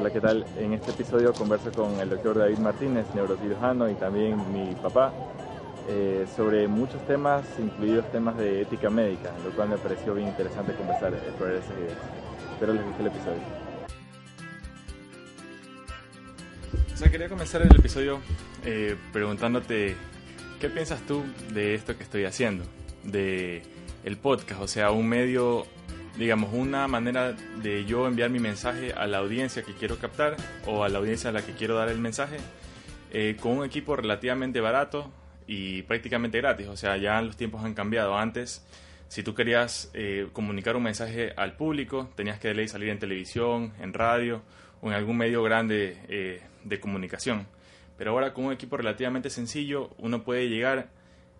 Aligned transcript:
Hola, 0.00 0.10
¿qué 0.10 0.20
tal? 0.22 0.46
En 0.56 0.72
este 0.72 0.92
episodio 0.92 1.34
converso 1.34 1.70
con 1.72 2.00
el 2.00 2.08
doctor 2.08 2.38
David 2.38 2.56
Martínez, 2.56 3.04
neurocirujano 3.14 3.86
y 3.90 3.92
también 3.96 4.34
mi 4.50 4.74
papá, 4.76 5.12
eh, 5.90 6.26
sobre 6.34 6.66
muchos 6.68 7.06
temas, 7.06 7.44
incluidos 7.58 8.10
temas 8.10 8.38
de 8.38 8.62
ética 8.62 8.88
médica, 8.88 9.30
lo 9.44 9.50
cual 9.50 9.68
me 9.68 9.76
pareció 9.76 10.14
bien 10.14 10.28
interesante 10.28 10.72
conversar, 10.72 11.12
explorar 11.12 11.56
esas 11.56 11.76
ideas. 11.76 11.98
Espero 12.54 12.72
les 12.72 12.82
guste 12.86 13.02
el 13.02 13.08
episodio. 13.08 13.42
O 16.94 16.96
sea, 16.96 17.10
quería 17.10 17.28
comenzar 17.28 17.60
el 17.60 17.76
episodio 17.76 18.20
eh, 18.64 18.96
preguntándote, 19.12 19.96
¿qué 20.62 20.70
piensas 20.70 21.02
tú 21.02 21.24
de 21.52 21.74
esto 21.74 21.98
que 21.98 22.04
estoy 22.04 22.24
haciendo? 22.24 22.64
De 23.04 23.64
el 24.04 24.16
podcast, 24.16 24.62
o 24.62 24.66
sea, 24.66 24.92
un 24.92 25.06
medio 25.06 25.66
digamos, 26.16 26.52
una 26.52 26.86
manera 26.88 27.32
de 27.62 27.84
yo 27.84 28.06
enviar 28.06 28.30
mi 28.30 28.38
mensaje 28.38 28.92
a 28.92 29.06
la 29.06 29.18
audiencia 29.18 29.62
que 29.62 29.74
quiero 29.74 29.98
captar 29.98 30.36
o 30.66 30.84
a 30.84 30.88
la 30.88 30.98
audiencia 30.98 31.30
a 31.30 31.32
la 31.32 31.42
que 31.42 31.52
quiero 31.52 31.76
dar 31.76 31.88
el 31.88 31.98
mensaje 31.98 32.36
eh, 33.12 33.36
con 33.40 33.58
un 33.58 33.64
equipo 33.64 33.96
relativamente 33.96 34.60
barato 34.60 35.10
y 35.46 35.82
prácticamente 35.82 36.38
gratis. 36.38 36.68
O 36.68 36.76
sea, 36.76 36.96
ya 36.96 37.20
los 37.22 37.36
tiempos 37.36 37.64
han 37.64 37.74
cambiado. 37.74 38.16
Antes, 38.16 38.64
si 39.08 39.22
tú 39.22 39.34
querías 39.34 39.90
eh, 39.94 40.28
comunicar 40.32 40.76
un 40.76 40.82
mensaje 40.82 41.32
al 41.36 41.56
público, 41.56 42.08
tenías 42.14 42.38
que 42.38 42.68
salir 42.68 42.88
en 42.88 42.98
televisión, 42.98 43.72
en 43.80 43.92
radio 43.92 44.42
o 44.80 44.88
en 44.88 44.94
algún 44.94 45.16
medio 45.16 45.42
grande 45.42 45.98
eh, 46.08 46.42
de 46.64 46.80
comunicación. 46.80 47.46
Pero 47.96 48.12
ahora 48.12 48.32
con 48.32 48.46
un 48.46 48.52
equipo 48.52 48.76
relativamente 48.76 49.30
sencillo, 49.30 49.90
uno 49.98 50.22
puede 50.22 50.48
llegar 50.48 50.88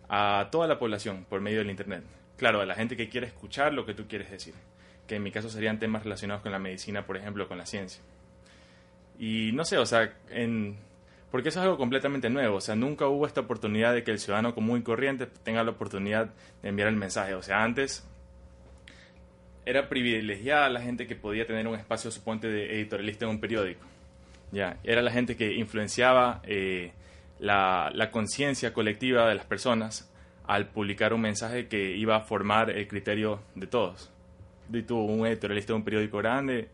a 0.09 0.49
toda 0.51 0.67
la 0.67 0.79
población 0.79 1.25
por 1.29 1.41
medio 1.41 1.59
del 1.59 1.71
Internet 1.71 2.03
claro, 2.41 2.63
a 2.63 2.65
la 2.65 2.75
gente 2.75 2.97
que 2.97 3.11
quiere 3.11 3.27
escuchar 3.27 3.75
lo 3.75 3.85
que 3.85 3.93
tú 3.93 4.09
quieres 4.09 4.31
decir, 4.31 4.55
que 5.07 5.17
en 5.17 5.23
mi 5.23 5.31
caso 5.31 5.51
serían 5.51 5.79
temas 5.79 6.05
relacionados 6.05 6.43
con 6.43 6.53
la 6.53 6.59
medicina, 6.59 7.05
por 7.05 7.19
ejemplo, 7.19 7.47
con 7.47 7.59
la 7.59 7.67
ciencia. 7.67 8.03
Y 9.19 9.51
no 9.53 9.67
sé, 9.67 9.77
o 9.77 9.85
sea, 9.85 10.15
en, 10.31 10.79
porque 11.31 11.51
eso 11.51 11.61
es 11.61 11.65
algo 11.65 11.77
completamente 11.77 12.31
nuevo, 12.31 12.57
o 12.57 12.61
sea, 12.63 12.75
nunca 12.77 13.07
hubo 13.09 13.27
esta 13.27 13.43
oportunidad 13.43 13.93
de 13.93 14.05
que 14.05 14.11
el 14.11 14.19
ciudadano 14.19 14.55
común 14.55 14.79
y 14.79 14.83
corriente 14.83 15.27
tenga 15.27 15.63
la 15.63 15.73
oportunidad 15.73 16.31
de 16.63 16.71
enviar 16.71 16.89
el 16.89 16.97
mensaje, 16.97 17.35
o 17.35 17.43
sea, 17.43 17.63
antes 17.63 18.09
era 19.67 19.91
privilegiada 19.91 20.71
la 20.71 20.81
gente 20.81 21.07
que 21.07 21.17
podía 21.17 21.47
tener 21.47 21.69
un 21.69 21.75
espacio, 21.75 22.11
suponte, 22.11 22.49
de 22.49 22.75
editorialista 22.77 23.27
en 23.27 23.33
un 23.33 23.41
periódico. 23.41 23.85
Ya, 24.51 24.79
era 24.83 25.03
la 25.03 25.13
gente 25.13 25.37
que 25.37 25.53
influenciaba 25.53 26.41
eh, 26.45 26.93
la, 27.39 27.91
la 27.95 28.11
conciencia 28.11 28.73
colectiva 28.73 29.29
de 29.29 29.35
las 29.35 29.45
personas 29.45 30.10
al 30.51 30.67
publicar 30.67 31.15
un 31.15 31.21
mensaje 31.21 31.69
que 31.69 31.97
iba 31.97 32.17
a 32.17 32.23
formar 32.23 32.71
el 32.71 32.89
criterio 32.89 33.41
de 33.55 33.69
todos. 33.69 34.11
De 34.69 34.83
tú, 34.83 34.99
un 34.99 35.25
editorialista 35.25 35.73
de 35.73 35.77
un 35.77 35.85
periódico 35.85 36.19
grande 36.19 36.69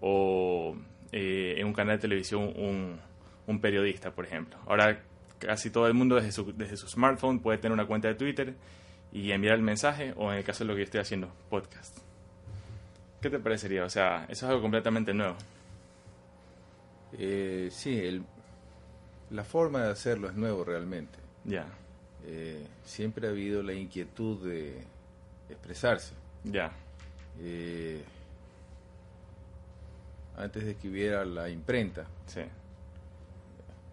o 0.00 0.74
eh, 1.12 1.56
en 1.58 1.66
un 1.66 1.74
canal 1.74 1.96
de 1.96 2.00
televisión 2.00 2.44
un, 2.56 2.98
un, 3.46 3.60
periodista, 3.60 4.10
por 4.10 4.24
ejemplo. 4.24 4.58
Ahora 4.66 5.02
casi 5.38 5.68
todo 5.68 5.86
el 5.86 5.92
mundo 5.92 6.14
desde 6.16 6.32
su, 6.32 6.50
desde 6.56 6.78
su 6.78 6.88
smartphone 6.88 7.40
puede 7.40 7.58
tener 7.58 7.74
una 7.74 7.86
cuenta 7.86 8.08
de 8.08 8.14
Twitter 8.14 8.54
y 9.12 9.32
enviar 9.32 9.56
el 9.56 9.62
mensaje 9.62 10.14
o 10.16 10.32
en 10.32 10.38
el 10.38 10.44
caso 10.44 10.64
de 10.64 10.68
lo 10.68 10.74
que 10.74 10.80
yo 10.80 10.84
estoy 10.84 11.00
haciendo, 11.00 11.30
podcast. 11.50 11.98
¿Qué 13.20 13.28
te 13.28 13.38
parecería? 13.38 13.84
O 13.84 13.90
sea, 13.90 14.24
eso 14.30 14.46
es 14.46 14.50
algo 14.50 14.62
completamente 14.62 15.12
nuevo. 15.12 15.36
Eh, 17.18 17.68
sí, 17.70 17.98
el, 17.98 18.22
la 19.28 19.44
forma 19.44 19.82
de 19.82 19.90
hacerlo 19.90 20.30
es 20.30 20.36
nuevo 20.36 20.64
realmente. 20.64 21.18
Ya. 21.44 21.66
Eh, 22.26 22.66
siempre 22.84 23.26
ha 23.26 23.30
habido 23.30 23.62
la 23.62 23.72
inquietud 23.72 24.46
de 24.46 24.82
expresarse. 25.48 26.14
Ya. 26.44 26.72
Eh, 27.40 28.02
antes 30.36 30.64
de 30.64 30.76
que 30.76 30.88
hubiera 30.88 31.24
la 31.24 31.48
imprenta, 31.48 32.06
sí. 32.26 32.42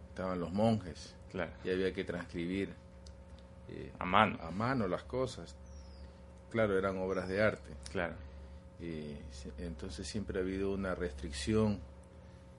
estaban 0.09 0.39
los 0.39 0.51
monjes. 0.51 1.13
Claro. 1.31 1.51
Y 1.63 1.69
había 1.69 1.93
que 1.93 2.03
transcribir 2.03 2.73
eh, 3.69 3.91
a 3.99 4.05
mano. 4.05 4.37
A 4.41 4.51
mano 4.51 4.87
las 4.87 5.03
cosas. 5.03 5.55
Claro, 6.51 6.77
eran 6.77 6.97
obras 6.97 7.27
de 7.27 7.41
arte. 7.41 7.69
Claro. 7.91 8.15
entonces 9.57 10.07
siempre 10.07 10.39
ha 10.39 10.41
habido 10.41 10.71
una 10.71 10.95
restricción 10.95 11.79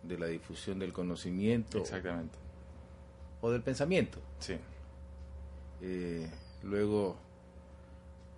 de 0.02 0.18
la 0.18 0.26
difusión 0.26 0.78
del 0.78 0.92
conocimiento. 0.92 1.78
Exactamente. 1.78 2.36
O 3.40 3.50
del 3.50 3.62
pensamiento. 3.62 4.18
Sí. 4.38 4.58
Eh, 5.80 6.28
luego 6.62 7.16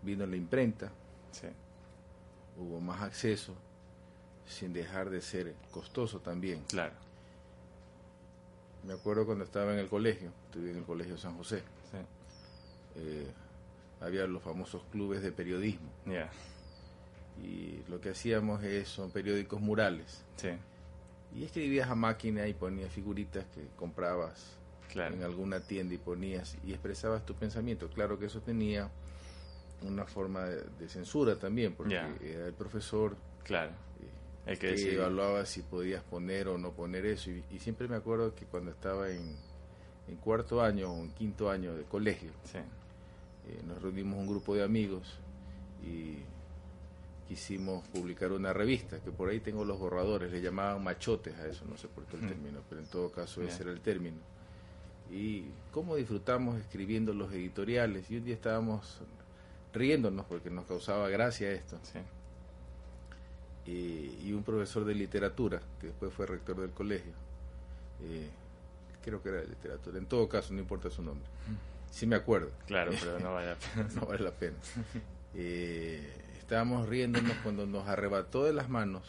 vino 0.02 0.26
la 0.26 0.36
imprenta, 0.36 0.90
sí. 1.32 1.46
hubo 2.58 2.80
más 2.80 3.02
acceso, 3.02 3.54
sin 4.46 4.72
dejar 4.72 5.10
de 5.10 5.20
ser 5.20 5.54
costoso 5.70 6.20
también. 6.20 6.62
Claro. 6.68 6.94
Me 8.86 8.94
acuerdo 8.94 9.26
cuando 9.26 9.44
estaba 9.44 9.72
en 9.72 9.78
el 9.78 9.88
colegio, 9.88 10.32
estuve 10.46 10.70
en 10.70 10.78
el 10.78 10.84
colegio 10.84 11.16
San 11.18 11.36
José. 11.36 11.62
Eh, 12.96 13.30
había 14.00 14.26
los 14.26 14.42
famosos 14.42 14.82
clubes 14.90 15.22
de 15.22 15.32
periodismo. 15.32 15.90
Y 17.42 17.82
lo 17.88 18.00
que 18.00 18.10
hacíamos 18.10 18.62
es, 18.64 18.88
son 18.88 19.10
periódicos 19.10 19.60
murales. 19.60 20.24
Sí. 20.36 20.50
Y 21.34 21.44
escribías 21.44 21.88
a 21.88 21.94
máquina 21.94 22.48
y 22.48 22.54
ponías 22.54 22.90
figuritas 22.92 23.44
que 23.54 23.66
comprabas 23.76 24.56
en 24.94 25.22
alguna 25.22 25.60
tienda 25.60 25.94
y 25.94 25.98
ponías 25.98 26.56
y 26.64 26.72
expresabas 26.72 27.24
tu 27.24 27.34
pensamiento. 27.34 27.88
Claro 27.88 28.18
que 28.18 28.26
eso 28.26 28.40
tenía 28.40 28.90
una 29.82 30.04
forma 30.04 30.44
de, 30.44 30.88
censura 30.88 31.36
también, 31.36 31.74
porque 31.74 31.94
era 31.94 32.46
el 32.46 32.52
profesor 32.52 33.16
claro. 33.44 33.72
el 34.46 34.58
que, 34.58 34.74
evaluaba 34.94 35.46
si 35.46 35.62
podías 35.62 36.02
poner 36.02 36.48
o 36.48 36.58
no 36.58 36.72
poner 36.72 37.06
eso. 37.06 37.30
Y, 37.30 37.58
siempre 37.58 37.88
me 37.88 37.96
acuerdo 37.96 38.34
que 38.34 38.44
cuando 38.46 38.70
estaba 38.70 39.10
en, 39.10 39.36
en, 40.08 40.16
cuarto 40.16 40.60
año 40.60 40.92
o 40.92 41.00
en 41.00 41.10
quinto 41.12 41.50
año 41.50 41.74
de 41.74 41.84
colegio, 41.84 42.30
eh, 42.54 43.60
nos 43.66 43.80
reunimos 43.80 44.18
un 44.18 44.26
grupo 44.26 44.54
de 44.54 44.62
amigos 44.62 45.18
y 45.82 46.18
quisimos 47.26 47.86
publicar 47.88 48.32
una 48.32 48.52
revista, 48.52 48.98
que 49.00 49.12
por 49.12 49.28
ahí 49.28 49.40
tengo 49.40 49.64
los 49.64 49.78
borradores, 49.78 50.32
le 50.32 50.42
llamaban 50.42 50.82
machotes 50.82 51.38
a 51.38 51.46
eso, 51.46 51.64
no 51.64 51.76
sé 51.76 51.86
por 51.86 52.04
qué 52.04 52.16
el 52.16 52.26
término, 52.26 52.60
pero 52.68 52.80
en 52.80 52.88
todo 52.88 53.10
caso 53.12 53.40
ese 53.42 53.62
era 53.62 53.70
el 53.70 53.80
término 53.80 54.18
y 55.10 55.46
cómo 55.72 55.96
disfrutamos 55.96 56.58
escribiendo 56.58 57.12
los 57.12 57.32
editoriales. 57.32 58.10
Y 58.10 58.16
un 58.16 58.24
día 58.24 58.34
estábamos 58.34 59.00
riéndonos 59.72 60.26
porque 60.26 60.50
nos 60.50 60.66
causaba 60.66 61.08
gracia 61.08 61.50
esto. 61.52 61.78
y 63.66 64.32
un 64.32 64.42
profesor 64.42 64.84
de 64.84 64.94
literatura, 64.94 65.60
que 65.80 65.88
después 65.88 66.12
fue 66.12 66.26
rector 66.26 66.60
del 66.60 66.70
colegio, 66.70 67.12
eh, 68.02 68.28
creo 69.02 69.22
que 69.22 69.28
era 69.28 69.38
de 69.38 69.48
literatura, 69.48 69.98
en 69.98 70.06
todo 70.06 70.28
caso, 70.28 70.52
no 70.52 70.60
importa 70.60 70.90
su 70.90 71.02
nombre. 71.02 71.26
Sí 71.90 72.06
me 72.06 72.16
acuerdo. 72.16 72.50
Claro, 72.66 72.92
pero 72.98 73.18
no 73.18 73.34
vale 73.34 73.48
la 73.48 73.56
pena. 73.74 73.88
no 73.94 74.06
vale 74.06 74.22
la 74.22 74.30
pena. 74.30 74.56
Eh, 75.34 76.12
estábamos 76.38 76.88
riéndonos 76.88 77.32
cuando 77.42 77.66
nos 77.66 77.88
arrebató 77.88 78.44
de 78.44 78.52
las 78.52 78.68
manos 78.68 79.02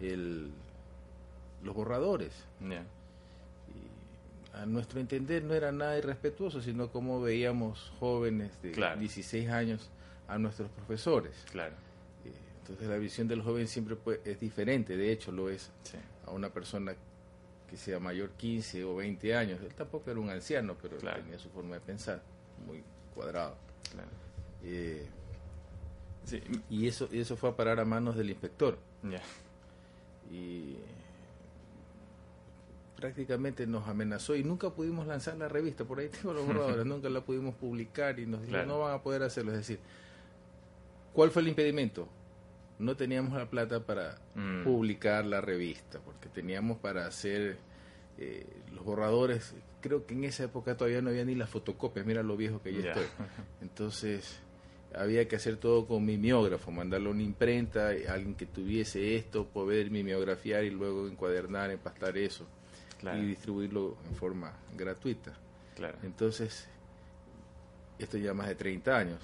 el, 0.00 0.52
los 1.62 1.74
borradores 1.74 2.32
a 4.54 4.66
nuestro 4.66 5.00
entender 5.00 5.44
no 5.44 5.54
era 5.54 5.72
nada 5.72 5.98
irrespetuoso, 5.98 6.60
sino 6.60 6.90
como 6.90 7.20
veíamos 7.20 7.92
jóvenes 7.98 8.60
de 8.62 8.72
16 8.72 9.48
años 9.48 9.90
a 10.26 10.38
nuestros 10.38 10.70
profesores. 10.70 11.44
Claro. 11.50 11.74
Eh, 12.24 12.32
entonces 12.60 12.88
la 12.88 12.96
visión 12.96 13.28
del 13.28 13.42
joven 13.42 13.68
siempre 13.68 13.96
es 14.24 14.40
diferente, 14.40 14.96
de 14.96 15.12
hecho 15.12 15.32
lo 15.32 15.48
es 15.48 15.70
a 16.26 16.32
una 16.32 16.50
persona 16.50 16.94
que 17.68 17.76
sea 17.76 18.00
mayor 18.00 18.30
15 18.30 18.84
o 18.84 18.96
20 18.96 19.36
años. 19.36 19.60
Él 19.60 19.74
tampoco 19.74 20.10
era 20.10 20.18
un 20.18 20.30
anciano, 20.30 20.76
pero 20.80 20.96
tenía 20.96 21.38
su 21.38 21.50
forma 21.50 21.74
de 21.74 21.80
pensar, 21.80 22.22
muy 22.66 22.82
cuadrado. 23.14 23.56
Claro. 23.92 24.08
Eh, 24.64 25.06
y 26.68 26.86
eso, 26.86 27.08
eso 27.12 27.36
fue 27.36 27.50
a 27.50 27.56
parar 27.56 27.80
a 27.80 27.84
manos 27.84 28.16
del 28.16 28.30
inspector. 28.30 28.78
Ya. 29.02 29.20
Y 30.30 30.76
prácticamente 32.98 33.64
nos 33.64 33.86
amenazó 33.86 34.34
y 34.34 34.42
nunca 34.42 34.70
pudimos 34.70 35.06
lanzar 35.06 35.36
la 35.36 35.48
revista, 35.48 35.84
por 35.84 36.00
ahí 36.00 36.08
tengo 36.08 36.32
los 36.32 36.44
borradores, 36.48 36.84
nunca 36.84 37.08
la 37.08 37.20
pudimos 37.20 37.54
publicar 37.54 38.18
y 38.18 38.26
nos 38.26 38.44
dijo 38.44 38.60
no 38.64 38.80
van 38.80 38.94
a 38.94 39.02
poder 39.02 39.22
hacerlo. 39.22 39.52
Es 39.52 39.58
decir, 39.58 39.78
¿cuál 41.12 41.30
fue 41.30 41.42
el 41.42 41.48
impedimento? 41.48 42.08
No 42.80 42.96
teníamos 42.96 43.38
la 43.38 43.48
plata 43.48 43.86
para 43.86 44.18
mm. 44.34 44.64
publicar 44.64 45.24
la 45.24 45.40
revista, 45.40 46.00
porque 46.00 46.28
teníamos 46.28 46.78
para 46.78 47.06
hacer 47.06 47.58
eh, 48.18 48.46
los 48.74 48.84
borradores, 48.84 49.54
creo 49.80 50.04
que 50.04 50.14
en 50.14 50.24
esa 50.24 50.44
época 50.44 50.76
todavía 50.76 51.00
no 51.00 51.10
había 51.10 51.24
ni 51.24 51.36
las 51.36 51.50
fotocopias, 51.50 52.04
mira 52.04 52.24
lo 52.24 52.36
viejo 52.36 52.60
que 52.60 52.72
ya 52.72 52.90
estoy. 52.90 53.06
Entonces 53.62 54.40
había 54.92 55.28
que 55.28 55.36
hacer 55.36 55.56
todo 55.56 55.86
con 55.86 56.04
mimeógrafo, 56.04 56.72
mandarlo 56.72 57.10
a 57.10 57.12
una 57.12 57.22
imprenta, 57.22 57.90
alguien 58.08 58.34
que 58.34 58.46
tuviese 58.46 59.14
esto, 59.14 59.46
poder 59.46 59.92
mimeografiar 59.92 60.64
y 60.64 60.70
luego 60.70 61.06
encuadernar, 61.06 61.70
empastar 61.70 62.18
eso 62.18 62.44
y 63.02 63.26
distribuirlo 63.26 63.96
en 64.08 64.14
forma 64.14 64.52
gratuita. 64.76 65.32
Entonces, 66.02 66.68
esto 67.98 68.18
ya 68.18 68.34
más 68.34 68.48
de 68.48 68.54
30 68.54 68.96
años. 68.96 69.20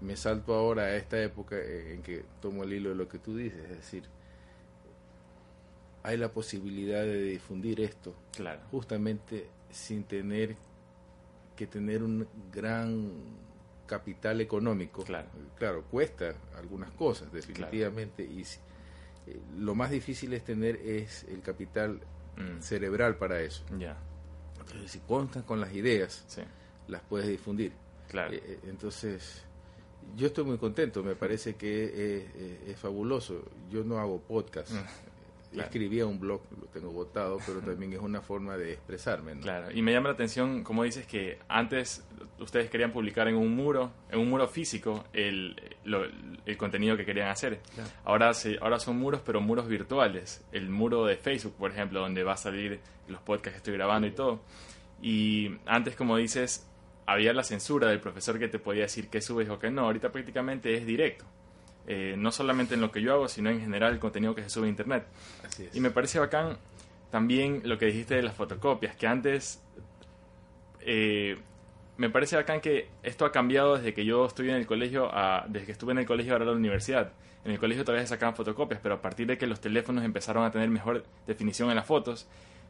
Me 0.00 0.16
salto 0.16 0.54
ahora 0.54 0.84
a 0.84 0.96
esta 0.96 1.20
época 1.20 1.56
en 1.58 2.02
que 2.02 2.24
tomo 2.40 2.64
el 2.64 2.72
hilo 2.72 2.90
de 2.90 2.94
lo 2.94 3.08
que 3.08 3.18
tú 3.18 3.36
dices, 3.36 3.64
es 3.64 3.76
decir, 3.76 4.04
hay 6.02 6.16
la 6.16 6.30
posibilidad 6.30 7.02
de 7.02 7.22
difundir 7.22 7.80
esto. 7.80 8.14
Claro. 8.32 8.60
Justamente 8.70 9.48
sin 9.70 10.04
tener 10.04 10.56
que 11.56 11.66
tener 11.66 12.02
un 12.02 12.26
gran 12.52 13.10
capital 13.86 14.40
económico. 14.40 15.04
Claro. 15.04 15.28
Claro, 15.58 15.84
cuesta 15.84 16.34
algunas 16.56 16.90
cosas, 16.92 17.32
definitivamente. 17.32 18.22
Y 18.22 18.42
eh, 18.42 19.40
lo 19.58 19.74
más 19.74 19.90
difícil 19.90 20.32
es 20.34 20.44
tener 20.44 20.76
es 20.76 21.24
el 21.24 21.40
capital 21.40 22.00
mm. 22.36 22.60
cerebral 22.60 23.16
para 23.16 23.40
eso. 23.40 23.64
Ya. 23.78 23.96
Entonces, 24.60 24.90
si 24.90 24.98
constas 25.00 25.44
con 25.44 25.60
las 25.60 25.72
ideas, 25.74 26.24
las 26.88 27.02
puedes 27.02 27.28
difundir. 27.28 27.72
Claro. 28.08 28.32
Eh, 28.32 28.42
eh, 28.44 28.60
entonces, 28.64 29.44
yo 30.16 30.26
estoy 30.26 30.44
muy 30.44 30.58
contento, 30.58 31.02
me 31.02 31.14
parece 31.16 31.56
que 31.56 32.26
es, 32.66 32.78
fabuloso. 32.78 33.42
Yo 33.70 33.84
no 33.84 33.98
hago 33.98 34.20
podcast. 34.20 34.72
Mm. 34.72 35.13
Escribía 35.62 36.06
un 36.06 36.18
blog, 36.18 36.42
lo 36.60 36.66
tengo 36.66 36.90
votado, 36.90 37.38
pero 37.46 37.60
también 37.60 37.92
es 37.92 38.00
una 38.00 38.20
forma 38.20 38.56
de 38.56 38.72
expresarme. 38.72 39.38
Claro, 39.40 39.70
y 39.70 39.82
me 39.82 39.92
llama 39.92 40.08
la 40.08 40.14
atención, 40.14 40.62
como 40.62 40.84
dices, 40.84 41.06
que 41.06 41.38
antes 41.48 42.04
ustedes 42.40 42.70
querían 42.70 42.92
publicar 42.92 43.28
en 43.28 43.36
un 43.36 43.54
muro, 43.54 43.92
en 44.10 44.18
un 44.20 44.30
muro 44.30 44.48
físico, 44.48 45.04
el, 45.12 45.60
el 46.44 46.56
contenido 46.56 46.96
que 46.96 47.04
querían 47.04 47.28
hacer. 47.28 47.60
Ahora, 48.04 48.32
se, 48.34 48.58
ahora 48.60 48.78
son 48.78 48.98
muros, 48.98 49.20
pero 49.24 49.40
muros 49.40 49.68
virtuales. 49.68 50.44
El 50.52 50.68
muro 50.68 51.04
de 51.06 51.16
Facebook, 51.16 51.54
por 51.54 51.70
ejemplo, 51.70 52.00
donde 52.00 52.22
va 52.22 52.32
a 52.32 52.36
salir 52.36 52.80
los 53.08 53.20
podcasts 53.20 53.52
que 53.52 53.56
estoy 53.58 53.74
grabando 53.74 54.06
y 54.06 54.12
todo. 54.12 54.40
Y 55.02 55.56
antes, 55.66 55.96
como 55.96 56.16
dices, 56.16 56.68
había 57.06 57.32
la 57.32 57.42
censura 57.42 57.88
del 57.88 58.00
profesor 58.00 58.38
que 58.38 58.48
te 58.48 58.58
podía 58.58 58.82
decir 58.82 59.08
qué 59.08 59.20
subes 59.20 59.48
o 59.48 59.58
qué 59.58 59.70
no. 59.70 59.82
Ahorita 59.82 60.10
prácticamente 60.10 60.74
es 60.74 60.86
directo. 60.86 61.24
Eh, 61.86 62.14
no 62.16 62.32
solamente 62.32 62.74
en 62.74 62.80
lo 62.80 62.90
que 62.90 63.02
yo 63.02 63.12
hago, 63.12 63.28
sino 63.28 63.50
en 63.50 63.60
general 63.60 63.92
el 63.92 63.98
contenido 63.98 64.34
que 64.34 64.42
se 64.42 64.50
sube 64.50 64.66
a 64.66 64.70
internet. 64.70 65.06
Y 65.74 65.80
me 65.80 65.90
parece 65.90 66.18
bacán 66.18 66.56
también 67.10 67.60
lo 67.64 67.78
que 67.78 67.86
dijiste 67.86 68.14
de 68.14 68.22
las 68.22 68.34
fotocopias, 68.34 68.96
que 68.96 69.06
antes 69.06 69.62
eh, 70.80 71.36
me 71.96 72.10
parece 72.10 72.36
bacán 72.36 72.60
que 72.60 72.88
esto 73.02 73.24
ha 73.24 73.32
cambiado 73.32 73.76
desde 73.76 73.94
que 73.94 74.04
yo 74.04 74.26
estuve 74.26 74.50
en 74.50 74.56
el 74.56 74.66
colegio, 74.66 75.10
a, 75.12 75.44
desde 75.48 75.66
que 75.66 75.72
estuve 75.72 75.92
en 75.92 75.98
el 75.98 76.06
colegio 76.06 76.32
ahora 76.32 76.44
a 76.44 76.48
la 76.48 76.54
universidad. 76.54 77.12
En 77.44 77.52
el 77.52 77.58
colegio 77.58 77.84
todavía 77.84 78.06
se 78.06 78.14
sacaban 78.14 78.34
fotocopias, 78.34 78.80
pero 78.82 78.94
a 78.94 79.02
partir 79.02 79.26
de 79.26 79.36
que 79.36 79.46
los 79.46 79.60
teléfonos 79.60 80.04
empezaron 80.04 80.44
a 80.44 80.50
tener 80.50 80.68
mejor 80.70 81.04
definición 81.26 81.68
en 81.68 81.76
las 81.76 81.86
fotos, 81.86 82.26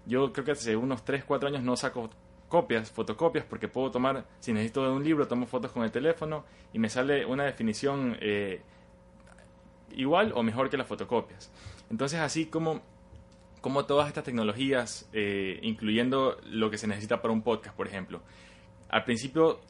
yo 0.07 0.33
creo 0.33 0.45
que 0.45 0.53
hace 0.53 0.77
unos 0.77 1.05
3, 1.05 1.25
4 1.25 1.49
años 1.49 1.63
no 1.63 1.77
saco 1.77 2.11
copias, 2.49 2.91
fotocopias, 2.91 3.45
porque 3.45 3.69
puedo 3.69 3.91
tomar, 3.91 4.27
si 4.41 4.53
necesito 4.53 4.85
de 4.85 4.91
un 4.91 5.03
libro, 5.05 5.27
tomo 5.27 5.47
fotos 5.47 5.71
con 5.71 5.85
el 5.85 5.91
teléfono 5.91 6.45
y 6.73 6.79
me 6.79 6.89
sale 6.89 7.25
una 7.25 7.45
definición 7.45 8.17
eh, 8.21 8.61
igual 9.97 10.33
o 10.35 10.43
mejor 10.43 10.71
que 10.71 10.77
las 10.77 10.87
fotocopias. 10.87 11.51
Entonces, 11.91 12.21
así 12.21 12.47
como, 12.47 12.83
como 13.61 13.85
todas 13.85 14.09
estas 14.09 14.25
tecnologías, 14.25 15.09
eh, 15.13 15.59
incluyendo 15.63 16.39
lo 16.47 16.71
que 16.71 16.79
se 16.79 16.87
necesita 16.87 17.21
para 17.21 17.33
un 17.33 17.43
podcast, 17.43 17.77
por 17.77 17.87
ejemplo, 17.87 18.21
al 18.89 19.05
principio 19.05 19.61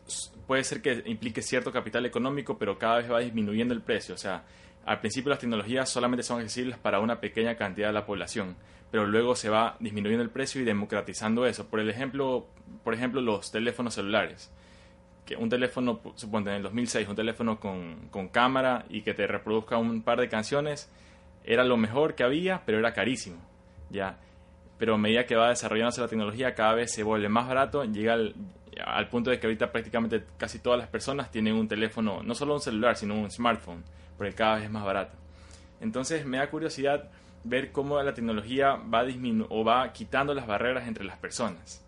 puede 0.47 0.65
ser 0.65 0.83
que 0.83 1.03
implique 1.07 1.43
cierto 1.43 1.73
capital 1.73 2.05
económico, 2.07 2.59
pero 2.59 2.79
cada 2.79 2.99
vez 2.99 3.11
va 3.11 3.21
disminuyendo 3.21 3.73
el 3.73 3.81
precio. 3.81 4.15
O 4.15 4.19
sea, 4.19 4.45
al 4.85 5.01
principio 5.01 5.31
las 5.31 5.39
tecnologías 5.39 5.89
solamente 5.89 6.23
son 6.23 6.41
accesibles 6.41 6.79
para 6.79 7.01
una 7.01 7.21
pequeña 7.21 7.57
cantidad 7.57 7.89
de 7.89 7.95
la 7.95 8.05
población, 8.05 8.57
pero 8.91 9.07
luego 9.07 9.35
se 9.35 9.49
va 9.49 9.77
disminuyendo 9.81 10.23
el 10.23 10.31
precio 10.31 10.61
y 10.61 10.65
democratizando 10.65 11.47
eso. 11.47 11.69
Por 11.69 11.81
el 11.81 11.89
ejemplo, 11.89 12.47
por 12.83 12.95
ejemplo 12.95 13.21
los 13.21 13.51
teléfonos 13.51 13.95
celulares 13.95 14.51
que 15.25 15.37
un 15.37 15.49
teléfono, 15.49 16.01
suponte 16.17 16.51
en 16.51 16.57
el 16.57 16.63
2006, 16.63 17.09
un 17.09 17.17
teléfono 17.17 17.59
con, 17.59 18.09
con, 18.11 18.29
cámara 18.29 18.85
y 18.91 19.03
que 19.03 19.15
te 19.15 19.27
reproduzca 19.27 19.79
un 19.79 20.03
par 20.03 20.21
de 20.21 20.29
canciones, 20.29 20.91
era 21.45 21.65
lo 21.65 21.77
mejor 21.77 22.15
que 22.15 22.25
había, 22.25 22.63
pero 22.65 22.79
era 22.79 22.93
carísimo, 22.93 23.39
¿ya? 23.91 24.19
Pero 24.79 24.95
a 24.95 24.99
medida 24.99 25.25
que 25.25 25.37
va 25.37 25.49
desarrollándose 25.49 26.01
la 26.01 26.09
tecnología, 26.09 26.55
cada 26.55 26.75
vez 26.75 26.93
se 26.93 27.03
vuelve 27.03 27.29
más 27.29 27.49
barato, 27.49 27.85
llega 27.85 28.15
al, 28.15 28.35
al 28.85 29.09
punto 29.09 29.31
de 29.31 29.39
que 29.39 29.47
ahorita 29.47 29.71
prácticamente 29.71 30.25
casi 30.37 30.59
todas 30.59 30.79
las 30.79 30.89
personas 30.89 31.31
tienen 31.31 31.55
un 31.55 31.69
teléfono, 31.69 32.23
no 32.23 32.35
solo 32.35 32.55
un 32.55 32.61
celular, 32.61 32.97
sino 32.97 33.15
un 33.15 33.31
smartphone, 33.31 33.85
porque 34.17 34.35
cada 34.35 34.57
vez 34.57 34.65
es 34.65 34.71
más 34.71 34.85
barato. 34.85 35.17
Entonces 35.81 36.27
me 36.27 36.39
da 36.39 36.51
curiosidad 36.51 37.11
ver 37.45 37.73
cómo 37.73 38.03
la 38.03 38.15
tecnología 38.15 38.77
va 38.77 39.05
disminu 39.05 39.47
o 39.51 39.65
va 39.65 39.93
quitando 39.93 40.35
las 40.35 40.47
barreras 40.47 40.89
entre 40.89 41.05
las 41.05 41.19
personas. 41.19 41.84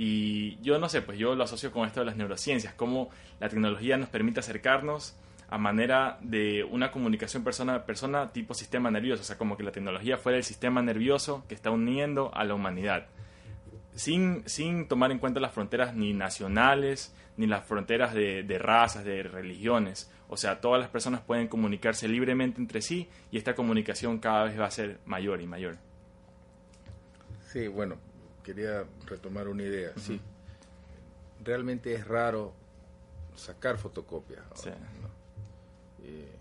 Y 0.00 0.60
yo 0.62 0.78
no 0.78 0.88
sé, 0.88 1.02
pues 1.02 1.18
yo 1.18 1.34
lo 1.34 1.42
asocio 1.42 1.72
con 1.72 1.84
esto 1.84 1.98
de 1.98 2.06
las 2.06 2.14
neurociencias, 2.14 2.72
cómo 2.72 3.10
la 3.40 3.48
tecnología 3.48 3.96
nos 3.96 4.08
permite 4.08 4.38
acercarnos 4.38 5.16
a 5.48 5.58
manera 5.58 6.18
de 6.20 6.62
una 6.62 6.92
comunicación 6.92 7.42
persona 7.42 7.74
a 7.74 7.84
persona 7.84 8.32
tipo 8.32 8.54
sistema 8.54 8.92
nervioso, 8.92 9.22
o 9.22 9.24
sea, 9.24 9.36
como 9.36 9.56
que 9.56 9.64
la 9.64 9.72
tecnología 9.72 10.16
fuera 10.16 10.38
el 10.38 10.44
sistema 10.44 10.82
nervioso 10.82 11.44
que 11.48 11.56
está 11.56 11.72
uniendo 11.72 12.32
a 12.32 12.44
la 12.44 12.54
humanidad, 12.54 13.08
sin, 13.92 14.48
sin 14.48 14.86
tomar 14.86 15.10
en 15.10 15.18
cuenta 15.18 15.40
las 15.40 15.50
fronteras 15.50 15.96
ni 15.96 16.12
nacionales, 16.12 17.12
ni 17.36 17.48
las 17.48 17.64
fronteras 17.64 18.14
de, 18.14 18.44
de 18.44 18.58
razas, 18.60 19.04
de 19.04 19.24
religiones, 19.24 20.12
o 20.28 20.36
sea, 20.36 20.60
todas 20.60 20.80
las 20.80 20.90
personas 20.90 21.22
pueden 21.22 21.48
comunicarse 21.48 22.06
libremente 22.06 22.60
entre 22.60 22.82
sí 22.82 23.08
y 23.32 23.36
esta 23.36 23.56
comunicación 23.56 24.20
cada 24.20 24.44
vez 24.44 24.60
va 24.60 24.66
a 24.66 24.70
ser 24.70 25.00
mayor 25.06 25.40
y 25.40 25.48
mayor. 25.48 25.76
Sí, 27.48 27.66
bueno, 27.66 27.96
quería 28.48 28.82
retomar 29.04 29.46
una 29.46 29.62
idea. 29.62 29.92
Sí. 29.98 30.18
Realmente 31.44 31.92
es 31.92 32.08
raro 32.08 32.54
sacar 33.36 33.76
fotocopias. 33.76 34.42
Eh, 36.02 36.32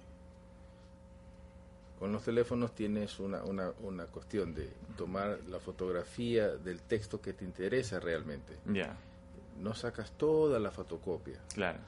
con 1.99 2.13
los 2.13 2.23
teléfonos 2.23 2.73
tienes 2.73 3.19
una, 3.19 3.43
una, 3.43 3.73
una, 3.81 4.05
cuestión 4.05 4.53
de 4.53 4.69
tomar 4.95 5.39
la 5.49 5.59
fotografía 5.59 6.47
del 6.47 6.79
texto 6.79 7.19
que 7.19 7.33
te 7.33 7.43
interesa 7.43 7.99
realmente. 7.99 8.55
Ya. 8.65 8.95
No 9.61 9.75
sacas 9.75 10.11
toda 10.11 10.59
la 10.59 10.71
fotocopia. 10.71 11.39
Claro. 11.53 11.79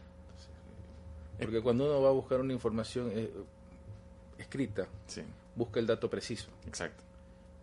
Porque 1.39 1.61
cuando 1.61 1.85
uno 1.85 2.01
va 2.01 2.09
a 2.09 2.13
buscar 2.13 2.41
una 2.41 2.51
información 2.51 3.09
eh, 3.15 3.31
escrita, 4.37 4.85
busca 5.55 5.79
el 5.79 5.87
dato 5.87 6.09
preciso. 6.09 6.49
Exacto. 6.67 7.01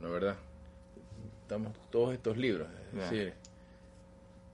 ¿No 0.01 0.07
es 0.07 0.13
verdad? 0.15 0.37
Estamos 1.47 1.73
todos 1.91 2.13
estos 2.13 2.37
libros. 2.37 2.67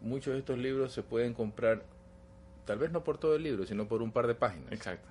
muchos 0.03 0.35
de 0.35 0.41
estos 0.41 0.59
libros 0.59 0.93
se 0.93 1.03
pueden 1.03 1.33
comprar, 1.33 1.83
tal 2.67 2.79
vez 2.79 2.93
no 2.93 3.03
por 3.03 3.17
todo 3.17 3.35
el 3.35 3.43
libro, 3.43 3.65
sino 3.65 3.89
por 3.89 4.03
un 4.03 4.13
par 4.13 4.27
de 4.27 4.35
páginas. 4.35 4.71
Exacto. 4.73 5.09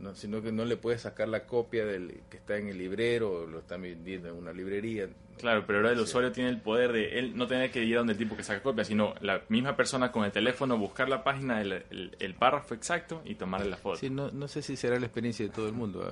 No, 0.00 0.14
sino 0.14 0.42
que 0.42 0.50
no 0.50 0.64
le 0.64 0.76
puedes 0.76 1.02
sacar 1.02 1.28
la 1.28 1.46
copia 1.46 1.84
del 1.84 2.22
que 2.30 2.38
está 2.38 2.56
en 2.56 2.68
el 2.68 2.78
librero 2.78 3.32
o 3.32 3.46
lo 3.46 3.58
están 3.58 3.82
vendiendo 3.82 4.30
en 4.30 4.34
una 4.34 4.52
librería. 4.52 5.08
Claro, 5.36 5.64
pero 5.66 5.78
ahora 5.78 5.92
el 5.92 6.00
usuario 6.00 6.32
tiene 6.32 6.48
el 6.48 6.60
poder 6.60 6.92
de 6.92 7.18
él 7.18 7.36
no 7.36 7.46
tener 7.46 7.70
que 7.70 7.84
ir 7.84 7.96
a 7.96 7.98
donde 7.98 8.14
el 8.14 8.18
tipo 8.18 8.34
que 8.34 8.42
saca 8.42 8.62
copia, 8.62 8.82
sino 8.84 9.14
la 9.20 9.42
misma 9.50 9.76
persona 9.76 10.10
con 10.10 10.24
el 10.24 10.32
teléfono 10.32 10.78
buscar 10.78 11.08
la 11.08 11.22
página, 11.22 11.60
el, 11.60 12.16
el, 12.18 12.34
párrafo 12.34 12.74
exacto 12.74 13.20
y 13.26 13.34
tomarle 13.34 13.68
la 13.68 13.76
foto. 13.76 13.98
Sí, 13.98 14.08
no, 14.08 14.30
no 14.30 14.48
sé 14.48 14.62
si 14.62 14.74
será 14.74 14.98
la 14.98 15.06
experiencia 15.06 15.46
de 15.46 15.52
todo 15.52 15.66
el 15.66 15.74
mundo. 15.74 16.02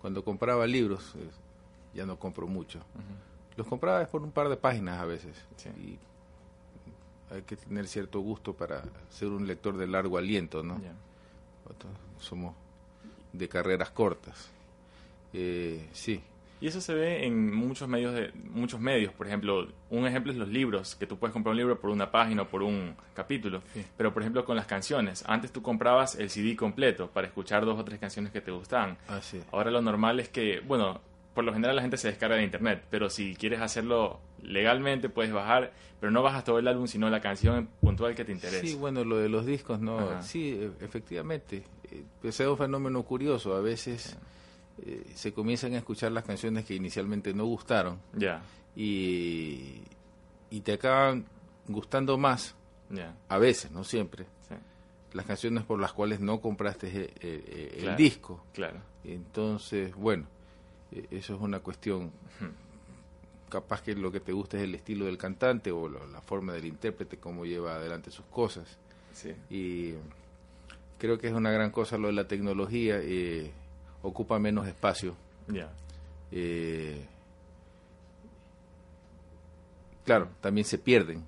cuando 0.00 0.24
compraba 0.24 0.66
libros, 0.66 1.14
ya 1.96 2.06
no 2.06 2.18
compro 2.18 2.46
mucho. 2.46 2.80
Los 3.56 3.66
compraba 3.66 4.04
por 4.06 4.22
un 4.22 4.30
par 4.30 4.48
de 4.48 4.56
páginas 4.56 5.00
a 5.00 5.06
veces. 5.06 5.34
Y 5.78 5.98
hay 7.34 7.42
que 7.42 7.56
tener 7.56 7.88
cierto 7.88 8.20
gusto 8.20 8.54
para 8.54 8.82
ser 9.10 9.28
un 9.28 9.46
lector 9.46 9.76
de 9.76 9.86
largo 9.86 10.18
aliento, 10.18 10.62
¿no? 10.62 10.80
Somos 12.20 12.54
de 13.32 13.48
carreras 13.48 13.90
cortas. 13.90 14.50
Eh, 15.32 15.88
sí. 15.92 16.22
Y 16.58 16.68
eso 16.68 16.80
se 16.80 16.94
ve 16.94 17.26
en 17.26 17.54
muchos 17.54 17.86
medios, 17.86 18.14
de, 18.14 18.32
muchos 18.50 18.80
medios. 18.80 19.12
Por 19.12 19.26
ejemplo, 19.26 19.68
un 19.90 20.06
ejemplo 20.06 20.32
es 20.32 20.38
los 20.38 20.48
libros, 20.48 20.94
que 20.94 21.06
tú 21.06 21.18
puedes 21.18 21.32
comprar 21.32 21.50
un 21.50 21.58
libro 21.58 21.78
por 21.78 21.90
una 21.90 22.10
página 22.10 22.42
o 22.42 22.48
por 22.48 22.62
un 22.62 22.94
capítulo. 23.12 23.62
Pero, 23.96 24.14
por 24.14 24.22
ejemplo, 24.22 24.44
con 24.44 24.56
las 24.56 24.66
canciones. 24.66 25.22
Antes 25.26 25.52
tú 25.52 25.60
comprabas 25.60 26.14
el 26.14 26.30
CD 26.30 26.56
completo 26.56 27.10
para 27.10 27.26
escuchar 27.26 27.66
dos 27.66 27.78
o 27.78 27.84
tres 27.84 28.00
canciones 28.00 28.32
que 28.32 28.40
te 28.40 28.50
gustaban. 28.50 28.96
Ah, 29.08 29.20
Ahora 29.52 29.70
lo 29.70 29.82
normal 29.82 30.18
es 30.18 30.30
que, 30.30 30.60
bueno, 30.60 31.00
por 31.36 31.44
lo 31.44 31.52
general 31.52 31.76
la 31.76 31.82
gente 31.82 31.98
se 31.98 32.08
descarga 32.08 32.36
de 32.36 32.44
internet, 32.44 32.82
pero 32.88 33.10
si 33.10 33.36
quieres 33.36 33.60
hacerlo 33.60 34.20
legalmente 34.42 35.10
puedes 35.10 35.34
bajar, 35.34 35.70
pero 36.00 36.10
no 36.10 36.22
bajas 36.22 36.44
todo 36.44 36.58
el 36.58 36.66
álbum, 36.66 36.86
sino 36.86 37.10
la 37.10 37.20
canción 37.20 37.68
puntual 37.82 38.14
que 38.14 38.24
te 38.24 38.32
interesa. 38.32 38.66
Sí, 38.66 38.74
bueno, 38.74 39.04
lo 39.04 39.18
de 39.18 39.28
los 39.28 39.44
discos, 39.44 39.78
no, 39.78 40.22
sí, 40.22 40.58
e, 40.58 40.82
efectivamente, 40.82 41.62
eh, 41.90 42.04
pues 42.22 42.40
es 42.40 42.46
un 42.46 42.56
fenómeno 42.56 43.02
curioso, 43.02 43.54
a 43.54 43.60
veces 43.60 44.16
eh, 44.82 45.04
se 45.14 45.34
comienzan 45.34 45.74
a 45.74 45.76
escuchar 45.76 46.10
las 46.10 46.24
canciones 46.24 46.64
que 46.64 46.74
inicialmente 46.74 47.34
no 47.34 47.44
gustaron, 47.44 48.00
ya, 48.14 48.40
y, 48.74 49.82
y 50.48 50.60
te 50.62 50.72
acaban 50.72 51.26
gustando 51.68 52.16
más, 52.16 52.54
ya, 52.88 53.14
a 53.28 53.36
veces, 53.36 53.70
no 53.70 53.84
siempre. 53.84 54.24
Las 55.12 55.26
canciones 55.26 55.64
por 55.64 55.80
las 55.80 55.92
cuales 55.92 56.20
no 56.20 56.40
compraste 56.40 57.10
eh, 57.20 57.78
el, 57.78 57.96
disco. 57.96 58.44
Claro. 58.52 58.80
Entonces, 59.04 59.94
bueno, 59.94 60.26
eso 60.90 61.34
es 61.34 61.40
una 61.40 61.60
cuestión. 61.60 62.10
Capaz 63.48 63.82
que 63.82 63.94
lo 63.94 64.10
que 64.10 64.20
te 64.20 64.32
gusta 64.32 64.56
es 64.56 64.64
el 64.64 64.74
estilo 64.74 65.06
del 65.06 65.18
cantante 65.18 65.70
o 65.70 65.88
la, 65.88 66.20
forma 66.20 66.52
del 66.52 66.66
intérprete, 66.66 67.18
cómo 67.18 67.44
lleva 67.44 67.76
adelante 67.76 68.10
sus 68.10 68.26
cosas. 68.26 68.78
Y 69.48 69.94
creo 70.98 71.18
que 71.18 71.28
es 71.28 71.32
una 71.32 71.50
gran 71.50 71.70
cosa 71.70 71.96
lo 71.96 72.08
de 72.08 72.14
la 72.14 72.26
tecnología, 72.26 72.98
eh, 73.00 73.50
ocupa 74.02 74.38
menos 74.38 74.66
espacio. 74.66 75.14
Eh, 76.32 77.06
claro, 80.04 80.28
también 80.40 80.64
se 80.64 80.78
pierden. 80.78 81.24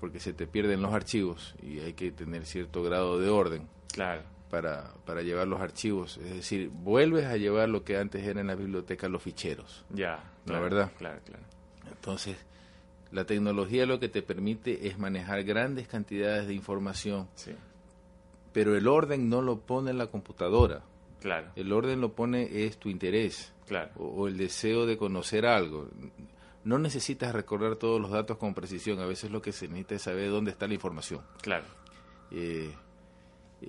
Porque 0.00 0.20
se 0.20 0.34
te 0.34 0.46
pierden 0.46 0.82
los 0.82 0.92
archivos 0.92 1.54
y 1.62 1.80
hay 1.80 1.94
que 1.94 2.10
tener 2.10 2.44
cierto 2.44 2.82
grado 2.82 3.18
de 3.18 3.30
orden. 3.30 3.66
Claro. 3.90 4.33
Para, 4.54 4.94
para 5.04 5.22
llevar 5.22 5.48
los 5.48 5.60
archivos. 5.60 6.16
Es 6.18 6.32
decir, 6.32 6.70
vuelves 6.72 7.24
a 7.26 7.36
llevar 7.36 7.68
lo 7.68 7.82
que 7.82 7.96
antes 7.96 8.24
era 8.24 8.40
en 8.40 8.46
la 8.46 8.54
biblioteca, 8.54 9.08
los 9.08 9.20
ficheros. 9.20 9.84
Ya. 9.90 10.22
la 10.46 10.60
verdad. 10.60 10.92
Claro, 10.96 11.20
claro. 11.24 11.42
Entonces, 11.90 12.36
la 13.10 13.24
tecnología 13.24 13.84
lo 13.84 13.98
que 13.98 14.08
te 14.08 14.22
permite 14.22 14.86
es 14.86 14.96
manejar 14.96 15.42
grandes 15.42 15.88
cantidades 15.88 16.46
de 16.46 16.54
información. 16.54 17.28
Sí. 17.34 17.50
Pero 18.52 18.76
el 18.76 18.86
orden 18.86 19.28
no 19.28 19.42
lo 19.42 19.58
pone 19.58 19.90
en 19.90 19.98
la 19.98 20.06
computadora. 20.06 20.82
Claro. 21.20 21.50
El 21.56 21.72
orden 21.72 22.00
lo 22.00 22.12
pone 22.12 22.64
es 22.64 22.78
tu 22.78 22.90
interés. 22.90 23.52
Claro. 23.66 23.90
o 23.96 24.28
el 24.28 24.36
deseo 24.36 24.84
de 24.84 24.98
conocer 24.98 25.46
algo 25.46 25.88
no 26.64 26.78
necesitas 26.78 27.32
recordar 27.32 27.76
todos 27.76 28.00
los 28.00 28.10
datos 28.10 28.38
con 28.38 28.54
precisión, 28.54 28.98
a 29.00 29.06
veces 29.06 29.30
lo 29.30 29.40
que 29.40 29.52
se 29.52 29.68
necesita 29.68 29.94
es 29.94 30.02
saber 30.02 30.30
dónde 30.30 30.50
está 30.50 30.66
la 30.66 30.74
información. 30.74 31.22
Claro. 31.42 31.64
Eh, 32.30 32.74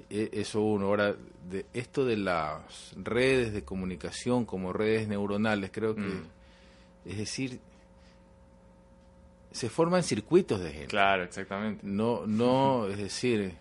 eso 0.10 0.62
uno. 0.62 0.88
Ahora, 0.88 1.16
de 1.50 1.66
esto 1.74 2.06
de 2.06 2.18
las 2.18 2.94
redes 2.96 3.54
de 3.54 3.64
comunicación 3.64 4.46
como 4.46 4.74
redes 4.74 5.08
neuronales, 5.08 5.72
creo 5.72 5.96
que, 5.96 6.02
mm. 6.02 6.28
es 7.06 7.18
decir, 7.18 7.60
se 9.52 9.70
forman 9.70 10.04
circuitos 10.04 10.60
de 10.60 10.72
gente. 10.72 10.88
Claro, 10.88 11.24
exactamente. 11.24 11.82
No, 11.86 12.26
no, 12.26 12.88
es 12.90 12.98
decir, 12.98 13.54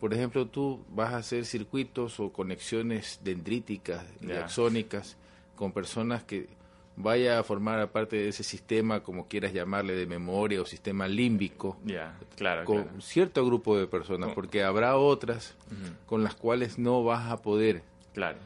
por 0.00 0.12
ejemplo, 0.12 0.46
tú 0.46 0.84
vas 0.90 1.12
a 1.12 1.18
hacer 1.18 1.44
circuitos 1.44 2.18
o 2.20 2.32
conexiones 2.32 3.20
dendríticas 3.22 4.04
y 4.20 4.32
axónicas 4.32 5.16
con 5.54 5.72
personas 5.72 6.22
que 6.24 6.48
vaya 6.98 7.38
a 7.38 7.42
formar 7.44 7.90
parte 7.90 8.16
de 8.16 8.28
ese 8.28 8.42
sistema, 8.42 9.02
como 9.02 9.28
quieras 9.28 9.52
llamarle, 9.52 9.94
de 9.94 10.06
memoria 10.06 10.60
o 10.60 10.66
sistema 10.66 11.06
límbico, 11.06 11.78
claro, 12.36 12.64
con 12.64 13.00
cierto 13.00 13.46
grupo 13.46 13.78
de 13.78 13.86
personas, 13.86 14.32
porque 14.34 14.64
habrá 14.64 14.96
otras 14.96 15.56
con 16.06 16.24
las 16.24 16.34
cuales 16.34 16.78
no 16.78 17.04
vas 17.04 17.30
a 17.30 17.40
poder. 17.40 17.82
Claro. 18.12 18.38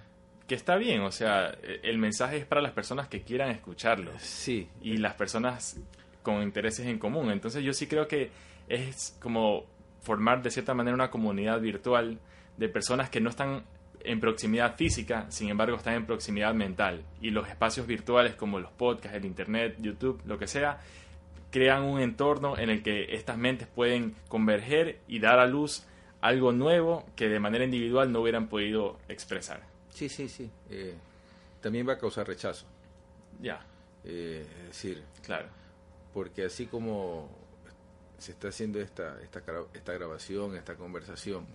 Que 0.46 0.54
está 0.54 0.76
bien, 0.76 1.00
o 1.00 1.12
sea, 1.12 1.56
e, 1.62 1.80
el 1.84 1.96
mensaje 1.96 2.36
es 2.36 2.44
para 2.44 2.60
las 2.60 2.72
personas 2.72 3.08
que 3.08 3.22
quieran 3.22 3.50
escucharlo. 3.50 4.10
Sí. 4.18 4.68
Y 4.82 4.98
las 4.98 5.14
personas 5.14 5.80
con 6.22 6.42
intereses 6.42 6.86
en 6.86 6.98
común. 6.98 7.30
Entonces 7.30 7.64
yo 7.64 7.72
sí 7.72 7.86
creo 7.86 8.06
que 8.06 8.30
es 8.68 9.16
como 9.20 9.64
formar 10.02 10.42
de 10.42 10.50
cierta 10.50 10.74
manera 10.74 10.94
una 10.94 11.10
comunidad 11.10 11.60
virtual 11.60 12.18
de 12.56 12.68
personas 12.68 13.08
que 13.08 13.20
no 13.20 13.30
están 13.30 13.64
en 14.04 14.20
proximidad 14.20 14.76
física, 14.76 15.26
sin 15.30 15.48
embargo 15.48 15.76
están 15.76 15.94
en 15.94 16.06
proximidad 16.06 16.54
mental. 16.54 17.04
Y 17.20 17.30
los 17.30 17.48
espacios 17.48 17.86
virtuales 17.86 18.34
como 18.34 18.60
los 18.60 18.70
podcasts, 18.72 19.16
el 19.16 19.24
Internet, 19.24 19.76
YouTube, 19.80 20.20
lo 20.26 20.38
que 20.38 20.46
sea, 20.46 20.80
crean 21.50 21.82
un 21.82 22.00
entorno 22.00 22.58
en 22.58 22.70
el 22.70 22.82
que 22.82 23.14
estas 23.14 23.36
mentes 23.36 23.68
pueden 23.68 24.14
converger 24.28 25.00
y 25.06 25.20
dar 25.20 25.38
a 25.38 25.46
luz 25.46 25.84
algo 26.20 26.52
nuevo 26.52 27.04
que 27.16 27.28
de 27.28 27.40
manera 27.40 27.64
individual 27.64 28.10
no 28.10 28.20
hubieran 28.20 28.48
podido 28.48 28.98
expresar. 29.08 29.62
Sí, 29.90 30.08
sí, 30.08 30.28
sí. 30.28 30.50
Eh, 30.70 30.94
también 31.60 31.86
va 31.86 31.94
a 31.94 31.98
causar 31.98 32.26
rechazo. 32.26 32.66
Ya. 33.40 33.64
Eh, 34.04 34.46
es 34.62 34.66
decir, 34.68 35.02
claro. 35.22 35.48
Porque 36.14 36.44
así 36.44 36.66
como 36.66 37.28
se 38.18 38.32
está 38.32 38.48
haciendo 38.48 38.80
esta, 38.80 39.20
esta, 39.20 39.42
esta 39.74 39.92
grabación, 39.92 40.56
esta 40.56 40.76
conversación, 40.76 41.46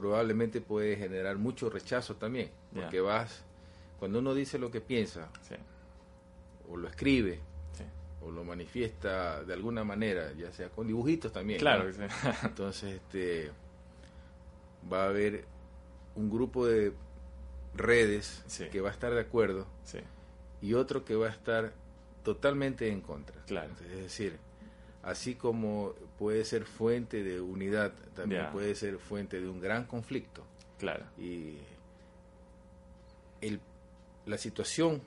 probablemente 0.00 0.62
puede 0.62 0.96
generar 0.96 1.36
mucho 1.36 1.68
rechazo 1.68 2.16
también, 2.16 2.50
porque 2.74 3.02
vas, 3.02 3.44
cuando 3.98 4.20
uno 4.20 4.32
dice 4.32 4.58
lo 4.58 4.70
que 4.70 4.80
piensa, 4.80 5.28
o 6.70 6.76
lo 6.76 6.88
escribe, 6.88 7.38
o 8.22 8.30
lo 8.30 8.42
manifiesta 8.42 9.44
de 9.44 9.52
alguna 9.52 9.84
manera, 9.84 10.32
ya 10.32 10.50
sea 10.52 10.70
con 10.70 10.86
dibujitos 10.86 11.32
también. 11.32 11.60
Claro, 11.60 11.90
entonces 12.44 12.94
este 12.94 13.50
va 14.90 15.04
a 15.04 15.08
haber 15.08 15.44
un 16.14 16.30
grupo 16.30 16.66
de 16.66 16.94
redes 17.74 18.42
que 18.72 18.80
va 18.80 18.88
a 18.88 18.92
estar 18.92 19.12
de 19.12 19.20
acuerdo 19.20 19.66
y 20.62 20.72
otro 20.72 21.04
que 21.04 21.14
va 21.14 21.26
a 21.26 21.30
estar 21.30 21.74
totalmente 22.24 22.88
en 22.88 23.02
contra. 23.02 23.42
Claro. 23.44 23.70
es 23.82 23.96
decir, 23.96 24.38
así 25.02 25.34
como 25.34 25.94
puede 26.18 26.44
ser 26.44 26.64
fuente 26.64 27.22
de 27.22 27.40
unidad, 27.40 27.92
también 28.14 28.50
puede 28.52 28.74
ser 28.74 28.98
fuente 28.98 29.40
de 29.40 29.48
un 29.48 29.60
gran 29.60 29.84
conflicto. 29.84 30.44
Claro. 30.78 31.04
Y 31.18 31.56
el, 33.40 33.60
la 34.26 34.38
situación, 34.38 35.00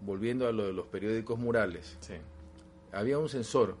volviendo 0.00 0.46
a 0.46 0.52
lo 0.52 0.66
de 0.66 0.72
los 0.72 0.86
periódicos 0.86 1.38
murales, 1.38 1.98
había 2.92 3.18
un 3.18 3.28
censor 3.28 3.76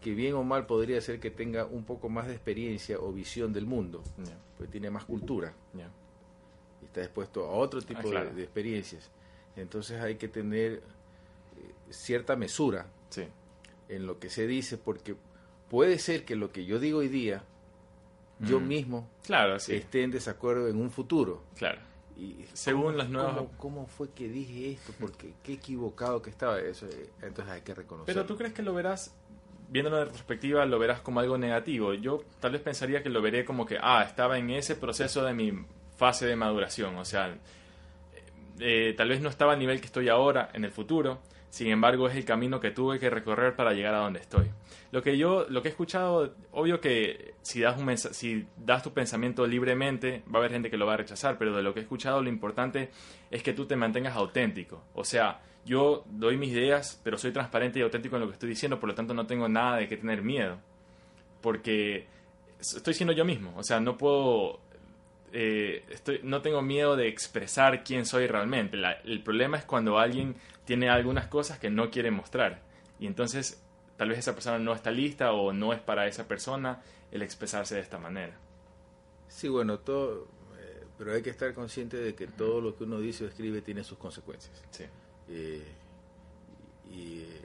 que 0.00 0.14
bien 0.14 0.34
o 0.34 0.42
mal 0.42 0.66
podría 0.66 1.00
ser 1.00 1.20
que 1.20 1.30
tenga 1.30 1.64
un 1.64 1.84
poco 1.84 2.08
más 2.08 2.26
de 2.26 2.32
experiencia 2.32 2.98
o 2.98 3.12
visión 3.12 3.52
del 3.52 3.66
mundo, 3.66 4.02
pues 4.58 4.70
tiene 4.70 4.90
más 4.90 5.04
cultura. 5.04 5.54
Y 5.74 6.84
está 6.86 7.02
expuesto 7.02 7.44
a 7.44 7.50
otro 7.52 7.80
tipo 7.80 8.08
ah, 8.16 8.24
de, 8.24 8.42
experiencias. 8.42 9.10
Entonces 9.54 10.00
hay 10.00 10.16
que 10.16 10.28
tener 10.28 10.72
eh, 10.72 10.80
cierta 11.90 12.34
mesura 12.34 12.86
en 13.88 14.06
lo 14.06 14.18
que 14.18 14.30
se 14.30 14.46
dice, 14.46 14.78
porque 14.78 15.16
puede 15.68 15.98
ser 15.98 16.24
que 16.24 16.36
lo 16.36 16.52
que 16.52 16.64
yo 16.64 16.78
digo 16.78 16.98
hoy 16.98 17.08
día, 17.08 17.44
yo 18.40 18.58
mismo 18.60 19.08
claro, 19.22 19.56
esté 19.56 20.02
en 20.02 20.10
desacuerdo 20.10 20.68
en 20.68 20.80
un 20.80 20.90
futuro. 20.90 21.42
Claro. 21.56 21.80
Y 22.16 22.44
según 22.52 22.96
los 22.96 23.08
nuevos... 23.08 23.48
¿cómo, 23.56 23.86
fue 23.86 24.10
que 24.10 24.28
dije 24.28 24.72
esto? 24.72 24.92
Porque 25.00 25.34
qué 25.42 25.54
equivocado 25.54 26.20
que 26.20 26.30
estaba 26.30 26.58
eso. 26.58 26.86
Eh, 26.86 27.10
entonces 27.22 27.54
hay 27.54 27.62
que 27.62 27.74
reconocer. 27.74 28.14
Pero 28.14 28.26
tú 28.26 28.36
crees 28.36 28.52
que 28.52 28.62
lo 28.62 28.74
verás, 28.74 29.14
viéndolo 29.70 29.96
de 29.96 30.04
retrospectiva, 30.06 30.66
lo 30.66 30.78
verás 30.78 31.00
como 31.00 31.20
algo 31.20 31.38
negativo. 31.38 31.94
Yo 31.94 32.22
tal 32.40 32.52
vez 32.52 32.60
pensaría 32.60 33.02
que 33.02 33.08
lo 33.08 33.22
veré 33.22 33.44
como 33.44 33.64
que, 33.64 33.78
ah, 33.80 34.04
estaba 34.06 34.38
en 34.38 34.50
ese 34.50 34.76
proceso 34.76 35.24
de 35.24 35.34
mi 35.34 35.52
fase 35.96 36.26
de 36.26 36.36
maduración. 36.36 36.96
O 36.96 37.04
sea, 37.04 37.34
eh, 38.58 38.94
tal 38.96 39.08
vez 39.08 39.20
no 39.20 39.28
estaba 39.28 39.52
al 39.52 39.58
nivel 39.58 39.80
que 39.80 39.86
estoy 39.86 40.08
ahora 40.08 40.50
en 40.52 40.64
el 40.64 40.70
futuro, 40.70 41.20
sin 41.52 41.66
embargo, 41.66 42.08
es 42.08 42.16
el 42.16 42.24
camino 42.24 42.60
que 42.60 42.70
tuve 42.70 42.98
que 42.98 43.10
recorrer 43.10 43.54
para 43.54 43.74
llegar 43.74 43.94
a 43.94 43.98
donde 43.98 44.20
estoy. 44.20 44.50
Lo 44.90 45.02
que 45.02 45.18
yo, 45.18 45.44
lo 45.50 45.60
que 45.60 45.68
he 45.68 45.70
escuchado, 45.70 46.34
obvio 46.50 46.80
que 46.80 47.34
si 47.42 47.60
das, 47.60 47.78
un 47.78 47.94
si 47.98 48.46
das 48.56 48.82
tu 48.82 48.94
pensamiento 48.94 49.46
libremente, 49.46 50.22
va 50.34 50.36
a 50.36 50.38
haber 50.38 50.52
gente 50.52 50.70
que 50.70 50.78
lo 50.78 50.86
va 50.86 50.94
a 50.94 50.96
rechazar, 50.96 51.36
pero 51.36 51.54
de 51.54 51.62
lo 51.62 51.74
que 51.74 51.80
he 51.80 51.82
escuchado, 51.82 52.22
lo 52.22 52.30
importante 52.30 52.88
es 53.30 53.42
que 53.42 53.52
tú 53.52 53.66
te 53.66 53.76
mantengas 53.76 54.16
auténtico. 54.16 54.82
O 54.94 55.04
sea, 55.04 55.42
yo 55.66 56.04
doy 56.08 56.38
mis 56.38 56.52
ideas, 56.52 56.98
pero 57.04 57.18
soy 57.18 57.32
transparente 57.32 57.80
y 57.80 57.82
auténtico 57.82 58.16
en 58.16 58.22
lo 58.22 58.28
que 58.28 58.32
estoy 58.32 58.48
diciendo, 58.48 58.80
por 58.80 58.88
lo 58.88 58.94
tanto 58.94 59.12
no 59.12 59.26
tengo 59.26 59.46
nada 59.46 59.76
de 59.76 59.88
qué 59.88 59.98
tener 59.98 60.22
miedo. 60.22 60.56
Porque 61.42 62.06
estoy 62.58 62.94
siendo 62.94 63.12
yo 63.12 63.26
mismo. 63.26 63.52
O 63.58 63.62
sea, 63.62 63.78
no 63.78 63.98
puedo 63.98 64.60
eh, 65.32 65.84
estoy, 65.88 66.20
no 66.22 66.42
tengo 66.42 66.62
miedo 66.62 66.94
de 66.94 67.08
expresar 67.08 67.82
quién 67.82 68.06
soy 68.06 68.26
realmente. 68.26 68.76
el 69.04 69.22
problema 69.22 69.56
es 69.56 69.64
cuando 69.64 69.98
alguien 69.98 70.36
tiene 70.64 70.90
algunas 70.90 71.26
cosas 71.26 71.58
que 71.58 71.70
no 71.70 71.90
quiere 71.90 72.10
mostrar. 72.10 72.60
Y 72.98 73.06
entonces 73.06 73.62
tal 73.96 74.10
vez 74.10 74.18
esa 74.18 74.34
persona 74.34 74.58
no 74.58 74.74
está 74.74 74.90
lista 74.90 75.32
o 75.32 75.52
no 75.52 75.72
es 75.72 75.80
para 75.80 76.06
esa 76.06 76.28
persona 76.28 76.82
el 77.10 77.22
expresarse 77.22 77.74
de 77.74 77.80
esta 77.80 77.98
manera. 77.98 78.36
Sí, 79.28 79.48
bueno, 79.48 79.78
todo, 79.78 80.28
eh, 80.58 80.84
pero 80.98 81.14
hay 81.14 81.22
que 81.22 81.30
estar 81.30 81.52
consciente 81.54 81.96
de 81.96 82.14
que 82.14 82.26
todo 82.26 82.60
lo 82.60 82.76
que 82.76 82.84
uno 82.84 83.00
dice 83.00 83.24
o 83.24 83.28
escribe 83.28 83.62
tiene 83.62 83.84
sus 83.84 83.98
consecuencias. 83.98 84.62
Sí. 84.70 84.84
Eh, 85.28 85.62
y 86.90 87.20
eh, 87.20 87.40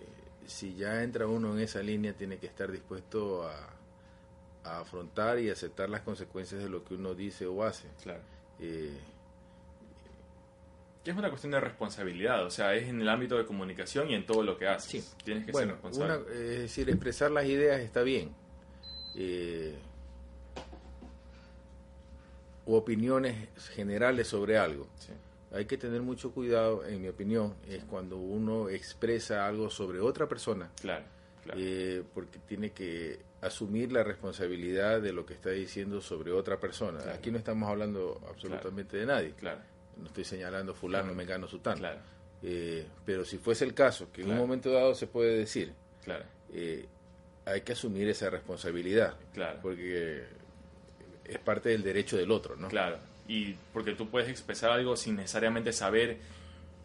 si 0.46 0.76
ya 0.76 1.04
entra 1.04 1.28
uno 1.28 1.54
en 1.54 1.62
esa 1.62 1.82
línea, 1.82 2.14
tiene 2.14 2.38
que 2.38 2.48
estar 2.48 2.72
dispuesto 2.72 3.48
a, 3.48 3.77
afrontar 4.68 5.40
y 5.40 5.50
aceptar 5.50 5.90
las 5.90 6.02
consecuencias 6.02 6.62
de 6.62 6.70
lo 6.70 6.84
que 6.84 6.96
uno 6.96 7.14
dice 7.14 7.46
o 7.46 7.64
hace. 7.64 7.88
Claro 8.04 8.22
es 11.12 11.18
una 11.18 11.30
cuestión 11.30 11.52
de 11.52 11.60
responsabilidad, 11.60 12.46
o 12.46 12.50
sea, 12.50 12.76
es 12.76 12.88
en 12.88 13.02
el 13.02 13.10
ámbito 13.10 13.38
de 13.38 13.46
comunicación 13.46 14.10
y 14.10 14.16
en 14.16 14.26
todo 14.26 14.44
lo 14.44 14.58
que 14.58 14.68
haces. 14.68 15.16
Tienes 15.24 15.46
que 15.46 15.54
ser 15.54 15.68
responsable. 15.70 16.26
es 16.34 16.60
decir, 16.60 16.90
expresar 16.90 17.32
las 17.32 17.46
ideas 17.46 17.80
está 17.80 18.02
bien. 18.02 18.34
Eh, 19.16 19.76
o 22.66 22.76
opiniones 22.76 23.50
generales 23.70 24.28
sobre 24.28 24.58
algo. 24.58 24.88
Hay 25.54 25.66
que 25.66 25.78
tener 25.78 26.02
mucho 26.02 26.32
cuidado, 26.32 26.86
en 26.86 27.02
mi 27.02 27.08
opinión, 27.08 27.56
es 27.68 27.84
cuando 27.86 28.18
uno 28.18 28.68
expresa 28.68 29.48
algo 29.48 29.70
sobre 29.70 30.02
otra 30.02 30.28
persona. 30.28 30.70
Claro. 30.82 31.06
Eh, 31.56 32.04
porque 32.14 32.40
tiene 32.40 32.72
que 32.72 33.20
asumir 33.42 33.92
la 33.92 34.04
responsabilidad 34.04 35.02
de 35.02 35.14
lo 35.14 35.26
que 35.26 35.34
está 35.34 35.52
diciendo 35.52 36.02
sobre 36.02 36.32
otra 36.32 36.60
persona. 36.60 37.00
Aquí 37.14 37.32
no 37.32 37.38
estamos 37.38 37.70
hablando 37.70 38.22
absolutamente 38.30 38.98
de 38.98 39.06
nadie. 39.06 39.34
Claro 39.34 39.62
no 40.00 40.08
estoy 40.08 40.24
señalando 40.24 40.74
fulano, 40.74 41.10
me 41.10 41.16
mengano, 41.16 41.48
sutano. 41.48 41.78
Claro. 41.78 42.00
Eh, 42.44 42.86
pero 43.06 43.26
si 43.26 43.38
fuese 43.38 43.66
el 43.66 43.74
caso, 43.74 44.12
que 44.12 44.22
en 44.22 44.32
un 44.32 44.38
momento 44.38 44.72
dado 44.72 44.94
se 44.94 45.08
puede 45.08 45.38
decir, 45.38 45.74
claro. 46.04 46.24
Eh, 46.54 46.86
hay 47.46 47.62
que 47.62 47.74
asumir 47.74 48.08
esa 48.10 48.30
responsabilidad, 48.30 49.16
claro. 49.34 49.60
porque 49.62 50.24
es 51.26 51.40
parte 51.40 51.70
del 51.70 51.84
derecho 51.84 52.18
del 52.18 52.32
otro, 52.32 52.56
¿no? 52.56 52.68
Claro. 52.68 53.00
y 53.28 53.56
porque 53.74 53.94
tú 53.94 54.10
puedes 54.10 54.30
expresar 54.30 54.72
algo 54.72 54.96
sin 54.96 55.16
necesariamente 55.16 55.74
saber 55.74 56.18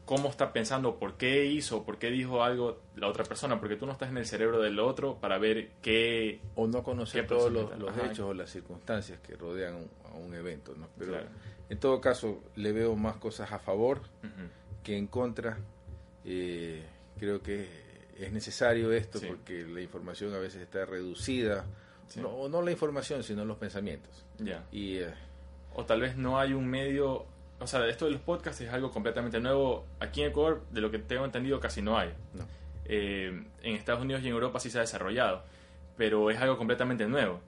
cómo 0.04 0.28
está 0.28 0.52
pensando, 0.52 0.98
por 0.98 1.16
qué 1.16 1.46
hizo, 1.46 1.84
por 1.84 1.98
qué 1.98 2.10
dijo 2.10 2.42
algo 2.42 2.80
la 2.96 3.08
otra 3.08 3.24
persona, 3.24 3.60
porque 3.60 3.76
tú 3.76 3.86
no 3.86 3.92
estás 3.92 4.10
en 4.10 4.18
el 4.18 4.26
cerebro 4.26 4.60
del 4.60 4.78
otro 4.80 5.18
para 5.20 5.38
ver 5.38 5.70
qué... 5.80 6.40
O 6.54 6.66
no 6.66 6.82
conocer 6.82 7.26
todos 7.26 7.52
los, 7.52 7.70
hechos 8.04 8.20
o 8.20 8.34
las 8.34 8.50
circunstancias 8.50 9.20
que 9.20 9.36
rodean 9.36 9.88
a 10.12 10.16
un 10.16 10.34
evento, 10.34 10.74
¿no? 10.76 10.88
Pero 10.98 11.16
en 11.68 11.78
todo 11.78 12.00
caso 12.00 12.42
le 12.56 12.72
veo 12.72 12.96
más 12.96 13.16
cosas 13.16 13.52
a 13.52 13.58
favor 13.58 14.00
que 14.82 14.96
en 14.96 15.06
contra. 15.06 15.58
Eh, 16.24 16.84
creo 17.18 17.42
que 17.42 17.68
es 18.18 18.32
necesario 18.32 18.92
esto 18.92 19.20
porque 19.26 19.64
la 19.64 19.80
información 19.80 20.34
a 20.34 20.38
veces 20.38 20.62
está 20.62 20.84
reducida, 20.84 21.64
no, 22.16 22.48
no 22.48 22.62
la 22.62 22.70
información, 22.70 23.22
sino 23.22 23.44
los 23.44 23.56
pensamientos. 23.56 24.24
Ya. 24.38 24.64
Y... 24.70 24.98
Eh, 24.98 25.14
o 25.74 25.86
tal 25.86 26.02
vez 26.02 26.16
no 26.16 26.38
hay 26.38 26.52
un 26.52 26.66
medio 26.66 27.24
o 27.62 27.66
sea, 27.66 27.86
esto 27.86 28.06
de 28.06 28.12
los 28.12 28.20
podcasts 28.20 28.60
es 28.60 28.70
algo 28.70 28.90
completamente 28.90 29.40
nuevo. 29.40 29.86
Aquí 30.00 30.22
en 30.22 30.30
Ecuador, 30.30 30.62
de 30.70 30.80
lo 30.80 30.90
que 30.90 30.98
tengo 30.98 31.24
entendido, 31.24 31.60
casi 31.60 31.82
no 31.82 31.98
hay. 31.98 32.12
Eh, 32.84 33.44
en 33.62 33.74
Estados 33.76 34.02
Unidos 34.02 34.22
y 34.22 34.28
en 34.28 34.34
Europa 34.34 34.58
sí 34.58 34.70
se 34.70 34.78
ha 34.78 34.80
desarrollado, 34.80 35.44
pero 35.96 36.30
es 36.30 36.38
algo 36.40 36.56
completamente 36.58 37.06
nuevo. 37.06 37.40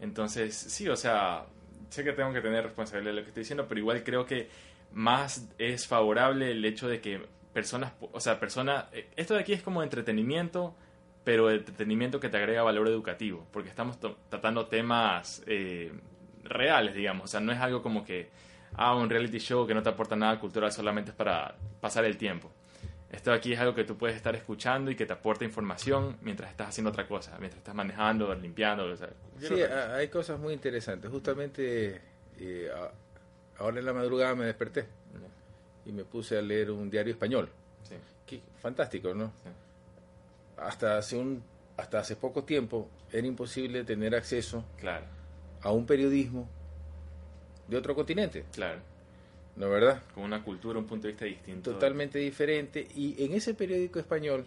Entonces, 0.00 0.54
sí, 0.54 0.88
o 0.88 0.96
sea, 0.96 1.46
sé 1.88 2.04
que 2.04 2.12
tengo 2.12 2.32
que 2.32 2.40
tener 2.40 2.64
responsabilidad 2.64 3.12
de 3.12 3.16
lo 3.16 3.22
que 3.22 3.28
estoy 3.28 3.42
diciendo, 3.42 3.66
pero 3.68 3.80
igual 3.80 4.02
creo 4.04 4.26
que 4.26 4.48
más 4.92 5.48
es 5.58 5.86
favorable 5.86 6.50
el 6.50 6.64
hecho 6.64 6.88
de 6.88 7.00
que 7.00 7.22
personas, 7.52 7.92
o 8.12 8.20
sea, 8.20 8.38
personas, 8.38 8.86
eh, 8.92 9.08
esto 9.16 9.34
de 9.34 9.40
aquí 9.40 9.52
es 9.52 9.62
como 9.62 9.82
entretenimiento, 9.82 10.74
pero 11.24 11.50
entretenimiento 11.50 12.20
que 12.20 12.28
te 12.28 12.36
agrega 12.36 12.62
valor 12.62 12.88
educativo, 12.88 13.46
porque 13.52 13.68
estamos 13.68 13.98
tratando 14.28 14.66
temas 14.66 15.42
eh, 15.46 15.92
reales, 16.44 16.94
digamos, 16.94 17.24
o 17.24 17.28
sea, 17.28 17.40
no 17.40 17.52
es 17.52 17.60
algo 17.60 17.82
como 17.82 18.04
que 18.04 18.30
a 18.74 18.94
un 18.94 19.10
reality 19.10 19.38
show 19.38 19.66
que 19.66 19.74
no 19.74 19.82
te 19.82 19.88
aporta 19.88 20.16
nada 20.16 20.38
cultural, 20.38 20.72
solamente 20.72 21.10
es 21.10 21.16
para 21.16 21.54
pasar 21.80 22.04
el 22.04 22.16
tiempo. 22.16 22.50
Esto 23.10 23.30
aquí 23.30 23.52
es 23.52 23.60
algo 23.60 23.74
que 23.74 23.84
tú 23.84 23.98
puedes 23.98 24.16
estar 24.16 24.34
escuchando 24.34 24.90
y 24.90 24.96
que 24.96 25.04
te 25.04 25.12
aporta 25.12 25.44
información 25.44 26.16
mientras 26.22 26.50
estás 26.50 26.70
haciendo 26.70 26.90
otra 26.90 27.06
cosa, 27.06 27.36
mientras 27.38 27.58
estás 27.58 27.74
manejando, 27.74 28.34
limpiando. 28.34 28.96
sí, 29.38 29.54
hay 29.62 30.08
cosas 30.08 30.40
muy 30.40 30.54
interesantes. 30.54 31.10
Justamente 31.10 32.00
eh, 32.38 32.70
ahora 33.58 33.78
en 33.80 33.84
la 33.84 33.92
madrugada 33.92 34.34
me 34.34 34.46
desperté 34.46 34.86
y 35.84 35.92
me 35.92 36.04
puse 36.04 36.38
a 36.38 36.42
leer 36.42 36.70
un 36.70 36.88
diario 36.88 37.12
español. 37.12 37.50
Sí. 38.26 38.42
fantástico, 38.60 39.12
¿no? 39.12 39.30
Hasta 40.56 40.96
hace 40.96 41.18
un 41.18 41.42
hasta 41.76 41.98
hace 41.98 42.16
poco 42.16 42.44
tiempo 42.44 42.88
era 43.10 43.26
imposible 43.26 43.84
tener 43.84 44.14
acceso 44.14 44.64
claro. 44.78 45.04
a 45.62 45.72
un 45.72 45.86
periodismo 45.86 46.48
de 47.68 47.76
otro 47.76 47.94
continente. 47.94 48.44
Claro. 48.52 48.80
¿No 49.56 49.68
verdad? 49.68 50.02
Con 50.14 50.24
una 50.24 50.42
cultura, 50.42 50.78
un 50.78 50.86
punto 50.86 51.06
de 51.06 51.12
vista 51.12 51.26
distinto. 51.26 51.72
Totalmente 51.72 52.18
diferente. 52.18 52.86
Y 52.94 53.22
en 53.24 53.32
ese 53.34 53.54
periódico 53.54 53.98
español 53.98 54.46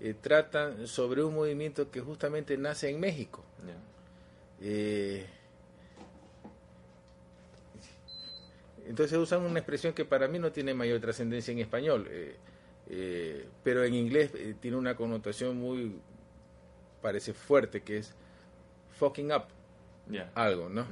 eh, 0.00 0.14
tratan 0.20 0.86
sobre 0.86 1.22
un 1.22 1.34
movimiento 1.34 1.90
que 1.90 2.00
justamente 2.00 2.56
nace 2.56 2.88
en 2.88 2.98
México. 2.98 3.44
Eh, 4.62 5.26
entonces 8.86 9.16
usan 9.18 9.42
una 9.42 9.58
expresión 9.58 9.92
que 9.92 10.04
para 10.04 10.26
mí 10.26 10.38
no 10.38 10.50
tiene 10.52 10.74
mayor 10.74 11.00
trascendencia 11.00 11.52
en 11.52 11.60
español, 11.60 12.08
eh, 12.10 13.46
pero 13.62 13.84
en 13.84 13.94
inglés 13.94 14.32
tiene 14.60 14.76
una 14.76 14.96
connotación 14.96 15.56
muy, 15.58 15.96
parece 17.00 17.32
fuerte, 17.32 17.82
que 17.82 17.98
es 17.98 18.14
fucking 18.98 19.32
up. 19.32 19.44
Algo, 20.34 20.68
¿no? 20.68 20.86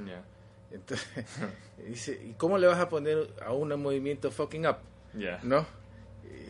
Entonces, 0.71 1.07
dice, 1.87 2.19
¿y 2.23 2.33
cómo 2.33 2.57
le 2.57 2.67
vas 2.67 2.79
a 2.79 2.89
poner 2.89 3.29
a 3.43 3.53
un 3.53 3.69
movimiento 3.81 4.31
fucking 4.31 4.67
up? 4.67 4.77
¿No? 5.43 5.65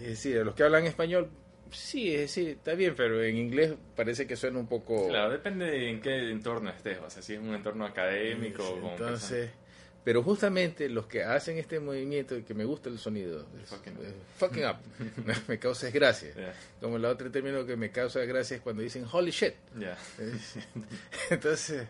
Es 0.01 0.07
decir, 0.07 0.39
a 0.39 0.43
los 0.43 0.55
que 0.55 0.63
hablan 0.63 0.85
español, 0.85 1.29
sí, 1.71 2.13
es 2.13 2.21
decir, 2.21 2.49
está 2.49 2.73
bien, 2.73 2.93
pero 2.95 3.23
en 3.23 3.37
inglés 3.37 3.73
parece 3.95 4.27
que 4.27 4.35
suena 4.35 4.59
un 4.59 4.67
poco... 4.67 5.07
Claro, 5.07 5.31
depende 5.31 5.65
de 5.65 5.89
en 5.89 6.01
qué 6.01 6.31
entorno 6.31 6.69
estés, 6.69 6.99
o 6.99 7.09
sea, 7.09 7.21
si 7.21 7.33
es 7.33 7.39
un 7.39 7.53
entorno 7.53 7.85
académico... 7.85 8.63
o 8.63 8.91
entonces, 8.91 9.51
pero 10.03 10.23
justamente 10.23 10.89
los 10.89 11.05
que 11.07 11.23
hacen 11.23 11.57
este 11.57 11.79
movimiento, 11.79 12.43
que 12.45 12.53
me 12.53 12.65
gusta 12.65 12.89
el 12.89 12.97
sonido, 12.97 13.45
fucking, 14.37 14.65
up, 14.65 14.77
me 15.47 15.59
causa 15.59 15.89
gracia. 15.91 16.33
Como 16.79 16.97
el 16.97 17.05
otro 17.05 17.29
término 17.29 17.65
que 17.65 17.75
me 17.75 17.91
causa 17.91 18.21
gracia 18.21 18.57
es 18.57 18.61
cuando 18.61 18.81
dicen 18.81 19.05
holy 19.11 19.31
shit. 19.31 19.53
Entonces 21.29 21.87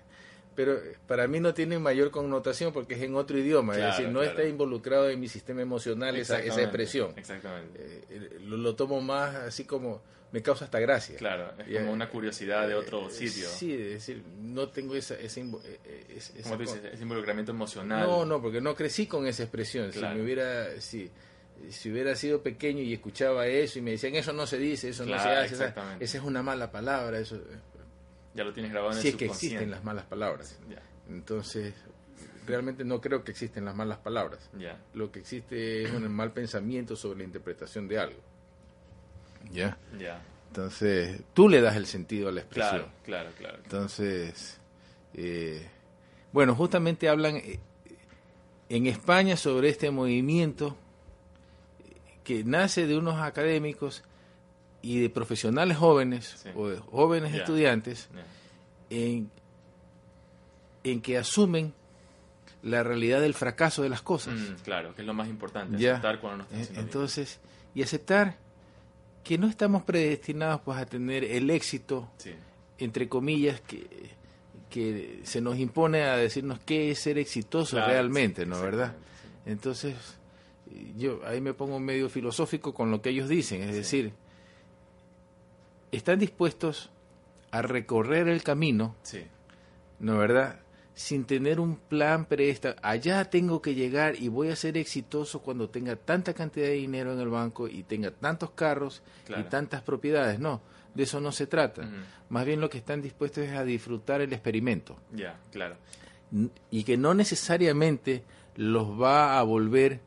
pero 0.56 0.78
para 1.08 1.28
mí 1.28 1.40
no 1.40 1.54
tiene 1.54 1.80
mayor 1.80 2.12
connotación 2.12 2.74
porque 2.74 2.96
es 2.96 3.02
en 3.02 3.16
otro 3.16 3.38
idioma, 3.38 3.78
es 3.78 3.86
decir, 3.86 4.10
no 4.10 4.22
está 4.22 4.44
involucrado 4.44 5.10
en 5.10 5.20
mi 5.20 5.28
sistema 5.28 5.62
emocional 5.62 6.16
esa, 6.18 6.40
esa 6.40 6.62
expresión. 6.62 7.14
Exactamente. 7.16 8.04
Eh, 8.10 8.40
lo, 8.42 8.76
tomo 8.76 9.00
más 9.02 9.36
así 9.36 9.64
como 9.64 10.02
me 10.32 10.42
causa 10.42 10.66
hasta 10.66 10.80
gracia. 10.80 11.16
Claro, 11.18 11.54
es 11.66 11.80
como 11.80 11.92
una 11.92 12.10
curiosidad 12.10 12.68
de 12.68 12.76
otro 12.76 13.08
eh, 13.08 13.12
sitio. 13.12 13.48
Sí, 13.48 13.74
es 13.74 13.90
decir, 13.90 14.24
no 14.42 14.70
tengo 14.70 14.96
esa, 14.96 15.16
ese, 15.16 15.46
ese 16.16 17.02
involucramiento 17.02 17.52
emocional. 17.52 18.06
No, 18.06 18.26
no, 18.26 18.42
porque 18.42 18.62
no 18.62 18.76
crecí 18.76 19.08
con 19.08 19.28
esa 19.28 19.44
expresión. 19.44 19.92
Si 19.92 20.00
me 20.00 20.22
hubiera, 20.22 20.80
si, 20.82 21.10
si 21.70 21.92
hubiera 21.92 22.16
sido 22.16 22.42
pequeño 22.42 22.82
y 22.82 22.94
escuchaba 22.94 23.48
eso 23.48 23.80
y 23.80 23.82
me 23.82 23.92
decían 23.92 24.16
eso 24.16 24.34
no 24.34 24.46
se 24.46 24.58
dice, 24.58 24.90
eso 24.90 25.06
no 25.06 25.20
se 25.20 25.30
hace, 25.30 25.56
esa, 25.56 25.98
esa 26.00 26.18
es 26.18 26.24
una 26.24 26.44
mala 26.44 26.72
palabra, 26.72 27.20
eso 27.20 27.40
ya 28.39 28.45
lo 28.45 28.54
tienes 28.54 28.71
grabado 28.71 28.93
en 28.93 28.99
el 28.99 29.06
es 29.06 29.15
que 29.17 29.25
existen 29.25 29.69
las 29.69 29.84
malas 29.84 30.06
palabras. 30.06 30.58
Entonces, 31.10 31.73
realmente 32.47 32.86
no 32.86 33.02
creo 33.02 33.21
que 33.21 33.32
existen 33.32 33.65
las 33.65 33.75
malas 33.75 33.97
palabras. 33.97 34.49
Lo 34.93 35.12
que 35.12 35.19
existe 35.19 35.84
es 35.84 35.91
un 35.91 36.10
mal 36.10 36.32
pensamiento 36.32 36.95
sobre 36.95 37.19
la 37.19 37.25
interpretación 37.25 37.89
de 37.89 37.99
algo. 37.99 38.21
¿Ya? 39.52 39.78
Ya. 39.99 40.21
Entonces, 40.47 41.21
tú 41.34 41.49
le 41.49 41.60
das 41.60 41.75
el 41.75 41.86
sentido 41.86 42.30
a 42.30 42.32
la 42.32 42.39
expresión. 42.39 42.78
Claro, 42.78 42.91
claro, 43.04 43.30
claro. 43.38 43.58
Entonces, 43.62 44.58
eh, 45.15 45.67
bueno, 46.32 46.56
justamente 46.56 47.10
hablan 47.10 47.36
eh, 47.36 47.60
en 48.69 48.88
España 48.88 49.36
sobre 49.36 49.67
este 49.67 49.91
movimiento 49.91 50.78
que 52.23 52.45
nace 52.45 52.88
de 52.88 52.97
unos 52.97 53.19
académicos 53.19 54.06
y 54.82 55.00
de 55.00 55.10
profesionales 55.10 55.78
jóvenes 55.78 56.46
o 56.56 56.68
de 56.68 56.78
jóvenes 56.78 57.34
estudiantes 57.34 58.10
en, 58.89 59.30
en 60.84 61.02
que 61.02 61.18
asumen 61.18 61.74
la 62.63 62.84
realidad 62.84 63.22
del 63.22 63.34
fracaso 63.34 63.84
de 63.84 63.89
las 63.89 64.02
cosas. 64.02 64.36
Mm, 64.36 64.63
claro, 64.63 64.94
que 64.94 65.02
es 65.02 65.08
lo 65.08 65.13
más 65.13 65.28
importante, 65.28 65.76
aceptar 65.76 66.20
cuando 66.20 66.46
no 66.46 66.60
está 66.60 66.80
Entonces, 66.80 67.39
y 67.74 67.84
aceptar 67.84 68.38
que 69.24 69.38
no 69.38 69.48
estamos 69.48 69.84
predestinados 69.84 70.62
pues 70.62 70.78
a 70.78 70.86
tener 70.86 71.24
el 71.24 71.50
éxito, 71.50 72.10
entre 72.78 73.08
comillas, 73.08 73.62
que, 73.62 73.88
que 74.70 75.22
se 75.24 75.42
nos 75.42 75.58
impone 75.58 76.04
a 76.04 76.15
decirnos 76.15 76.60
qué 76.65 76.92
es 76.92 77.00
ser 77.00 77.18
exitoso 77.18 77.78
realmente, 77.78 78.46
¿no? 78.46 78.60
¿Verdad? 78.62 78.96
Entonces, 79.46 79.96
yo 80.98 81.22
ahí 81.26 81.42
me 81.42 81.54
pongo 81.54 81.80
medio 81.80 82.10
filosófico 82.10 82.74
con 82.74 82.92
lo 82.92 83.02
que 83.02 83.10
ellos 83.10 83.30
dicen, 83.30 83.62
es 83.63 83.76
decir, 83.76 84.13
están 85.91 86.19
dispuestos 86.19 86.89
a 87.52 87.62
recorrer 87.62 88.28
el 88.28 88.43
camino, 88.43 88.95
sí. 89.04 89.23
¿no 89.99 90.17
verdad? 90.17 90.60
Sin 90.93 91.25
tener 91.25 91.60
un 91.60 91.78
plan 91.78 92.25
preesta, 92.25 92.75
allá 92.82 93.25
tengo 93.25 93.62
que 93.62 93.73
llegar 93.73 94.15
y 94.21 94.28
voy 94.28 94.49
a 94.49 94.56
ser 94.56 94.78
exitoso 94.78 95.41
cuando 95.41 95.69
tenga 95.69 95.95
tanta 95.95 96.34
cantidad 96.34 96.67
de 96.67 96.73
dinero 96.73 97.13
en 97.13 97.19
el 97.19 97.30
banco 97.30 97.67
y 97.67 97.84
tenga 97.84 98.12
tantos 98.12 98.52
carros 98.52 99.02
y 99.30 99.43
tantas 99.43 99.82
propiedades. 99.82 100.39
No, 100.39 100.62
de 100.93 101.04
eso 101.04 101.21
no 101.21 101.32
se 101.32 101.47
trata. 101.47 101.89
Más 102.28 102.45
bien 102.45 102.60
lo 102.60 102.69
que 102.69 102.80
están 102.80 103.02
dispuestos 103.02 103.45
es 103.45 103.54
a 103.54 103.63
disfrutar 103.63 104.19
el 104.19 104.34
experimento. 104.34 104.97
Ya, 105.13 105.39
claro. 105.52 105.78
Y 106.69 106.84
que 106.84 106.97
no 106.97 107.13
necesariamente 107.13 108.23
los 108.58 108.89
va 108.99 109.39
a 109.39 109.43
volver 109.43 110.02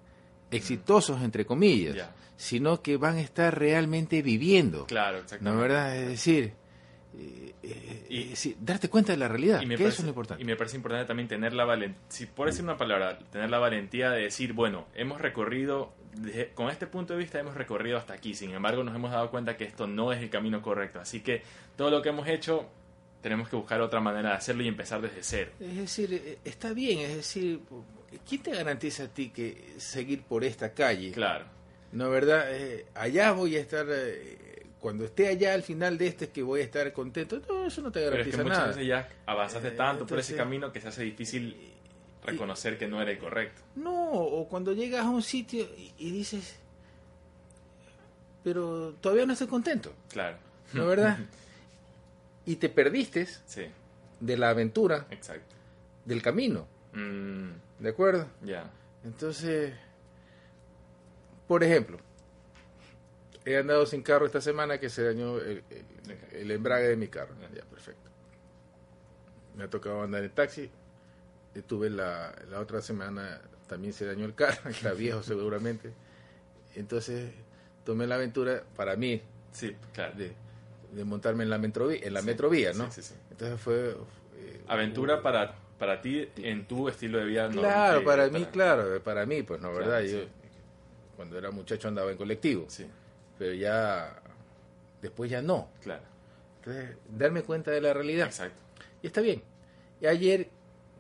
exitosos, 0.51 1.23
entre 1.23 1.47
comillas 1.47 2.11
sino 2.43 2.83
que 2.83 2.97
van 2.97 3.19
a 3.19 3.21
estar 3.21 3.57
realmente 3.57 4.21
viviendo. 4.21 4.87
Claro, 4.87 5.19
exactamente. 5.19 5.57
¿No 5.57 5.63
verdad? 5.63 5.97
Es 5.97 6.09
decir, 6.09 6.53
eh, 7.17 7.55
eh, 7.63 8.57
darte 8.61 8.91
cuenta 8.91 9.13
de 9.13 9.19
la 9.19 9.29
realidad, 9.29 9.63
y 9.63 9.67
me 9.67 9.77
que 9.77 9.87
eso 9.87 9.99
es 9.99 10.03
lo 10.03 10.09
importante. 10.09 10.43
Y 10.43 10.45
me 10.45 10.57
parece 10.57 10.75
importante 10.75 11.07
también 11.07 11.29
tener 11.29 11.53
la 11.53 11.65
valentía, 11.65 12.01
si 12.09 12.27
por 12.27 12.49
decir 12.49 12.65
una 12.65 12.77
palabra, 12.77 13.17
tener 13.31 13.49
la 13.49 13.61
valentía 13.61 14.11
de 14.11 14.23
decir, 14.23 14.55
bueno, 14.55 14.89
hemos 14.97 15.21
recorrido, 15.21 15.95
con 16.55 16.69
este 16.69 16.89
punto 16.89 17.13
de 17.13 17.21
vista 17.21 17.39
hemos 17.39 17.55
recorrido 17.55 17.97
hasta 17.97 18.15
aquí, 18.15 18.35
sin 18.35 18.51
embargo 18.51 18.83
nos 18.83 18.97
hemos 18.97 19.13
dado 19.13 19.31
cuenta 19.31 19.57
que 19.57 19.63
esto 19.63 19.87
no 19.87 20.13
es 20.13 20.21
el 20.21 20.29
camino 20.29 20.61
correcto, 20.63 20.99
así 20.99 21.21
que 21.21 21.43
todo 21.77 21.91
lo 21.91 22.03
que 22.03 22.09
hemos 22.09 22.27
hecho 22.27 22.69
tenemos 23.21 23.49
que 23.49 23.55
buscar 23.55 23.81
otra 23.81 24.01
manera 24.01 24.31
de 24.31 24.35
hacerlo 24.35 24.65
y 24.65 24.69
empezar 24.69 25.01
desde 25.01 25.23
cero. 25.23 25.53
Es 25.61 25.77
decir, 25.77 26.13
eh, 26.13 26.39
está 26.45 26.73
bien, 26.73 26.99
es 26.99 27.15
decir, 27.15 27.61
¿quién 28.29 28.43
te 28.43 28.51
garantiza 28.51 29.05
a 29.05 29.09
ti 29.09 29.31
que 29.31 29.75
seguir 29.77 30.25
por 30.25 30.43
esta 30.43 30.75
calle? 30.75 31.13
Claro 31.13 31.62
no, 31.93 32.09
¿verdad? 32.11 32.47
Eh, 32.51 32.87
allá 32.95 33.33
voy 33.33 33.57
a 33.57 33.61
estar, 33.61 33.87
eh, 33.89 34.67
cuando 34.81 35.05
esté 35.05 35.29
allá 35.29 35.53
al 35.53 35.63
final 35.63 35.99
de 35.99 36.07
este, 36.07 36.31
que 36.31 36.43
voy 36.43 36.63
a 36.63 36.65
estar 36.65 36.91
contento. 36.93 37.41
No, 37.49 37.67
eso 37.67 37.83
no 37.83 37.93
te 37.93 38.01
garantiza 38.01 38.39
Pero 38.39 38.49
es 38.49 38.55
que 38.55 38.61
muchas 38.61 38.77
veces 38.77 38.89
ya 38.89 39.09
avanzaste 39.27 39.69
eh, 39.69 39.73
tanto 39.73 40.07
por 40.07 40.19
ese 40.19 40.35
camino 40.35 40.73
que 40.73 40.81
se 40.81 40.89
hace 40.89 41.03
difícil 41.03 41.55
reconocer 42.25 42.79
que 42.79 42.89
no 42.89 43.03
era 43.03 43.17
correcto. 43.19 43.61
No, 43.77 44.13
o 44.13 44.49
cuando 44.49 44.73
llegas 44.73 45.05
a 45.05 45.11
un 45.11 45.23
sitio 45.23 45.67
y, 45.99 46.11
dices, 46.11 46.57
pero 48.43 48.95
todavía 49.01 49.27
no 49.27 49.35
estoy 49.35 49.49
contento. 49.49 49.93
Claro. 50.11 50.39
¿No 50.73 50.87
verdad? 50.87 51.19
y 52.47 52.57
te 52.57 52.71
perdiste 52.71 53.27
sí. 53.45 53.67
de 54.19 54.37
la 54.39 54.49
aventura. 54.49 55.07
Exacto. 55.11 55.55
Del 56.07 56.23
camino. 56.23 56.67
Mm. 56.95 57.51
¿De 57.81 57.89
acuerdo? 57.91 58.29
Ya. 58.43 58.71
Entonces, 59.05 59.75
por 61.53 61.63
ejemplo, 61.63 61.99
he 63.45 63.59
andado 63.59 63.85
sin 63.85 64.01
carro 64.01 64.25
esta 64.25 64.41
semana 64.41 64.81
que 64.81 64.89
se 64.89 65.05
dañó 65.05 65.37
el, 65.37 66.51
embrague 66.51 66.89
de 66.89 66.97
mi 66.97 67.09
carro. 67.09 67.35
Ya, 67.55 67.63
perfecto. 67.65 68.09
Me 69.55 69.65
ha 69.65 69.69
tocado 69.69 70.03
andar 70.03 70.25
en 70.25 70.31
taxi. 70.31 70.71
Estuve 71.55 71.91
la, 71.91 72.35
la 72.51 72.59
otra 72.59 72.81
semana, 72.81 73.39
también 73.67 73.93
se 73.93 74.07
dañó 74.07 74.25
el 74.25 74.35
carro, 74.35 74.63
está 74.71 74.95
viejo 74.95 75.23
seguramente. 75.23 75.93
Entonces, 76.75 77.31
tomé 77.85 78.07
la 78.07 78.15
aventura 78.15 78.65
para 78.75 78.97
mí 78.97 79.21
sí, 79.51 79.77
claro. 79.93 80.15
de, 80.17 81.05
montarme 81.05 81.45
en 81.45 81.51
la 81.51 81.59
metrovía, 81.59 82.01
en 82.03 82.15
la 82.15 82.23
metrovía 82.23 82.73
¿no? 82.73 82.91
Sí, 82.91 83.03
Entonces 83.31 83.61
fue... 83.61 83.91
Eh, 84.39 84.65
aventura 84.69 85.21
para 85.21 85.55
para 85.79 86.01
ti 86.01 86.31
en 86.37 86.67
tu 86.67 86.89
estilo 86.89 87.19
de 87.19 87.27
vida. 87.27 87.51
Claro, 87.51 88.05
para 88.05 88.29
mí, 88.29 88.47
claro, 88.47 89.03
para 89.03 89.27
mí, 89.27 89.43
pues 89.43 89.61
no, 89.61 89.75
¿verdad? 89.75 90.01
Yo 90.03 90.21
cuando 91.23 91.39
era 91.39 91.53
muchacho 91.53 91.87
andaba 91.87 92.11
en 92.11 92.17
colectivo, 92.17 92.65
sí. 92.67 92.85
pero 93.39 93.55
ya 93.55 94.21
después 95.01 95.31
ya 95.31 95.41
no. 95.41 95.69
Claro. 95.81 96.03
Entonces, 96.59 96.97
darme 97.09 97.43
cuenta 97.43 97.71
de 97.71 97.81
la 97.81 97.93
realidad. 97.93 98.27
Exacto. 98.27 98.61
Y 99.01 99.07
está 99.07 99.21
bien. 99.21 99.41
Y 100.01 100.07
ayer 100.07 100.51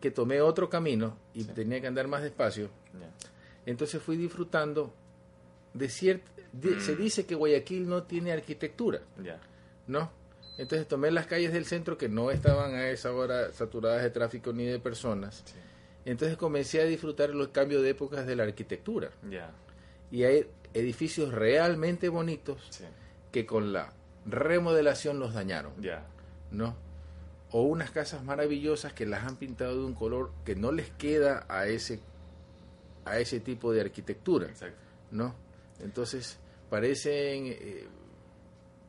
que 0.01 0.13
tomé 0.13 0.41
otro 0.41 0.71
camino 0.71 1.19
y 1.35 1.43
tenía 1.43 1.81
que 1.81 1.89
andar 1.89 2.07
más 2.07 2.23
despacio, 2.23 2.71
entonces 3.67 4.01
fui 4.01 4.17
disfrutando 4.17 4.95
de 5.75 5.89
cierta... 5.89 6.31
Se 6.79 6.93
mm. 6.93 6.97
dice 6.97 7.27
que 7.27 7.35
Guayaquil 7.35 7.89
no 7.89 8.05
tiene 8.05 8.31
arquitectura, 8.31 9.01
ya 9.21 9.41
¿no? 9.89 10.09
Entonces 10.57 10.87
tomé 10.87 11.11
las 11.11 11.27
calles 11.27 11.53
del 11.53 11.65
centro 11.65 11.99
que 11.99 12.09
no 12.09 12.31
estaban 12.31 12.77
a 12.77 12.91
esa 12.91 13.13
hora 13.13 13.51
saturadas 13.51 14.05
de 14.05 14.11
tráfico 14.11 14.53
ni 14.53 14.67
de 14.67 14.79
personas. 14.79 15.43
Entonces 16.05 16.37
comencé 16.37 16.81
a 16.81 16.85
disfrutar 16.85 17.31
los 17.31 17.49
cambios 17.49 17.83
de 17.83 17.91
épocas 17.91 18.25
de 18.25 18.37
la 18.37 18.45
arquitectura. 18.45 19.11
Y 20.13 20.25
hay 20.25 20.47
edificios 20.75 21.33
realmente 21.33 22.09
bonitos 22.09 22.61
que 23.33 23.47
con 23.47 23.73
la 23.73 23.93
remodelación 24.27 25.19
los 25.19 25.35
dañaron. 25.35 25.73
¿No? 26.51 26.77
O 27.51 27.63
unas 27.63 27.91
casas 27.91 28.23
maravillosas 28.23 28.93
que 28.93 29.07
las 29.07 29.25
han 29.25 29.37
pintado 29.37 29.79
de 29.79 29.85
un 29.85 29.95
color 29.95 30.31
que 30.45 30.55
no 30.55 30.71
les 30.71 30.91
queda 30.91 31.47
a 31.49 31.67
ese 31.67 32.01
a 33.05 33.19
ese 33.19 33.41
tipo 33.41 33.73
de 33.73 33.81
arquitectura. 33.81 34.49
¿No? 35.11 35.35
Entonces 35.81 36.39
parecen 36.71 37.47
eh, 37.47 37.89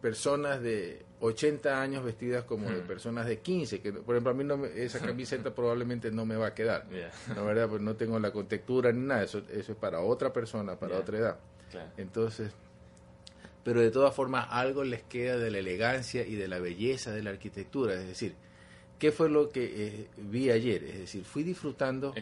personas 0.04 0.62
de 0.62 1.06
80 1.22 1.82
años 1.82 2.04
vestidas 2.04 2.44
como 2.44 2.70
de 2.70 2.82
personas 2.82 3.26
de 3.26 3.39
15, 3.39 3.80
que 3.80 3.94
por 3.94 4.16
ejemplo 4.16 4.32
a 4.32 4.34
mí 4.34 4.44
no 4.44 4.66
esa 4.66 5.00
camiseta 5.08 5.56
probablemente 5.56 6.12
no 6.12 6.26
me 6.26 6.36
va 6.36 6.48
a 6.48 6.54
quedar, 6.54 6.86
la 7.34 7.42
verdad, 7.42 7.70
pues 7.70 7.82
no 7.82 7.96
tengo 7.96 8.20
la 8.20 8.32
contextura 8.32 8.92
ni 8.92 9.00
nada, 9.00 9.24
eso, 9.24 9.42
eso 9.50 9.72
es 9.72 9.78
para 9.78 10.02
otra 10.02 10.34
persona, 10.34 10.76
para 10.78 11.00
otra 11.00 11.18
edad. 11.18 11.39
Entonces, 11.96 12.52
pero 13.63 13.80
de 13.80 13.92
todas 13.92 14.13
formas 14.13 14.48
algo 14.50 14.84
les 14.84 15.04
queda 15.04 15.38
de 15.38 15.50
la 15.50 15.60
elegancia 15.60 16.28
y 16.28 16.36
de 16.36 16.50
la 16.50 16.60
belleza 16.60 17.12
de 17.12 17.24
la 17.24 17.30
arquitectura, 17.30 17.94
es 17.94 18.06
decir, 18.06 18.36
¿qué 19.00 19.13
fue 19.13 19.30
lo 19.30 19.48
que 19.48 19.72
eh, 19.74 20.08
vi 20.18 20.52
ayer? 20.52 20.84
Es 20.84 21.00
decir, 21.00 21.24
fui 21.24 21.44
disfrutando 21.44 22.13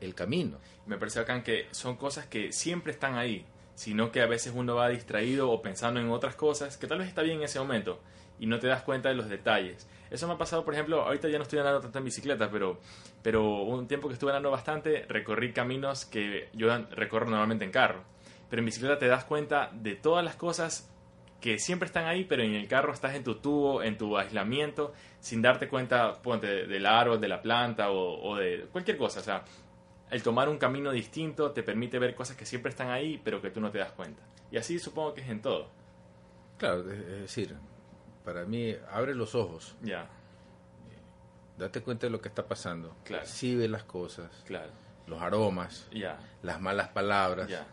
el 0.00 0.14
camino. 0.16 0.58
Me 0.86 0.98
parece 0.98 1.20
acá 1.20 1.40
que 1.44 1.68
son 1.70 1.96
cosas 1.96 2.26
que 2.26 2.50
siempre 2.52 2.90
están 2.90 3.14
ahí, 3.14 3.46
sino 3.74 4.12
que 4.12 4.20
a 4.20 4.26
veces 4.26 4.52
uno 4.54 4.74
va 4.74 4.88
distraído 4.88 5.50
o 5.50 5.62
pensando 5.62 6.00
en 6.00 6.10
otras 6.10 6.34
cosas, 6.34 6.76
que 6.76 6.86
tal 6.86 6.98
vez 6.98 7.08
está 7.08 7.22
bien 7.22 7.38
en 7.38 7.44
ese 7.44 7.58
momento, 7.58 8.00
y 8.38 8.46
no 8.46 8.58
te 8.58 8.66
das 8.66 8.82
cuenta 8.82 9.08
de 9.08 9.14
los 9.14 9.28
detalles. 9.28 9.88
Eso 10.10 10.26
me 10.26 10.34
ha 10.34 10.38
pasado, 10.38 10.64
por 10.64 10.74
ejemplo, 10.74 11.02
ahorita 11.02 11.28
ya 11.28 11.38
no 11.38 11.44
estoy 11.44 11.60
andando 11.60 11.80
tanto 11.80 11.98
en 11.98 12.04
bicicleta, 12.04 12.50
pero, 12.50 12.78
pero 13.22 13.62
un 13.62 13.86
tiempo 13.88 14.08
que 14.08 14.14
estuve 14.14 14.30
andando 14.30 14.50
bastante, 14.50 15.06
recorrí 15.08 15.52
caminos 15.52 16.04
que 16.04 16.48
yo 16.52 16.68
recorro 16.90 17.30
normalmente 17.30 17.64
en 17.64 17.70
carro. 17.70 18.04
Pero 18.50 18.60
en 18.60 18.66
bicicleta 18.66 18.98
te 18.98 19.08
das 19.08 19.24
cuenta 19.24 19.70
de 19.72 19.94
todas 19.94 20.22
las 20.22 20.36
cosas 20.36 20.92
que 21.40 21.58
siempre 21.58 21.86
están 21.86 22.06
ahí, 22.06 22.24
pero 22.24 22.42
en 22.42 22.54
el 22.54 22.68
carro 22.68 22.92
estás 22.92 23.14
en 23.14 23.24
tu 23.24 23.36
tubo, 23.36 23.82
en 23.82 23.96
tu 23.96 24.16
aislamiento, 24.16 24.92
sin 25.18 25.42
darte 25.42 25.68
cuenta 25.68 26.20
ponte, 26.22 26.66
del 26.66 26.86
árbol, 26.86 27.20
de 27.20 27.28
la 27.28 27.42
planta 27.42 27.90
o, 27.90 28.22
o 28.22 28.36
de 28.36 28.66
cualquier 28.70 28.96
cosa. 28.96 29.20
O 29.20 29.22
sea, 29.22 29.44
el 30.12 30.22
tomar 30.22 30.48
un 30.50 30.58
camino 30.58 30.92
distinto 30.92 31.52
te 31.52 31.62
permite 31.62 31.98
ver 31.98 32.14
cosas 32.14 32.36
que 32.36 32.44
siempre 32.44 32.70
están 32.70 32.90
ahí, 32.90 33.20
pero 33.24 33.40
que 33.40 33.50
tú 33.50 33.60
no 33.60 33.70
te 33.70 33.78
das 33.78 33.92
cuenta. 33.92 34.22
Y 34.50 34.58
así 34.58 34.78
supongo 34.78 35.14
que 35.14 35.22
es 35.22 35.28
en 35.28 35.40
todo. 35.40 35.70
Claro, 36.58 36.88
es 36.92 37.22
decir, 37.22 37.56
para 38.22 38.44
mí, 38.44 38.76
abre 38.90 39.14
los 39.14 39.34
ojos. 39.34 39.74
Ya. 39.82 40.08
Date 41.56 41.80
cuenta 41.80 42.06
de 42.06 42.10
lo 42.10 42.20
que 42.20 42.28
está 42.28 42.46
pasando. 42.46 42.94
Claro. 43.04 43.26
ve 43.42 43.68
las 43.68 43.84
cosas. 43.84 44.30
Claro. 44.46 44.70
Los 45.06 45.20
aromas. 45.22 45.88
Ya. 45.90 46.18
Las 46.42 46.60
malas 46.60 46.88
palabras. 46.88 47.48
Ya. 47.48 47.66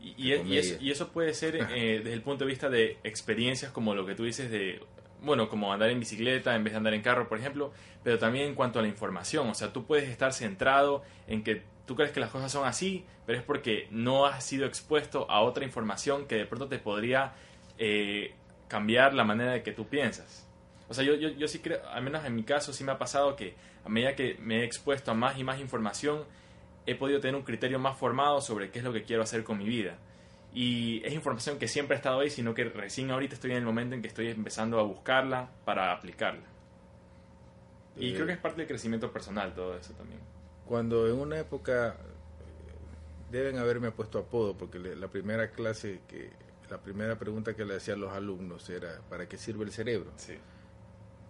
Y, 0.00 0.32
y, 0.32 0.90
eso, 0.90 1.08
puede 1.08 1.34
ser 1.34 1.56
eh, 1.56 1.98
desde 1.98 2.14
el 2.14 2.22
punto 2.22 2.44
de 2.44 2.50
vista 2.50 2.70
de 2.70 2.98
experiencias 3.04 3.72
como 3.72 3.94
lo 3.94 4.06
que 4.06 4.14
tú 4.14 4.24
dices 4.24 4.50
de, 4.50 4.80
bueno, 5.22 5.48
como 5.48 5.72
andar 5.72 5.90
en 5.90 6.00
bicicleta 6.00 6.54
en 6.54 6.64
vez 6.64 6.72
de 6.72 6.78
andar 6.78 6.94
en 6.94 7.02
carro, 7.02 7.28
por 7.28 7.38
ejemplo, 7.38 7.72
pero 8.02 8.18
también 8.18 8.46
en 8.46 8.54
cuanto 8.54 8.78
a 8.78 8.82
la 8.82 8.88
información. 8.88 9.48
O 9.48 9.54
sea, 9.54 9.72
tú 9.72 9.84
puedes 9.84 10.08
estar 10.08 10.32
centrado 10.32 11.02
en 11.26 11.42
que 11.42 11.62
tú 11.86 11.96
crees 11.96 12.12
que 12.12 12.20
las 12.20 12.30
cosas 12.30 12.52
son 12.52 12.66
así, 12.66 13.04
pero 13.26 13.38
es 13.38 13.44
porque 13.44 13.88
no 13.90 14.26
has 14.26 14.44
sido 14.44 14.66
expuesto 14.66 15.30
a 15.30 15.40
otra 15.40 15.64
información 15.64 16.26
que 16.26 16.36
de 16.36 16.46
pronto 16.46 16.68
te 16.68 16.78
podría 16.78 17.32
eh, 17.78 18.34
cambiar 18.68 19.14
la 19.14 19.24
manera 19.24 19.52
de 19.52 19.62
que 19.62 19.72
tú 19.72 19.88
piensas. 19.88 20.46
O 20.88 20.94
sea, 20.94 21.04
yo, 21.04 21.14
yo, 21.14 21.30
yo 21.30 21.48
sí 21.48 21.58
creo, 21.58 21.80
al 21.88 22.02
menos 22.02 22.24
en 22.24 22.34
mi 22.34 22.44
caso, 22.44 22.72
sí 22.72 22.84
me 22.84 22.92
ha 22.92 22.98
pasado 22.98 23.36
que 23.36 23.54
a 23.84 23.88
medida 23.88 24.14
que 24.14 24.36
me 24.40 24.60
he 24.60 24.64
expuesto 24.64 25.10
a 25.10 25.14
más 25.14 25.38
y 25.38 25.44
más 25.44 25.60
información, 25.60 26.24
he 26.86 26.94
podido 26.94 27.20
tener 27.20 27.36
un 27.36 27.42
criterio 27.42 27.78
más 27.78 27.96
formado 27.96 28.40
sobre 28.40 28.70
qué 28.70 28.78
es 28.78 28.84
lo 28.84 28.92
que 28.92 29.02
quiero 29.02 29.22
hacer 29.22 29.44
con 29.44 29.58
mi 29.58 29.66
vida. 29.66 29.98
Y 30.60 31.06
es 31.06 31.14
información 31.14 31.56
que 31.56 31.68
siempre 31.68 31.94
ha 31.94 31.98
estado 31.98 32.18
ahí, 32.18 32.30
sino 32.30 32.52
que 32.52 32.64
recién 32.64 33.12
ahorita 33.12 33.34
estoy 33.34 33.52
en 33.52 33.58
el 33.58 33.64
momento 33.64 33.94
en 33.94 34.02
que 34.02 34.08
estoy 34.08 34.26
empezando 34.26 34.80
a 34.80 34.82
buscarla 34.82 35.48
para 35.64 35.92
aplicarla. 35.92 36.42
Y 37.94 38.12
creo 38.12 38.26
que 38.26 38.32
es 38.32 38.38
parte 38.38 38.62
del 38.62 38.66
crecimiento 38.66 39.12
personal 39.12 39.54
todo 39.54 39.76
eso 39.76 39.92
también. 39.92 40.18
Cuando 40.66 41.06
en 41.06 41.14
una 41.16 41.38
época 41.38 41.94
deben 43.30 43.58
haberme 43.58 43.92
puesto 43.92 44.18
apodo, 44.18 44.58
porque 44.58 44.80
la 44.80 45.06
primera 45.06 45.48
clase 45.52 46.00
que 46.08 46.28
la 46.68 46.78
primera 46.78 47.16
pregunta 47.16 47.54
que 47.54 47.64
le 47.64 47.76
hacían 47.76 48.00
los 48.00 48.12
alumnos 48.12 48.68
era 48.68 49.00
¿para 49.08 49.28
qué 49.28 49.38
sirve 49.38 49.64
el 49.64 49.70
cerebro? 49.70 50.10
Sí. 50.16 50.36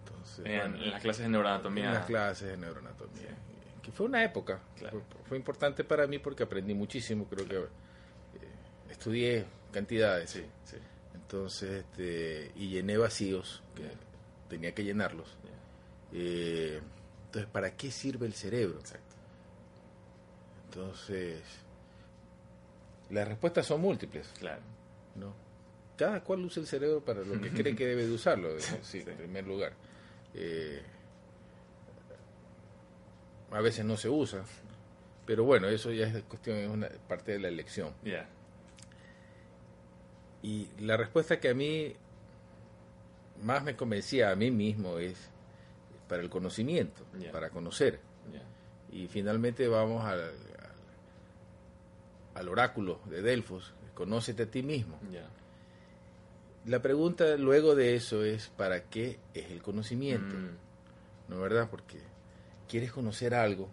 Entonces, 0.05 0.43
en, 0.43 0.89
las 0.89 1.03
clases 1.03 1.25
de 1.25 1.29
neuroanatomía. 1.29 1.85
En 1.85 1.93
las 1.93 2.05
clases 2.07 2.47
de 2.49 2.57
neuroanatomía. 2.57 3.37
Que 3.83 3.91
fue 3.91 4.07
una 4.07 4.23
época. 4.23 4.59
Fue, 5.27 5.37
importante 5.37 5.83
para 5.83 6.07
mí 6.07 6.17
porque 6.17 6.41
aprendí 6.41 6.73
muchísimo. 6.73 7.27
Creo 7.29 7.47
que 7.47 7.57
eh, 7.57 7.67
estudié 8.89 9.45
cantidades. 9.71 10.29
Sí, 10.29 10.45
sí. 10.65 10.77
Entonces, 11.13 11.85
este, 11.85 12.51
y 12.55 12.69
llené 12.69 12.97
vacíos 12.97 13.61
que 13.75 13.83
tenía 14.49 14.73
que 14.73 14.83
llenarlos. 14.83 15.37
Eh, 16.11 16.79
entonces, 17.25 17.51
¿para 17.51 17.75
qué 17.75 17.91
sirve 17.91 18.25
el 18.25 18.33
cerebro? 18.33 18.79
Exacto. 18.79 19.15
Entonces, 20.65 21.41
las 23.09 23.27
respuestas 23.27 23.65
son 23.65 23.81
múltiples. 23.81 24.27
Claro. 24.39 24.61
¿no? 25.15 25.33
Cada 25.97 26.23
cual 26.23 26.45
usa 26.45 26.61
el 26.61 26.67
cerebro 26.67 27.03
para 27.03 27.21
lo 27.21 27.39
que 27.41 27.49
cree 27.49 27.75
que 27.75 27.85
debe 27.85 28.07
de 28.07 28.13
usarlo, 28.13 28.49
en 28.93 29.17
primer 29.17 29.45
lugar. 29.45 29.73
Eh, 30.33 30.81
a 33.51 33.61
veces 33.61 33.83
no 33.83 33.97
se 33.97 34.09
usa, 34.09 34.43
pero 35.25 35.43
bueno, 35.43 35.67
eso 35.67 35.91
ya 35.91 36.07
es 36.07 36.23
cuestión, 36.23 36.57
es 36.57 36.69
una 36.69 36.87
parte 37.07 37.33
de 37.33 37.39
la 37.39 37.47
elección. 37.47 37.93
Y 40.41 40.69
la 40.79 40.95
respuesta 40.97 41.39
que 41.39 41.49
a 41.49 41.53
mí 41.53 41.93
más 43.43 43.63
me 43.63 43.75
convencía 43.75 44.31
a 44.31 44.35
mí 44.35 44.51
mismo 44.51 44.99
es 44.99 45.29
para 46.07 46.21
el 46.21 46.29
conocimiento, 46.29 47.03
para 47.31 47.49
conocer. 47.49 47.99
Y 48.91 49.07
finalmente 49.07 49.67
vamos 49.67 50.03
al, 50.03 50.31
al, 52.33 52.49
oráculo 52.49 52.99
de 53.05 53.21
Delfos, 53.21 53.73
conócete 53.93 54.43
a 54.43 54.45
ti 54.47 54.63
mismo. 54.63 54.99
La 56.65 56.81
pregunta 56.81 57.37
luego 57.37 57.75
de 57.75 57.95
eso 57.95 58.23
es, 58.23 58.49
¿para 58.49 58.83
qué 58.85 59.19
es 59.33 59.51
el 59.51 59.61
conocimiento? 59.61 60.35
Mm. 60.35 61.29
¿No 61.29 61.39
verdad? 61.39 61.69
Porque 61.69 61.99
quieres 62.67 62.91
conocer 62.91 63.35
algo, 63.35 63.69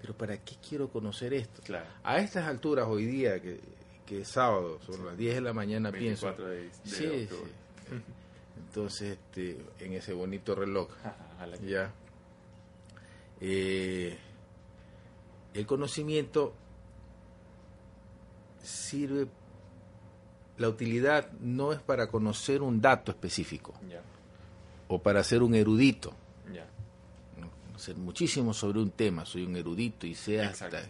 pero 0.00 0.14
¿para 0.14 0.36
qué 0.38 0.56
quiero 0.68 0.88
conocer 0.88 1.32
esto? 1.32 1.62
A 2.02 2.18
estas 2.18 2.46
alturas, 2.46 2.86
hoy 2.88 3.06
día, 3.06 3.40
que, 3.40 3.60
es 4.10 4.28
sábado, 4.28 4.78
son 4.84 5.04
las 5.06 5.16
10 5.16 5.36
de 5.36 5.40
la 5.40 5.52
mañana, 5.52 5.90
pienso... 5.90 6.32
De, 6.32 6.70
sí, 6.84 7.28
Entonces, 8.66 9.18
este, 9.18 9.58
en 9.80 9.94
ese 9.94 10.12
bonito 10.12 10.54
reloj, 10.54 10.88
ya. 11.66 11.92
Eh, 13.40 14.16
el 15.54 15.66
conocimiento 15.66 16.54
sirve, 18.62 19.28
la 20.58 20.68
utilidad 20.68 21.30
no 21.40 21.72
es 21.72 21.80
para 21.80 22.08
conocer 22.08 22.62
un 22.62 22.80
dato 22.80 23.12
específico 23.12 23.74
o 24.88 24.98
para 25.00 25.22
ser 25.24 25.42
un 25.42 25.54
erudito. 25.54 26.12
Conocer 27.66 27.96
muchísimo 27.96 28.54
sobre 28.54 28.78
un 28.78 28.90
tema, 28.90 29.26
soy 29.26 29.44
un 29.44 29.56
erudito 29.56 30.06
y 30.06 30.14
sé 30.14 30.40
hasta, 30.40 30.88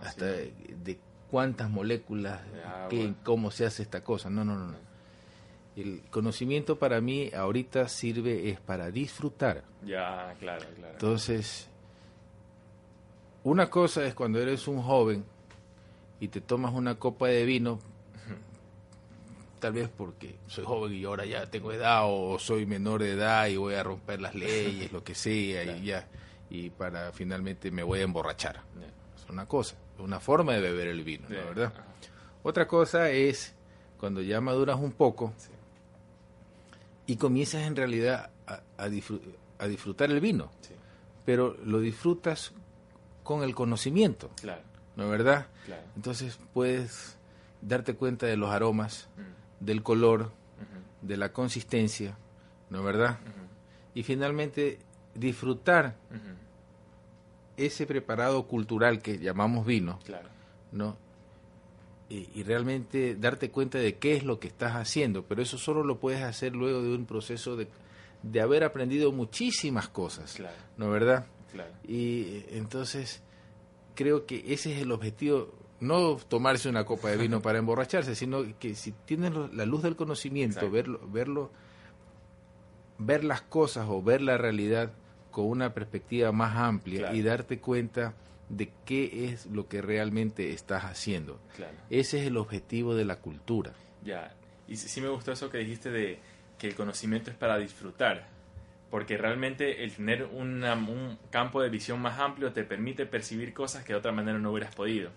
hasta 0.00 0.26
de 0.26 0.98
cuántas 1.30 1.70
moléculas, 1.70 2.40
cómo 3.22 3.50
se 3.50 3.66
hace 3.66 3.82
esta 3.82 4.02
cosa. 4.02 4.30
No, 4.30 4.44
no, 4.44 4.56
no. 4.56 4.74
El 5.76 6.02
conocimiento 6.10 6.78
para 6.78 7.00
mí 7.00 7.30
ahorita 7.32 7.88
sirve 7.88 8.50
es 8.50 8.60
para 8.60 8.90
disfrutar. 8.90 9.62
Ya, 9.84 10.34
claro, 10.38 10.66
claro. 10.74 10.92
Entonces, 10.92 11.68
una 13.44 13.70
cosa 13.70 14.04
es 14.04 14.14
cuando 14.14 14.40
eres 14.40 14.66
un 14.68 14.82
joven 14.82 15.24
y 16.18 16.28
te 16.28 16.40
tomas 16.40 16.74
una 16.74 16.96
copa 16.96 17.28
de 17.28 17.44
vino, 17.44 17.78
tal 19.60 19.72
vez 19.74 19.88
porque 19.88 20.36
soy 20.48 20.64
joven 20.64 20.94
y 20.94 21.04
ahora 21.04 21.24
ya 21.24 21.46
tengo 21.46 21.72
edad 21.72 22.02
o 22.04 22.38
soy 22.38 22.66
menor 22.66 23.02
de 23.02 23.12
edad 23.12 23.46
y 23.46 23.56
voy 23.56 23.74
a 23.74 23.82
romper 23.82 24.20
las 24.20 24.34
leyes, 24.34 24.92
lo 24.92 25.04
que 25.04 25.14
sea, 25.14 25.64
y 25.64 25.84
ya, 25.84 26.08
y 26.50 26.70
para 26.70 27.12
finalmente 27.12 27.70
me 27.70 27.82
voy 27.82 28.00
a 28.00 28.02
emborrachar. 28.02 28.62
Es 29.16 29.30
una 29.30 29.46
cosa, 29.46 29.76
una 30.02 30.20
forma 30.20 30.54
de 30.54 30.60
beber 30.60 30.88
el 30.88 31.02
vino, 31.02 31.28
¿verdad? 31.28 31.72
Otra 32.42 32.66
cosa 32.66 33.10
es 33.10 33.54
cuando 33.98 34.22
ya 34.22 34.40
maduras 34.40 34.78
un 34.78 34.92
poco 34.92 35.32
y 37.06 37.16
comienzas 37.16 37.62
en 37.62 37.76
realidad 37.76 38.30
a, 38.78 38.88
disfrutar 38.88 40.10
el 40.10 40.20
vino, 40.20 40.50
pero 41.24 41.56
lo 41.64 41.80
disfrutas 41.80 42.52
con 43.22 43.42
el 43.42 43.54
conocimiento. 43.54 44.30
Claro. 44.40 44.62
¿no 44.96 45.04
es 45.04 45.10
verdad? 45.10 45.46
Entonces 45.96 46.38
puedes 46.52 47.16
darte 47.62 47.94
cuenta 47.94 48.26
de 48.26 48.36
los 48.36 48.50
aromas, 48.50 49.08
mm. 49.16 49.64
del 49.64 49.82
color, 49.82 50.30
de 51.00 51.16
la 51.16 51.32
consistencia, 51.32 52.18
¿no 52.68 52.80
es 52.80 52.84
verdad? 52.84 53.18
Y 53.94 54.02
finalmente 54.02 54.78
disfrutar 55.14 55.96
ese 57.66 57.86
preparado 57.86 58.46
cultural 58.46 59.00
que 59.02 59.18
llamamos 59.18 59.66
vino, 59.66 59.98
¿no? 60.72 60.96
Y, 62.08 62.42
realmente 62.42 63.14
darte 63.14 63.50
cuenta 63.50 63.78
de 63.78 63.98
qué 63.98 64.16
es 64.16 64.24
lo 64.24 64.40
que 64.40 64.48
estás 64.48 64.74
haciendo, 64.74 65.24
pero 65.24 65.42
eso 65.42 65.58
solo 65.58 65.84
lo 65.84 66.00
puedes 66.00 66.22
hacer 66.22 66.56
luego 66.56 66.82
de 66.82 66.92
un 66.92 67.06
proceso 67.06 67.54
de, 67.54 67.68
de 68.24 68.40
haber 68.40 68.64
aprendido 68.64 69.12
muchísimas 69.12 69.88
cosas, 69.88 70.36
¿no 70.76 70.90
verdad? 70.90 71.26
Y 71.86 72.44
entonces 72.50 73.22
creo 73.94 74.26
que 74.26 74.52
ese 74.52 74.74
es 74.74 74.82
el 74.82 74.90
objetivo, 74.90 75.52
no 75.78 76.16
tomarse 76.16 76.68
una 76.68 76.84
copa 76.84 77.10
de 77.10 77.16
vino 77.16 77.40
para 77.42 77.58
emborracharse, 77.58 78.14
sino 78.16 78.42
que 78.58 78.74
si 78.74 78.92
tienes 79.04 79.32
la 79.52 79.64
luz 79.64 79.82
del 79.82 79.94
conocimiento, 79.94 80.68
verlo, 80.68 81.00
verlo, 81.12 81.50
ver 82.98 83.24
las 83.24 83.42
cosas 83.42 83.86
o 83.88 84.02
ver 84.02 84.20
la 84.20 84.36
realidad 84.36 84.92
con 85.30 85.46
una 85.46 85.72
perspectiva 85.72 86.32
más 86.32 86.56
amplia 86.56 87.12
y 87.12 87.22
darte 87.22 87.58
cuenta 87.58 88.14
de 88.48 88.72
qué 88.84 89.30
es 89.30 89.46
lo 89.46 89.68
que 89.68 89.80
realmente 89.80 90.52
estás 90.52 90.84
haciendo. 90.84 91.40
Ese 91.88 92.20
es 92.20 92.26
el 92.26 92.36
objetivo 92.36 92.94
de 92.94 93.04
la 93.04 93.16
cultura. 93.16 93.72
Ya, 94.02 94.34
y 94.66 94.76
sí 94.76 95.00
me 95.00 95.08
gustó 95.08 95.32
eso 95.32 95.50
que 95.50 95.58
dijiste 95.58 95.90
de 95.90 96.18
que 96.58 96.66
el 96.66 96.74
conocimiento 96.74 97.30
es 97.30 97.36
para 97.36 97.58
disfrutar 97.58 98.28
porque 98.90 99.16
realmente 99.16 99.84
el 99.84 99.92
tener 99.92 100.24
un 100.24 101.18
campo 101.30 101.62
de 101.62 101.68
visión 101.68 102.00
más 102.00 102.18
amplio 102.18 102.52
te 102.52 102.64
permite 102.64 103.06
percibir 103.06 103.54
cosas 103.54 103.84
que 103.84 103.92
de 103.92 103.98
otra 103.98 104.12
manera 104.12 104.38
no 104.38 104.50
hubieras 104.50 104.74
podido. 104.74 105.10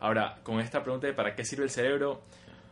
Ahora, 0.00 0.40
con 0.42 0.60
esta 0.60 0.82
pregunta 0.82 1.06
de 1.06 1.12
para 1.12 1.36
qué 1.36 1.44
sirve 1.44 1.64
el 1.64 1.70
cerebro, 1.70 2.22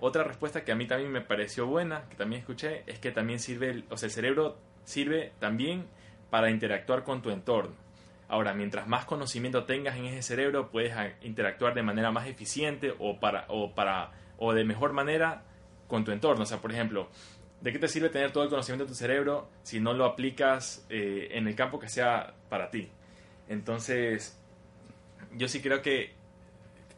otra 0.00 0.24
respuesta 0.24 0.64
que 0.64 0.72
a 0.72 0.74
mí 0.74 0.86
también 0.86 1.12
me 1.12 1.20
pareció 1.20 1.66
buena, 1.66 2.08
que 2.10 2.16
también 2.16 2.40
escuché, 2.40 2.82
es 2.86 2.98
que 2.98 3.12
también 3.12 3.38
sirve, 3.38 3.84
o 3.88 3.96
sea, 3.96 4.08
el 4.08 4.12
cerebro 4.12 4.58
sirve 4.84 5.32
también 5.38 5.86
para 6.30 6.50
interactuar 6.50 7.04
con 7.04 7.22
tu 7.22 7.30
entorno. 7.30 7.74
Ahora, 8.28 8.52
mientras 8.52 8.86
más 8.86 9.04
conocimiento 9.06 9.64
tengas 9.64 9.96
en 9.96 10.04
ese 10.06 10.22
cerebro, 10.22 10.70
puedes 10.70 10.94
interactuar 11.22 11.74
de 11.74 11.82
manera 11.82 12.10
más 12.10 12.26
eficiente 12.26 12.94
o 12.98 13.18
para 13.18 13.46
o 13.48 13.74
para 13.74 14.12
o 14.36 14.52
de 14.52 14.64
mejor 14.64 14.92
manera 14.92 15.44
con 15.86 16.04
tu 16.04 16.12
entorno. 16.12 16.42
O 16.42 16.46
sea, 16.46 16.58
por 16.58 16.70
ejemplo, 16.70 17.08
¿De 17.60 17.72
qué 17.72 17.78
te 17.78 17.88
sirve 17.88 18.08
tener 18.08 18.30
todo 18.30 18.44
el 18.44 18.50
conocimiento 18.50 18.84
de 18.84 18.88
tu 18.88 18.94
cerebro 18.94 19.48
si 19.62 19.80
no 19.80 19.92
lo 19.92 20.04
aplicas 20.04 20.86
eh, 20.90 21.28
en 21.32 21.48
el 21.48 21.56
campo 21.56 21.80
que 21.80 21.88
sea 21.88 22.34
para 22.48 22.70
ti? 22.70 22.88
Entonces, 23.48 24.38
yo 25.32 25.48
sí 25.48 25.60
creo 25.60 25.82
que 25.82 26.12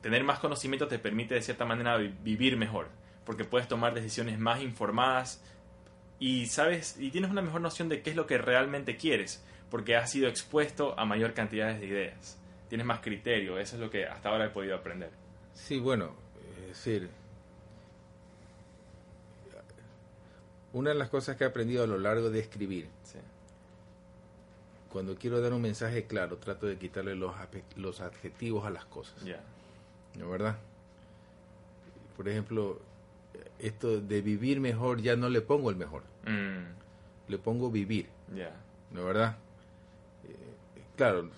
tener 0.02 0.22
más 0.22 0.38
conocimiento 0.38 0.86
te 0.86 0.98
permite 0.98 1.34
de 1.34 1.42
cierta 1.42 1.64
manera 1.64 1.96
vivir 1.96 2.58
mejor, 2.58 2.88
porque 3.24 3.44
puedes 3.44 3.68
tomar 3.68 3.94
decisiones 3.94 4.38
más 4.38 4.60
informadas 4.60 5.42
y 6.20 6.46
sabes 6.46 6.96
y 7.00 7.10
tienes 7.10 7.32
una 7.32 7.42
mejor 7.42 7.62
noción 7.62 7.88
de 7.88 8.02
qué 8.02 8.10
es 8.10 8.16
lo 8.16 8.28
que 8.28 8.38
realmente 8.38 8.96
quieres, 8.96 9.42
porque 9.70 9.96
has 9.96 10.12
sido 10.12 10.28
expuesto 10.28 10.96
a 10.96 11.04
mayor 11.04 11.34
cantidad 11.34 11.76
de 11.76 11.84
ideas. 11.84 12.38
Tienes 12.68 12.86
más 12.86 13.00
criterio, 13.00 13.58
eso 13.58 13.74
es 13.74 13.80
lo 13.80 13.90
que 13.90 14.06
hasta 14.06 14.28
ahora 14.28 14.46
he 14.46 14.50
podido 14.50 14.76
aprender. 14.76 15.10
Sí, 15.54 15.80
bueno, 15.80 16.14
es 16.62 16.68
decir, 16.68 17.10
Una 20.72 20.90
de 20.90 20.96
las 20.96 21.08
cosas 21.08 21.36
que 21.36 21.44
he 21.44 21.46
aprendido 21.46 21.82
a 21.82 21.86
lo 21.86 21.98
largo 21.98 22.30
de 22.30 22.38
escribir, 22.38 22.88
cuando 24.92 25.16
quiero 25.16 25.40
dar 25.40 25.52
un 25.52 25.62
mensaje 25.62 26.04
claro, 26.04 26.36
trato 26.36 26.66
de 26.66 26.76
quitarle 26.76 27.14
los, 27.16 27.34
los 27.76 28.00
adjetivos 28.00 28.64
a 28.66 28.70
las 28.70 28.84
cosas. 28.84 29.14
¿No 30.16 30.30
verdad? 30.30 30.58
Por 32.16 32.28
ejemplo, 32.28 32.78
esto 33.58 34.00
de 34.00 34.22
vivir 34.22 34.60
mejor 34.60 35.00
ya 35.00 35.16
no 35.16 35.28
le 35.28 35.40
pongo 35.40 35.70
el 35.70 35.76
mejor. 35.76 36.02
Mm. 36.24 37.30
Le 37.30 37.38
pongo 37.38 37.70
vivir. 37.70 38.08
¿No 38.90 39.04
verdad? 39.04 39.36
Eh, 40.24 40.82
claro, 40.96 41.30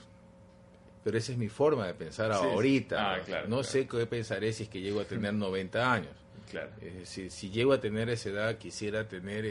pero 1.05 1.19
esa 1.19 1.33
es 1.33 1.39
mi 1.39 1.49
forma 1.49 1.87
de 1.87 1.95
pensar 1.95 2.33
ahorita. 2.33 3.15
Ah, 3.15 3.21
¿no? 3.49 3.63
sé 3.63 3.87
qué 3.87 4.07
pensaré 4.07 4.53
si 4.53 4.65
es 4.65 4.69
que 4.69 4.81
llego 4.81 5.01
a 5.01 5.05
tener 5.05 5.35
90 5.35 5.93
años. 5.93 6.13
Claro. 6.51 6.71
si 7.05 7.51
llego 7.51 7.73
a 7.73 7.81
tener 7.81 8.11
esa 8.11 8.29
edad, 8.29 8.59
quisiera 8.59 9.09
tener 9.09 9.47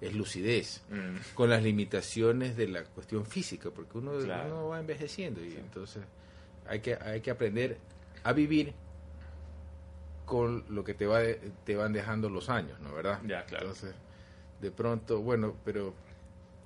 es, 0.00 0.14
lucidez, 0.14 0.82
mm. 0.90 1.34
con 1.34 1.48
las 1.48 1.62
limitaciones 1.62 2.54
de 2.54 2.68
la 2.68 2.84
cuestión 2.84 3.24
física, 3.24 3.70
porque 3.70 3.96
uno, 3.96 4.12
va 4.68 4.78
envejeciendo 4.78 5.42
y 5.42 5.54
entonces 5.54 6.02
hay 6.66 6.80
que, 6.80 6.96
hay 6.96 7.22
que 7.22 7.30
aprender 7.30 7.78
a 8.22 8.34
vivir 8.34 8.74
con 10.26 10.64
lo 10.68 10.84
que 10.84 10.92
te, 10.92 11.06
va 11.06 11.20
te 11.64 11.76
van 11.76 11.94
dejando 11.94 12.28
los 12.28 12.50
años, 12.50 12.78
¿no? 12.80 12.92
¿Verdad? 12.92 13.20
Ya, 13.26 13.44
claro. 13.44 13.68
Entonces, 13.68 13.94
de 14.64 14.70
pronto, 14.70 15.20
bueno, 15.20 15.54
pero 15.62 15.92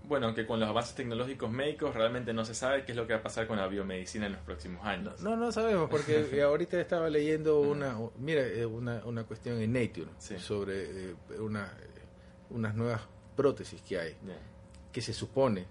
bueno, 0.04 0.26
aunque 0.26 0.46
con 0.46 0.60
los 0.60 0.68
avances 0.68 0.94
tecnológicos 0.94 1.50
médicos 1.50 1.94
realmente 1.94 2.32
no 2.32 2.44
se 2.44 2.54
sabe 2.54 2.84
qué 2.84 2.92
es 2.92 2.96
lo 2.96 3.06
que 3.06 3.12
va 3.12 3.18
a 3.18 3.22
pasar 3.22 3.46
con 3.46 3.58
la 3.58 3.66
biomedicina 3.66 4.26
en 4.26 4.32
los 4.32 4.40
próximos 4.40 4.86
años. 4.86 5.20
No, 5.20 5.36
no 5.36 5.50
sabemos, 5.50 5.90
porque 5.90 6.40
ahorita 6.42 6.80
estaba 6.80 7.10
leyendo 7.10 7.60
una, 7.60 7.96
mira, 8.18 8.46
eh, 8.46 8.64
una, 8.64 9.04
una 9.04 9.24
cuestión 9.24 9.60
en 9.60 9.72
Nature 9.72 10.08
sobre 10.38 11.10
eh, 11.10 11.14
una, 11.40 11.70
unas 12.50 12.74
nuevas 12.74 13.02
prótesis 13.36 13.82
que 13.82 13.98
hay, 13.98 14.16
que 14.92 15.02
se 15.02 15.12
supone 15.12 15.66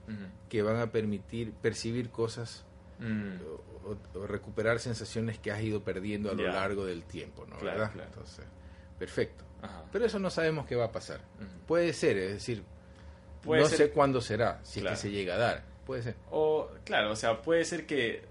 que 0.50 0.62
van 0.62 0.78
a 0.78 0.92
permitir 0.92 1.54
percibir 1.54 2.10
cosas 2.10 2.66
mm. 3.00 3.88
o, 4.14 4.28
recuperar 4.28 4.80
sensaciones 4.80 5.40
que 5.40 5.52
has 5.52 5.62
ido 5.62 5.82
perdiendo 5.82 6.30
a 6.30 6.34
lo 6.34 6.44
largo 6.44 6.86
del 6.86 7.04
tiempo, 7.04 7.46
¿no? 7.48 7.58
¿verdad? 7.60 7.92
Entonces, 8.06 8.46
perfecto. 8.98 9.44
Pero 9.92 10.06
eso 10.06 10.20
no 10.20 10.30
sabemos 10.30 10.66
qué 10.66 10.76
va 10.76 10.86
a 10.86 10.92
pasar. 10.92 11.22
Puede 11.66 11.94
ser, 11.94 12.18
es 12.18 12.34
decir, 12.34 12.64
no 13.46 13.66
sé 13.66 13.92
cuándo 13.92 14.22
será, 14.22 14.60
si 14.64 14.80
es 14.80 14.86
que 14.86 14.96
se 14.96 15.12
llega 15.12 15.36
a 15.36 15.38
dar. 15.38 15.64
Puede 15.86 16.04
ser. 16.04 16.16
O, 16.32 16.70
claro, 16.84 17.12
o 17.12 17.16
sea, 17.16 17.42
puede 17.42 17.64
ser 17.64 17.86
que 17.86 18.26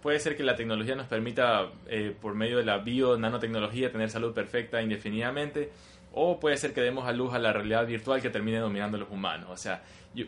puede 0.00 0.20
ser 0.20 0.36
que 0.36 0.44
la 0.44 0.54
tecnología 0.54 0.94
nos 0.94 1.08
permita, 1.08 1.72
eh, 1.86 2.16
por 2.18 2.34
medio 2.34 2.58
de 2.58 2.64
la 2.64 2.78
bio-nanotecnología, 2.78 3.90
tener 3.90 4.10
salud 4.10 4.32
perfecta 4.32 4.80
indefinidamente, 4.80 5.70
o 6.12 6.38
puede 6.38 6.56
ser 6.56 6.72
que 6.72 6.80
demos 6.80 7.06
a 7.06 7.12
luz 7.12 7.34
a 7.34 7.38
la 7.38 7.52
realidad 7.52 7.86
virtual 7.86 8.22
que 8.22 8.30
termine 8.30 8.58
dominando 8.58 8.96
a 8.96 9.00
los 9.00 9.10
humanos. 9.10 9.50
O 9.50 9.56
sea, 9.56 9.82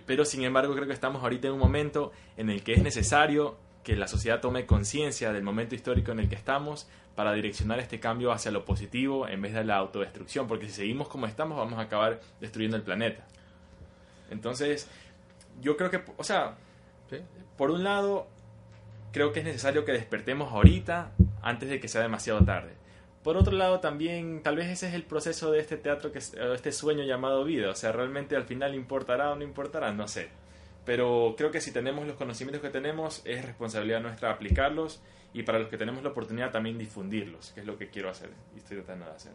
pero 0.06 0.24
sin 0.24 0.42
embargo 0.42 0.74
creo 0.74 0.86
que 0.86 0.92
estamos 0.92 1.22
ahorita 1.22 1.48
en 1.48 1.54
un 1.54 1.60
momento 1.60 2.12
en 2.36 2.50
el 2.50 2.62
que 2.62 2.74
es 2.74 2.82
necesario 2.82 3.56
que 3.82 3.96
la 3.96 4.06
sociedad 4.08 4.40
tome 4.40 4.66
conciencia 4.66 5.32
del 5.32 5.42
momento 5.42 5.74
histórico 5.74 6.12
en 6.12 6.20
el 6.20 6.28
que 6.28 6.34
estamos 6.34 6.88
para 7.14 7.32
direccionar 7.32 7.80
este 7.80 8.00
cambio 8.00 8.32
hacia 8.32 8.50
lo 8.50 8.64
positivo 8.64 9.26
en 9.28 9.42
vez 9.42 9.54
de 9.54 9.64
la 9.64 9.76
autodestrucción, 9.76 10.46
porque 10.46 10.66
si 10.66 10.72
seguimos 10.72 11.08
como 11.08 11.26
estamos 11.26 11.56
vamos 11.58 11.78
a 11.78 11.82
acabar 11.82 12.20
destruyendo 12.40 12.76
el 12.76 12.82
planeta. 12.82 13.26
Entonces, 14.30 14.88
yo 15.60 15.76
creo 15.76 15.90
que, 15.90 16.02
o 16.16 16.24
sea, 16.24 16.56
por 17.56 17.70
un 17.70 17.84
lado, 17.84 18.26
creo 19.12 19.32
que 19.32 19.40
es 19.40 19.44
necesario 19.44 19.84
que 19.84 19.92
despertemos 19.92 20.52
ahorita 20.52 21.12
antes 21.42 21.68
de 21.68 21.80
que 21.80 21.88
sea 21.88 22.02
demasiado 22.02 22.44
tarde. 22.44 22.72
Por 23.22 23.36
otro 23.36 23.54
lado, 23.54 23.80
también, 23.80 24.42
tal 24.42 24.56
vez 24.56 24.68
ese 24.68 24.88
es 24.88 24.94
el 24.94 25.02
proceso 25.02 25.50
de 25.50 25.60
este 25.60 25.76
teatro, 25.76 26.10
que 26.10 26.18
este 26.18 26.72
sueño 26.72 27.04
llamado 27.04 27.44
vida. 27.44 27.70
O 27.70 27.74
sea, 27.74 27.92
realmente 27.92 28.34
al 28.34 28.44
final 28.44 28.74
importará 28.74 29.30
o 29.30 29.36
no 29.36 29.44
importará, 29.44 29.92
no 29.92 30.08
sé. 30.08 30.30
Pero 30.84 31.34
creo 31.36 31.50
que 31.50 31.60
si 31.60 31.72
tenemos 31.72 32.06
los 32.06 32.16
conocimientos 32.16 32.62
que 32.62 32.70
tenemos, 32.70 33.22
es 33.24 33.44
responsabilidad 33.44 34.00
nuestra 34.00 34.30
aplicarlos 34.30 35.02
y 35.32 35.42
para 35.42 35.58
los 35.58 35.68
que 35.68 35.76
tenemos 35.76 36.02
la 36.02 36.10
oportunidad 36.10 36.50
también 36.50 36.78
difundirlos, 36.78 37.50
que 37.50 37.60
es 37.60 37.66
lo 37.66 37.76
que 37.76 37.88
quiero 37.88 38.10
hacer 38.10 38.30
y 38.54 38.58
estoy 38.58 38.78
tratando 38.78 39.06
de 39.06 39.12
hacer. 39.12 39.32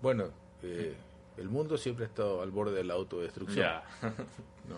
Bueno, 0.00 0.30
eh, 0.62 0.94
el 1.36 1.48
mundo 1.48 1.76
siempre 1.76 2.04
ha 2.04 2.08
estado 2.08 2.42
al 2.42 2.50
borde 2.50 2.76
de 2.76 2.84
la 2.84 2.94
autodestrucción. 2.94 3.66
Ya. 3.66 3.84
no, 4.68 4.76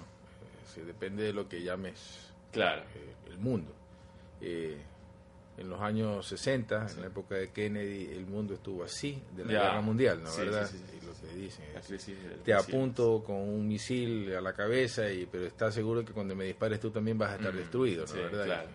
eh, 0.76 0.84
depende 0.84 1.22
de 1.22 1.32
lo 1.32 1.48
que 1.48 1.62
llames 1.62 2.32
claro. 2.52 2.82
Eh, 2.94 3.14
el 3.30 3.38
mundo. 3.38 3.72
En 5.58 5.68
los 5.68 5.80
años 5.80 6.26
60, 6.26 6.86
en 6.94 7.00
la 7.00 7.06
época 7.08 7.34
de 7.34 7.50
Kennedy, 7.50 8.10
el 8.12 8.26
mundo 8.26 8.54
estuvo 8.54 8.84
así, 8.84 9.20
de 9.36 9.44
la 9.44 9.52
guerra 9.52 9.80
mundial, 9.80 10.22
¿no? 10.22 10.34
¿verdad? 10.36 10.70
y 10.72 11.04
lo 11.04 11.12
que 11.12 11.36
dicen 11.36 11.64
es, 11.74 12.10
te 12.44 12.54
apunto 12.54 13.24
con 13.24 13.36
un 13.36 13.66
misil 13.66 14.34
a 14.36 14.40
la 14.40 14.52
cabeza, 14.52 15.10
y 15.10 15.26
pero 15.26 15.46
estás 15.46 15.74
seguro 15.74 16.04
que 16.04 16.12
cuando 16.12 16.36
me 16.36 16.44
dispares 16.44 16.78
tú 16.78 16.90
también 16.90 17.18
vas 17.18 17.32
a 17.32 17.36
estar 17.36 17.52
destruido, 17.52 18.06
¿no? 18.06 18.14
¿verdad? 18.14 18.44
Claro. 18.44 18.68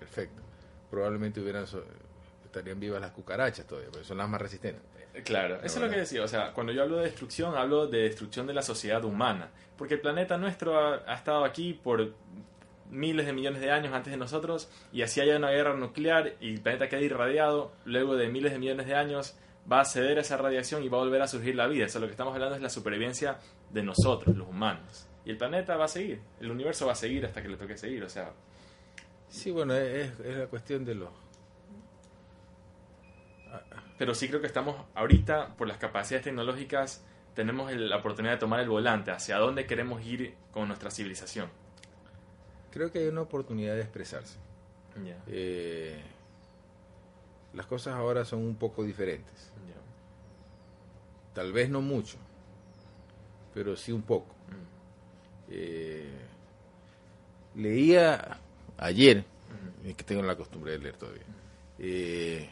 Perfecto. 0.00 0.42
Probablemente 0.90 1.40
hubieran 1.40 1.66
estarían 2.44 2.78
vivas 2.78 3.00
las 3.00 3.12
cucarachas 3.12 3.66
todavía, 3.66 3.90
porque 3.90 4.06
son 4.06 4.18
las 4.18 4.28
más 4.28 4.40
resistentes. 4.40 4.82
Claro, 5.24 5.56
eso 5.62 5.78
es 5.78 5.84
lo 5.84 5.90
que 5.90 6.00
decía. 6.00 6.24
O 6.24 6.28
sea, 6.28 6.52
cuando 6.52 6.72
yo 6.72 6.82
hablo 6.82 6.96
de 6.96 7.04
destrucción, 7.04 7.54
hablo 7.54 7.86
de 7.86 7.98
destrucción 8.04 8.46
de 8.46 8.54
la 8.54 8.62
sociedad 8.62 9.04
humana. 9.04 9.50
Porque 9.76 9.94
el 9.94 10.00
planeta 10.00 10.38
nuestro 10.38 10.78
ha 10.78 11.14
estado 11.14 11.44
aquí 11.44 11.74
por 11.74 12.12
miles 12.92 13.24
de 13.26 13.32
millones 13.32 13.60
de 13.60 13.70
años 13.70 13.92
antes 13.92 14.12
de 14.12 14.18
nosotros 14.18 14.70
y 14.92 15.02
así 15.02 15.20
haya 15.20 15.36
una 15.36 15.50
guerra 15.50 15.74
nuclear 15.74 16.34
y 16.40 16.54
el 16.54 16.60
planeta 16.60 16.88
quede 16.88 17.04
irradiado, 17.04 17.72
luego 17.84 18.16
de 18.16 18.28
miles 18.28 18.52
de 18.52 18.58
millones 18.58 18.86
de 18.86 18.94
años 18.94 19.36
va 19.70 19.80
a 19.80 19.84
ceder 19.84 20.18
a 20.18 20.20
esa 20.20 20.36
radiación 20.36 20.84
y 20.84 20.88
va 20.88 20.98
a 20.98 21.00
volver 21.00 21.22
a 21.22 21.26
surgir 21.26 21.54
la 21.56 21.66
vida. 21.66 21.86
O 21.86 21.88
sea, 21.88 22.00
lo 22.00 22.06
que 22.06 22.12
estamos 22.12 22.34
hablando 22.34 22.54
es 22.54 22.62
la 22.62 22.68
supervivencia 22.68 23.38
de 23.70 23.82
nosotros, 23.82 24.36
los 24.36 24.46
humanos. 24.46 25.08
Y 25.24 25.30
el 25.30 25.38
planeta 25.38 25.76
va 25.76 25.86
a 25.86 25.88
seguir, 25.88 26.20
el 26.40 26.50
universo 26.50 26.86
va 26.86 26.92
a 26.92 26.96
seguir 26.96 27.24
hasta 27.24 27.42
que 27.42 27.48
le 27.48 27.56
toque 27.56 27.76
seguir, 27.76 28.04
o 28.04 28.08
sea... 28.08 28.32
Sí, 29.28 29.50
bueno, 29.50 29.74
es, 29.74 30.12
es 30.20 30.36
la 30.36 30.46
cuestión 30.46 30.84
de 30.84 30.94
los... 30.94 31.08
Pero 33.96 34.14
sí 34.14 34.28
creo 34.28 34.40
que 34.40 34.46
estamos 34.46 34.76
ahorita, 34.94 35.54
por 35.56 35.68
las 35.68 35.78
capacidades 35.78 36.24
tecnológicas, 36.24 37.06
tenemos 37.34 37.72
la 37.72 37.96
oportunidad 37.96 38.34
de 38.34 38.40
tomar 38.40 38.60
el 38.60 38.68
volante 38.68 39.12
hacia 39.12 39.38
dónde 39.38 39.64
queremos 39.64 40.04
ir 40.04 40.34
con 40.50 40.66
nuestra 40.68 40.90
civilización 40.90 41.61
creo 42.72 42.90
que 42.90 43.00
hay 43.00 43.06
una 43.06 43.20
oportunidad 43.20 43.74
de 43.74 43.82
expresarse. 43.82 44.36
Eh, 45.28 46.00
las 47.54 47.66
cosas 47.66 47.94
ahora 47.94 48.24
son 48.24 48.40
un 48.40 48.56
poco 48.56 48.82
diferentes. 48.82 49.50
Tal 51.34 51.52
vez 51.52 51.70
no 51.70 51.80
mucho, 51.80 52.18
pero 53.54 53.74
sí 53.74 53.90
un 53.90 54.02
poco. 54.02 54.34
Mm. 54.48 55.50
Eh, 55.50 56.10
leía 57.54 58.38
ayer, 58.76 59.24
que 59.82 60.04
tengo 60.04 60.22
la 60.22 60.36
costumbre 60.36 60.72
de 60.72 60.78
leer 60.78 60.96
todavía, 60.96 61.22
eh, 61.78 62.50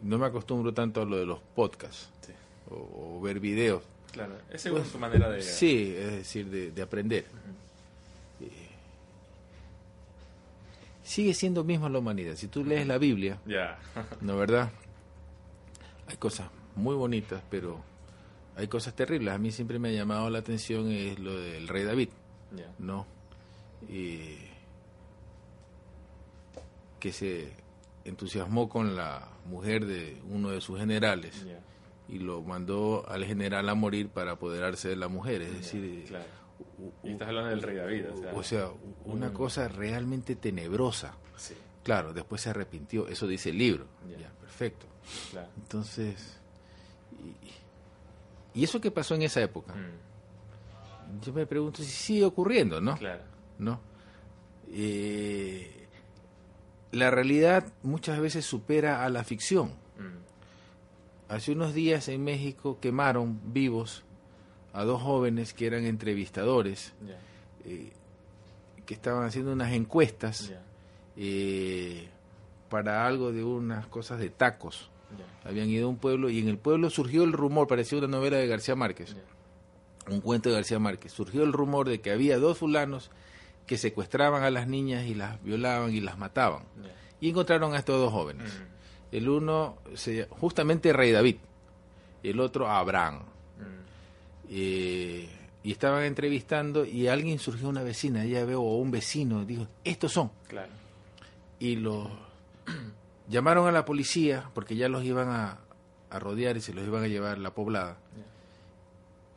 no 0.00 0.16
me 0.16 0.26
acostumbro 0.26 0.72
tanto 0.72 1.02
a 1.02 1.04
lo 1.04 1.18
de 1.18 1.26
los 1.26 1.38
podcasts 1.54 2.08
o, 2.70 3.20
ver 3.20 3.40
videos. 3.40 3.82
Claro, 4.10 4.36
esa 4.50 4.70
es 4.70 4.88
su 4.88 4.98
manera 4.98 5.28
de... 5.28 5.42
Sí, 5.42 5.94
es 5.94 6.12
decir, 6.12 6.46
de, 6.48 6.82
aprender 6.82 7.26
sigue 11.04 11.34
siendo 11.34 11.62
mismo 11.62 11.88
la 11.88 12.00
humanidad. 12.00 12.34
Si 12.34 12.48
tú 12.48 12.64
lees 12.64 12.86
la 12.86 12.98
Biblia, 12.98 13.38
¿no 14.20 14.36
verdad? 14.36 14.72
Hay 16.08 16.16
cosas 16.16 16.48
muy 16.74 16.96
bonitas, 16.96 17.42
pero 17.48 17.80
hay 18.56 18.66
cosas 18.66 18.94
terribles. 18.94 19.32
A 19.32 19.38
mí 19.38 19.52
siempre 19.52 19.78
me 19.78 19.90
ha 19.90 19.92
llamado 19.92 20.28
la 20.30 20.40
atención 20.40 20.90
es 20.90 21.18
lo 21.20 21.38
del 21.38 21.68
rey 21.68 21.84
David, 21.84 22.08
¿no? 22.78 23.06
Y 23.88 24.38
que 26.98 27.12
se 27.12 27.52
entusiasmó 28.04 28.68
con 28.68 28.96
la 28.96 29.28
mujer 29.44 29.84
de 29.84 30.20
uno 30.30 30.50
de 30.50 30.60
sus 30.60 30.78
generales 30.78 31.46
y 32.08 32.18
lo 32.18 32.42
mandó 32.42 33.04
al 33.08 33.24
general 33.24 33.68
a 33.68 33.74
morir 33.74 34.08
para 34.08 34.32
apoderarse 34.32 34.88
de 34.88 34.96
la 34.96 35.08
mujer. 35.08 35.42
Es 35.42 35.52
decir, 35.52 36.06
y 37.02 37.12
estás 37.12 37.28
hablando 37.28 37.50
del 37.50 37.62
rey 37.62 37.76
David. 37.76 38.04
O 38.34 38.42
sea, 38.42 38.70
una 39.04 39.32
cosa 39.32 39.68
realmente 39.68 40.36
tenebrosa. 40.36 41.16
Claro, 41.82 42.14
después 42.14 42.40
se 42.40 42.50
arrepintió, 42.50 43.08
eso 43.08 43.26
dice 43.26 43.50
el 43.50 43.58
libro. 43.58 43.86
Ya, 44.18 44.30
perfecto. 44.40 44.86
Entonces, 45.56 46.38
y, 48.54 48.64
eso 48.64 48.80
que 48.80 48.90
pasó 48.90 49.14
en 49.14 49.22
esa 49.22 49.42
época? 49.42 49.74
Mm. 49.74 51.20
Yo 51.20 51.32
me 51.32 51.46
pregunto 51.46 51.82
si 51.82 51.90
sigue 51.90 52.24
ocurriendo, 52.24 52.80
¿no? 52.80 52.96
Claro. 52.96 53.22
¿No? 53.58 53.80
Eh, 54.72 55.86
la 56.92 57.10
realidad 57.10 57.72
muchas 57.82 58.18
veces 58.20 58.46
supera 58.46 59.04
a 59.04 59.10
la 59.10 59.22
ficción. 59.24 59.68
Mm. 59.98 61.32
Hace 61.32 61.52
unos 61.52 61.74
días 61.74 62.08
en 62.08 62.24
México 62.24 62.78
quemaron 62.80 63.40
vivos 63.52 64.04
a 64.74 64.84
dos 64.84 65.00
jóvenes 65.00 65.54
que 65.54 65.66
eran 65.66 65.86
entrevistadores, 65.86 66.92
eh, 67.64 67.92
que 68.84 68.94
estaban 68.94 69.24
haciendo 69.24 69.52
unas 69.52 69.72
encuestas 69.72 70.52
eh, 71.16 72.08
para 72.68 73.06
algo 73.06 73.32
de 73.32 73.44
unas 73.44 73.86
cosas 73.86 74.18
de 74.18 74.30
tacos. 74.30 74.90
Habían 75.44 75.70
ido 75.70 75.86
a 75.86 75.90
un 75.90 75.96
pueblo 75.96 76.28
y 76.28 76.40
en 76.40 76.48
el 76.48 76.58
pueblo 76.58 76.90
surgió 76.90 77.22
el 77.22 77.32
rumor, 77.32 77.68
parecía 77.68 77.98
una 77.98 78.08
novela 78.08 78.36
de 78.36 78.48
García 78.48 78.74
Márquez, 78.74 79.14
un 80.10 80.20
cuento 80.20 80.48
de 80.48 80.56
García 80.56 80.80
Márquez, 80.80 81.12
surgió 81.12 81.44
el 81.44 81.52
rumor 81.52 81.88
de 81.88 82.00
que 82.00 82.10
había 82.10 82.38
dos 82.38 82.58
fulanos 82.58 83.12
que 83.68 83.78
secuestraban 83.78 84.42
a 84.42 84.50
las 84.50 84.66
niñas 84.66 85.06
y 85.06 85.14
las 85.14 85.40
violaban 85.42 85.94
y 85.94 86.00
las 86.00 86.18
mataban. 86.18 86.64
Y 87.20 87.30
encontraron 87.30 87.74
a 87.74 87.78
estos 87.78 88.00
dos 88.00 88.12
jóvenes. 88.12 88.52
El 89.12 89.28
uno, 89.28 89.78
se, 89.94 90.26
justamente 90.30 90.92
Rey 90.92 91.12
David, 91.12 91.36
el 92.24 92.40
otro 92.40 92.68
Abraham. 92.68 93.20
Eh, 94.56 95.28
y 95.64 95.72
estaban 95.72 96.04
entrevistando 96.04 96.84
y 96.84 97.08
alguien 97.08 97.40
surgió 97.40 97.68
una 97.68 97.82
vecina, 97.82 98.24
ya 98.24 98.44
veo, 98.44 98.62
o 98.62 98.76
un 98.76 98.92
vecino, 98.92 99.44
dijo, 99.44 99.66
estos 99.82 100.12
son. 100.12 100.30
Claro. 100.46 100.70
Y 101.58 101.74
los 101.74 102.08
llamaron 103.28 103.66
a 103.66 103.72
la 103.72 103.84
policía 103.84 104.48
porque 104.54 104.76
ya 104.76 104.88
los 104.88 105.02
iban 105.02 105.28
a, 105.30 105.58
rodear 106.20 106.56
y 106.56 106.60
se 106.60 106.72
los 106.72 106.86
iban 106.86 107.02
a 107.02 107.08
llevar 107.08 107.38
a 107.38 107.40
la 107.40 107.52
poblada. 107.52 107.96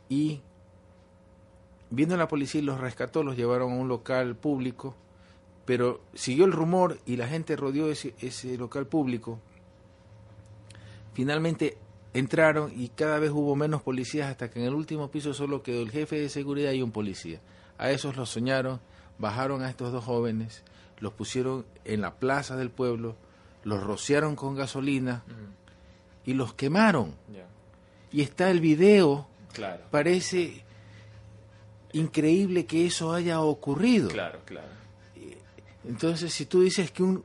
Y 0.09 0.41
viendo 1.89 2.15
la 2.15 2.27
policía 2.27 2.61
los 2.61 2.79
rescató, 2.79 3.23
los 3.23 3.35
llevaron 3.35 3.71
a 3.71 3.75
un 3.75 3.87
local 3.87 4.35
público, 4.35 4.95
pero 5.65 6.01
siguió 6.13 6.45
el 6.45 6.51
rumor 6.51 6.99
y 7.07 7.15
la 7.15 7.27
gente 7.27 7.55
rodeó 7.55 7.89
ese, 7.89 8.13
ese 8.19 8.55
local 8.59 8.85
público. 8.85 9.39
Finalmente 11.13 11.79
entraron 12.17 12.71
y 12.75 12.89
cada 12.89 13.19
vez 13.19 13.31
hubo 13.31 13.55
menos 13.55 13.81
policías 13.81 14.29
hasta 14.29 14.49
que 14.49 14.59
en 14.59 14.65
el 14.65 14.73
último 14.73 15.09
piso 15.11 15.33
solo 15.33 15.61
quedó 15.61 15.81
el 15.81 15.91
jefe 15.91 16.19
de 16.19 16.29
seguridad 16.29 16.71
y 16.71 16.81
un 16.81 16.91
policía. 16.91 17.39
A 17.77 17.91
esos 17.91 18.15
los 18.15 18.29
soñaron, 18.29 18.79
bajaron 19.19 19.61
a 19.61 19.69
estos 19.69 19.91
dos 19.91 20.03
jóvenes, 20.03 20.63
los 20.99 21.13
pusieron 21.13 21.65
en 21.85 22.01
la 22.01 22.15
plaza 22.15 22.55
del 22.55 22.71
pueblo, 22.71 23.15
los 23.63 23.83
rociaron 23.83 24.35
con 24.35 24.55
gasolina 24.55 25.23
y 26.25 26.33
los 26.33 26.53
quemaron. 26.53 27.13
Y 28.11 28.21
está 28.21 28.49
el 28.49 28.61
video. 28.61 29.27
Claro. 29.53 29.83
Parece 29.91 30.63
increíble 31.93 32.65
que 32.65 32.85
eso 32.85 33.13
haya 33.13 33.41
ocurrido. 33.41 34.09
Claro, 34.09 34.39
claro. 34.45 34.67
Entonces, 35.87 36.33
si 36.33 36.45
tú 36.45 36.61
dices 36.61 36.91
que 36.91 37.03
un 37.03 37.23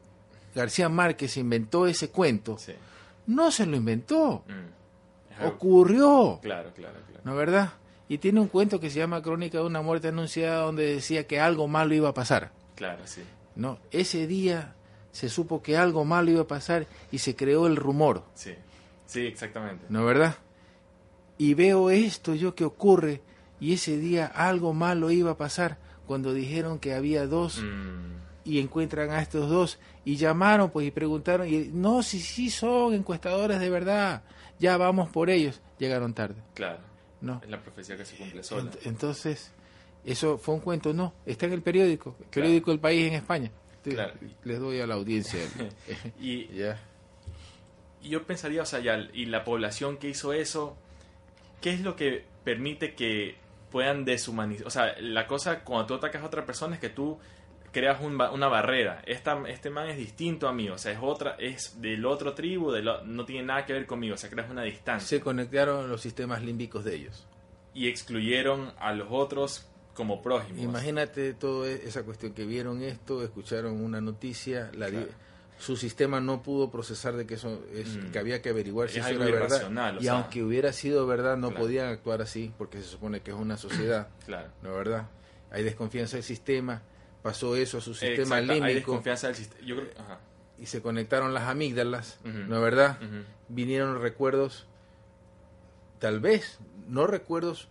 García 0.55 0.89
Márquez 0.89 1.37
inventó 1.37 1.87
ese 1.87 2.11
cuento, 2.11 2.59
no 3.27 3.51
se 3.51 3.67
lo 3.67 3.77
inventó. 3.77 4.45
Mm. 4.47 4.82
Ocurrió. 5.45 6.39
Claro, 6.43 6.73
claro, 6.75 6.99
claro. 7.07 7.21
¿No 7.25 7.35
verdad? 7.35 7.73
Y 8.09 8.19
tiene 8.19 8.41
un 8.41 8.49
cuento 8.49 8.81
que 8.81 8.91
se 8.91 8.99
llama 8.99 9.23
Crónica 9.23 9.59
de 9.59 9.65
una 9.65 9.83
muerte 9.83 10.09
anunciada 10.09 10.63
donde 10.63 10.95
decía 10.95 11.27
que 11.27 11.41
algo 11.41 11.69
malo 11.69 11.95
iba 11.95 12.11
a 12.11 12.15
pasar. 12.15 12.53
Claro, 12.75 13.07
sí. 13.07 13.23
¿No? 13.55 13.79
Ese 13.91 14.27
día 14.27 14.75
se 15.13 15.29
supo 15.29 15.63
que 15.63 15.77
algo 15.77 16.05
malo 16.05 16.31
iba 16.31 16.43
a 16.43 16.47
pasar 16.47 16.87
y 17.11 17.19
se 17.19 17.37
creó 17.37 17.67
el 17.67 17.77
rumor. 17.77 18.25
Sí. 18.35 18.55
Sí, 19.07 19.27
exactamente. 19.27 19.85
¿No 19.89 20.05
verdad? 20.05 20.37
Y 21.39 21.55
veo 21.55 21.91
esto 21.91 22.35
yo 22.35 22.55
que 22.55 22.65
ocurre 22.65 23.21
y 23.61 23.75
ese 23.75 23.97
día 23.99 24.27
algo 24.27 24.73
malo 24.73 25.11
iba 25.11 25.33
a 25.33 25.37
pasar 25.37 25.79
cuando 26.07 26.33
dijeron 26.33 26.79
que 26.79 26.95
había 26.95 27.27
dos 27.27 27.63
mm. 27.63 28.49
y 28.49 28.59
encuentran 28.59 29.11
a 29.11 29.21
estos 29.21 29.49
dos 29.49 29.79
y 30.05 30.17
llamaron 30.17 30.71
pues 30.71 30.87
y 30.87 30.91
preguntaron 30.91 31.47
y 31.47 31.71
no 31.73 32.03
si 32.03 32.21
sí 32.21 32.51
son 32.51 32.95
encuestadores 32.95 33.61
de 33.61 33.71
verdad 33.71 34.23
ya 34.63 34.77
vamos 34.77 35.11
por 35.11 35.29
ellos 35.29 35.61
llegaron 35.79 36.15
tarde. 36.15 36.41
Claro. 36.55 36.79
No. 37.21 37.41
Es 37.43 37.51
la 37.51 37.61
profecía 37.61 37.97
que 37.97 38.05
se 38.05 38.17
cumple 38.17 38.43
sola. 38.45 38.71
Entonces 38.85 39.53
eso 40.05 40.39
fue 40.39 40.55
un 40.55 40.61
cuento 40.61 40.93
no 40.93 41.15
está 41.27 41.47
en 41.47 41.53
el 41.53 41.63
periódico 41.63 42.17
el 42.21 42.27
periódico 42.27 42.71
del 42.71 42.81
país 42.81 43.07
en 43.09 43.15
España. 43.15 43.51
Claro. 43.85 44.15
les 44.45 44.61
doy 44.61 44.81
a 44.81 44.87
la 44.87 44.95
audiencia 44.95 45.41
y 46.21 46.47
ya. 46.55 46.79
y 48.01 48.11
yo 48.11 48.23
pensaría 48.23 48.63
o 48.63 48.65
sea 48.65 48.79
ya 48.79 48.97
y 49.13 49.27
la 49.27 49.43
población 49.43 49.97
que 49.97 50.09
hizo 50.09 50.33
eso 50.33 50.77
qué 51.61 51.73
es 51.75 51.81
lo 51.81 51.97
que 51.97 52.25
permite 52.45 52.95
que 52.95 53.35
puedan 53.73 54.05
deshumanizar 54.05 54.69
o 54.69 54.71
sea 54.71 54.95
la 55.01 55.27
cosa 55.27 55.65
cuando 55.65 55.87
tú 55.87 55.95
atacas 55.95 56.23
a 56.23 56.27
otra 56.27 56.47
persona 56.47 56.77
es 56.77 56.81
que 56.81 56.91
tú 56.91 57.19
creas 57.73 58.01
una 58.01 58.49
barrera. 58.49 59.03
Esta, 59.07 59.43
este 59.49 59.71
man 59.71 59.89
es 59.89 59.97
distinto 59.97 60.47
a 60.47 60.53
mí, 60.53 60.69
o 60.69 60.79
sea, 60.79 60.93
es 60.93 60.99
otra, 61.01 61.37
es 61.39 61.81
del 61.81 62.05
otro 62.07 62.35
tribu, 62.35 62.71
de 62.71 62.83
no 62.83 63.25
tiene 63.25 63.47
nada 63.47 63.67
que 63.67 63.73
ver 63.73 63.87
conmigo, 63.87 64.15
o 64.15 64.19
sea, 64.19 64.31
creas 64.31 64.51
una 64.51 64.63
distancia. 64.63 65.09
Se 65.09 65.21
conectaron 65.21 65.89
los 65.89 66.01
sistemas 66.01 66.43
límbicos 66.43 66.85
de 66.85 66.95
ellos. 66.95 67.27
Y 67.75 67.89
excluyeron 67.89 68.73
a 68.79 68.93
los 68.93 69.09
otros 69.11 69.67
como 69.95 70.23
prójimos. 70.23 70.63
Imagínate 70.63 71.35
toda 71.35 71.69
esa 71.71 72.03
cuestión 72.03 72.35
que 72.35 72.45
vieron 72.45 72.83
esto, 72.83 73.23
escucharon 73.23 73.83
una 73.83 74.01
noticia, 74.01 74.71
la 74.75 74.89
su 75.59 75.77
sistema 75.77 76.21
no 76.21 76.43
pudo 76.43 76.73
procesar 76.73 77.15
de 77.15 77.25
que 77.25 77.35
eso 77.35 77.63
es, 77.73 77.97
mm. 77.97 78.11
que 78.11 78.19
había 78.19 78.43
que 78.43 78.49
averiguar 78.49 78.89
si 78.89 78.99
eso 78.99 79.11
era 79.11 79.25
verdad. 79.25 80.01
Y 80.01 80.09
aunque 80.09 80.43
hubiera 80.43 80.73
sido 80.73 81.07
verdad, 81.07 81.37
no 81.37 81.55
podían 81.55 81.87
actuar 81.87 82.21
así 82.21 82.53
porque 82.59 82.79
se 82.79 82.89
supone 82.89 83.21
que 83.21 83.31
es 83.31 83.37
una 83.37 83.57
sociedad. 83.57 84.09
claro. 84.27 84.49
¿No 84.63 84.75
verdad? 84.75 85.09
Hay 85.53 85.63
desconfianza 85.63 86.17
del 86.17 86.25
sistema, 86.25 86.83
pasó 87.23 87.57
eso 87.57 87.79
a 87.79 87.81
su 87.81 87.95
sistema 87.95 88.41
límbico. 88.41 88.65
Hay 88.65 88.75
desconfianza 88.75 89.29
del 89.29 89.37
sistema. 89.37 90.19
Y 90.59 90.67
se 90.67 90.83
conectaron 90.83 91.35
las 91.35 91.45
amígdalas, 91.45 92.19
¿no 92.25 92.57
es 92.57 92.63
verdad? 92.63 92.99
Vinieron 93.49 94.01
recuerdos, 94.01 94.67
tal 95.99 96.21
vez, 96.21 96.59
no 96.89 97.07
recuerdos 97.07 97.69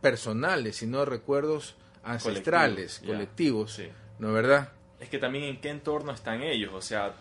personales, 0.00 0.76
sino 0.76 1.04
recuerdos 1.04 1.76
ancestrales, 2.02 3.02
colectivos, 3.04 3.80
¿no 4.18 4.28
es 4.28 4.34
verdad? 4.34 4.72
Es 4.98 5.08
que 5.08 5.18
también 5.18 5.44
en 5.44 5.60
qué 5.60 5.70
entorno 5.70 6.12
están 6.12 6.42
ellos, 6.42 6.72
o 6.72 6.80
sea, 6.80 7.14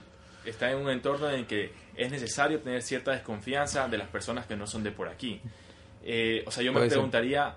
está 0.45 0.71
en 0.71 0.77
un 0.77 0.89
entorno 0.89 1.29
en 1.29 1.45
que 1.45 1.71
es 1.95 2.11
necesario 2.11 2.59
tener 2.59 2.81
cierta 2.81 3.11
desconfianza 3.11 3.87
de 3.87 3.97
las 3.97 4.07
personas 4.07 4.45
que 4.45 4.55
no 4.55 4.67
son 4.67 4.83
de 4.83 4.91
por 4.91 5.07
aquí. 5.07 5.41
Eh, 6.03 6.43
o 6.47 6.51
sea, 6.51 6.63
yo 6.63 6.73
me 6.73 6.87
preguntaría, 6.87 7.55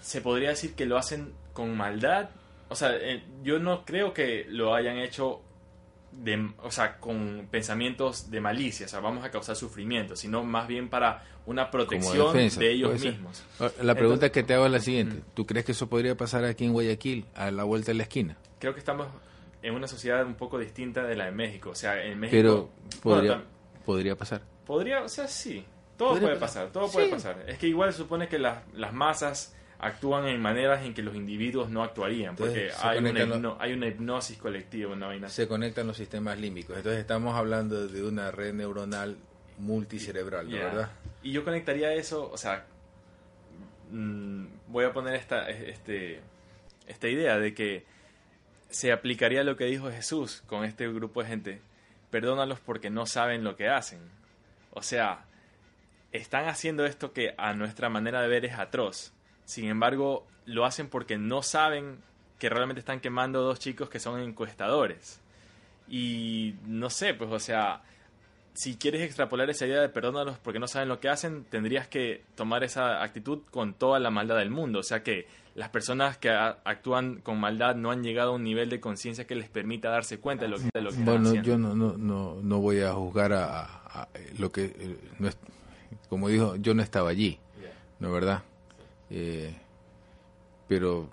¿se 0.00 0.20
podría 0.20 0.50
decir 0.50 0.74
que 0.74 0.86
lo 0.86 0.98
hacen 0.98 1.32
con 1.52 1.76
maldad? 1.76 2.30
O 2.70 2.74
sea, 2.74 2.96
eh, 2.96 3.22
yo 3.42 3.58
no 3.58 3.84
creo 3.84 4.14
que 4.14 4.46
lo 4.48 4.74
hayan 4.74 4.96
hecho 4.96 5.42
de, 6.12 6.50
o 6.62 6.70
sea, 6.70 6.98
con 6.98 7.48
pensamientos 7.50 8.30
de 8.30 8.40
malicia, 8.40 8.86
o 8.86 8.88
sea, 8.88 9.00
vamos 9.00 9.24
a 9.24 9.30
causar 9.30 9.56
sufrimiento, 9.56 10.16
sino 10.16 10.42
más 10.42 10.66
bien 10.66 10.88
para 10.88 11.24
una 11.46 11.70
protección 11.70 12.32
de 12.34 12.70
ellos 12.70 13.00
mismos. 13.00 13.44
Ah, 13.60 13.70
la 13.82 13.94
pregunta 13.94 14.30
que 14.30 14.42
te 14.42 14.54
hago 14.54 14.66
es 14.66 14.72
la 14.72 14.80
siguiente, 14.80 15.22
¿tú 15.34 15.46
crees 15.46 15.64
que 15.66 15.72
eso 15.72 15.88
podría 15.88 16.16
pasar 16.16 16.44
aquí 16.44 16.64
en 16.64 16.72
Guayaquil, 16.72 17.26
a 17.34 17.50
la 17.50 17.64
vuelta 17.64 17.92
de 17.92 17.94
la 17.94 18.04
esquina? 18.04 18.36
Creo 18.58 18.72
que 18.72 18.80
estamos 18.80 19.08
en 19.62 19.74
una 19.74 19.86
sociedad 19.86 20.24
un 20.24 20.34
poco 20.34 20.58
distinta 20.58 21.04
de 21.04 21.16
la 21.16 21.26
de 21.26 21.32
México. 21.32 21.70
O 21.70 21.74
sea, 21.74 22.02
en 22.02 22.18
México... 22.18 22.36
Pero 22.36 22.70
podría, 23.02 23.42
podría 23.84 24.16
pasar. 24.16 24.42
Podría, 24.66 25.02
o 25.02 25.08
sea, 25.08 25.28
sí. 25.28 25.64
Todo 25.96 26.18
puede 26.18 26.36
pasar, 26.36 26.70
todo 26.72 26.90
puede 26.90 27.08
pasar. 27.08 27.44
Es 27.46 27.58
que 27.58 27.66
igual 27.66 27.92
se 27.92 27.98
supone 27.98 28.26
que 28.26 28.38
las, 28.38 28.62
las 28.72 28.92
masas 28.92 29.54
actúan 29.80 30.26
en 30.26 30.40
maneras 30.40 30.84
en 30.84 30.92
que 30.92 31.02
los 31.02 31.14
individuos 31.14 31.70
no 31.70 31.82
actuarían, 31.82 32.36
porque 32.36 32.70
hay 32.82 32.98
una, 32.98 33.56
hay 33.58 33.72
una, 33.72 33.86
hipnosis 33.86 34.36
colectiva, 34.36 34.92
una 34.92 35.06
vaina. 35.06 35.28
Se 35.28 35.48
conectan 35.48 35.86
los 35.86 35.96
sistemas 35.96 36.38
límbicos. 36.38 36.76
Entonces 36.76 37.00
estamos 37.00 37.34
hablando 37.34 37.88
de 37.88 38.02
una 38.02 38.30
red 38.30 38.52
neuronal 38.52 39.16
multicerebral, 39.58 40.48
¿verdad? 40.48 40.90
Y 41.22 41.32
yo 41.32 41.44
conectaría 41.44 41.92
eso, 41.94 42.30
o 42.30 42.36
sea, 42.36 42.66
mm, 43.90 44.44
voy 44.68 44.84
a 44.84 44.92
poner 44.92 45.14
esta, 45.14 45.48
este, 45.48 46.20
esta 46.86 47.08
idea 47.08 47.38
de 47.38 47.54
que 47.54 47.84
se 48.68 48.92
aplicaría 48.92 49.44
lo 49.44 49.56
que 49.56 49.64
dijo 49.64 49.90
Jesús 49.90 50.42
con 50.46 50.64
este 50.64 50.88
grupo 50.92 51.22
de 51.22 51.28
gente. 51.28 51.60
Perdónalos 52.10 52.60
porque 52.60 52.90
no 52.90 53.06
saben 53.06 53.44
lo 53.44 53.56
que 53.56 53.68
hacen. 53.68 54.00
O 54.72 54.82
sea, 54.82 55.24
están 56.12 56.48
haciendo 56.48 56.84
esto 56.84 57.12
que 57.12 57.34
a 57.38 57.54
nuestra 57.54 57.88
manera 57.88 58.20
de 58.20 58.28
ver 58.28 58.44
es 58.44 58.54
atroz. 58.54 59.12
Sin 59.50 59.64
embargo, 59.64 60.28
lo 60.46 60.64
hacen 60.64 60.86
porque 60.88 61.18
no 61.18 61.42
saben 61.42 61.98
que 62.38 62.48
realmente 62.48 62.78
están 62.78 63.00
quemando 63.00 63.42
dos 63.42 63.58
chicos 63.58 63.90
que 63.90 63.98
son 63.98 64.20
encuestadores. 64.20 65.18
Y 65.88 66.54
no 66.68 66.88
sé, 66.88 67.14
pues 67.14 67.32
o 67.32 67.40
sea, 67.40 67.82
si 68.54 68.76
quieres 68.76 69.02
extrapolar 69.02 69.50
esa 69.50 69.66
idea 69.66 69.80
de 69.80 69.88
perdónalos 69.88 70.38
porque 70.38 70.60
no 70.60 70.68
saben 70.68 70.88
lo 70.88 71.00
que 71.00 71.08
hacen, 71.08 71.42
tendrías 71.50 71.88
que 71.88 72.22
tomar 72.36 72.62
esa 72.62 73.02
actitud 73.02 73.40
con 73.50 73.74
toda 73.74 73.98
la 73.98 74.12
maldad 74.12 74.36
del 74.36 74.50
mundo. 74.50 74.78
O 74.78 74.84
sea 74.84 75.02
que 75.02 75.26
las 75.56 75.68
personas 75.70 76.16
que 76.16 76.30
actúan 76.30 77.16
con 77.16 77.40
maldad 77.40 77.74
no 77.74 77.90
han 77.90 78.04
llegado 78.04 78.30
a 78.30 78.34
un 78.36 78.44
nivel 78.44 78.70
de 78.70 78.78
conciencia 78.78 79.26
que 79.26 79.34
les 79.34 79.48
permita 79.48 79.90
darse 79.90 80.20
cuenta 80.20 80.44
de 80.44 80.52
lo, 80.52 80.58
de 80.60 80.80
lo 80.80 80.90
que 80.92 80.96
bueno, 80.98 81.28
están 81.28 81.42
yo 81.42 81.58
no, 81.58 81.74
no, 81.74 81.96
no, 81.96 82.36
no 82.40 82.60
voy 82.60 82.82
a 82.82 82.92
juzgar 82.92 83.32
a, 83.32 84.06
lo 84.38 84.52
que, 84.52 84.66
eh, 84.66 84.96
no 85.18 85.26
es, 85.26 85.36
como 86.08 86.28
dijo, 86.28 86.54
yo 86.54 86.72
no 86.72 86.84
estaba 86.84 87.10
allí, 87.10 87.40
¿no 87.98 88.06
es 88.06 88.14
verdad? 88.14 88.44
Eh, 89.10 89.54
pero 90.68 91.08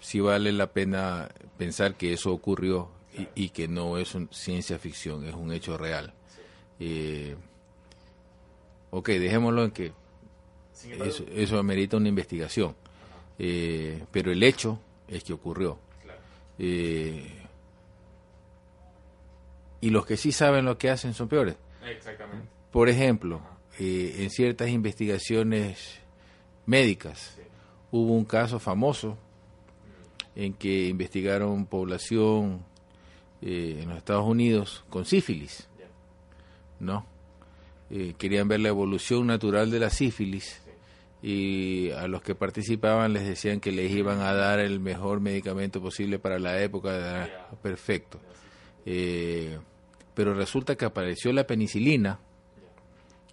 sí 0.00 0.20
vale 0.20 0.52
la 0.52 0.72
pena 0.72 1.28
pensar 1.56 1.94
que 1.94 2.12
eso 2.12 2.32
ocurrió 2.32 2.88
y, 3.34 3.48
que 3.50 3.66
no 3.66 3.98
es 3.98 4.14
un, 4.14 4.28
ciencia 4.30 4.78
ficción, 4.78 5.26
es 5.26 5.34
un 5.34 5.52
hecho 5.52 5.76
real. 5.76 6.12
Eh, 6.78 7.34
ok, 8.90 9.08
dejémoslo 9.08 9.64
en 9.64 9.70
que 9.70 9.92
eso, 11.04 11.24
eso 11.34 11.58
amerita 11.58 11.96
una 11.96 12.08
investigación 12.08 12.74
eh, 13.42 14.04
pero 14.12 14.30
el 14.30 14.42
hecho 14.42 14.78
es 15.08 15.24
que 15.24 15.32
ocurrió. 15.32 15.78
Eh, 16.58 17.26
y 19.80 19.88
los 19.88 20.04
que 20.04 20.18
sí 20.18 20.30
saben 20.30 20.66
lo 20.66 20.76
que 20.76 20.90
hacen 20.90 21.14
son 21.14 21.26
peores. 21.28 21.56
Exactamente. 21.86 22.46
Por 22.70 22.90
ejemplo, 22.90 23.40
eh, 23.78 24.16
en 24.18 24.28
ciertas 24.28 24.68
investigaciones 24.68 25.99
médicas 26.66 27.36
hubo 27.90 28.12
un 28.12 28.24
caso 28.24 28.58
famoso 28.58 29.16
en 30.36 30.54
que 30.54 30.88
investigaron 30.88 31.66
población 31.66 32.64
en 33.42 33.88
los 33.88 33.98
Estados 33.98 34.26
Unidos 34.26 34.84
con 34.90 35.04
sífilis, 35.04 35.68
¿no? 36.78 37.06
querían 38.18 38.46
ver 38.46 38.60
la 38.60 38.68
evolución 38.68 39.26
natural 39.26 39.70
de 39.70 39.80
la 39.80 39.90
sífilis 39.90 40.60
y 41.22 41.90
a 41.90 42.08
los 42.08 42.22
que 42.22 42.34
participaban 42.34 43.12
les 43.12 43.26
decían 43.26 43.60
que 43.60 43.72
les 43.72 43.90
iban 43.90 44.20
a 44.20 44.32
dar 44.32 44.58
el 44.58 44.80
mejor 44.80 45.20
medicamento 45.20 45.80
posible 45.80 46.18
para 46.18 46.38
la 46.38 46.62
época, 46.62 47.48
perfecto. 47.62 48.20
Eh, 48.86 49.58
pero 50.14 50.34
resulta 50.34 50.76
que 50.76 50.86
apareció 50.86 51.32
la 51.32 51.46
penicilina, 51.46 52.18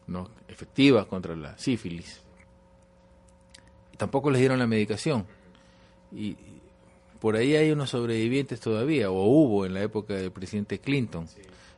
no 0.08 0.30
efectiva 0.48 1.08
contra 1.08 1.36
la 1.36 1.58
sífilis, 1.58 2.22
tampoco 3.98 4.32
les 4.32 4.40
dieron 4.40 4.60
la 4.60 4.68
medicación. 4.68 5.26
Y 6.12 6.38
por 7.20 7.36
ahí 7.36 7.56
hay 7.56 7.72
unos 7.72 7.90
sobrevivientes 7.90 8.60
todavía, 8.60 9.12
o 9.12 9.24
hubo 9.26 9.66
en 9.66 9.74
la 9.74 9.82
época 9.82 10.14
del 10.14 10.32
presidente 10.32 10.80
Clinton, 10.80 11.28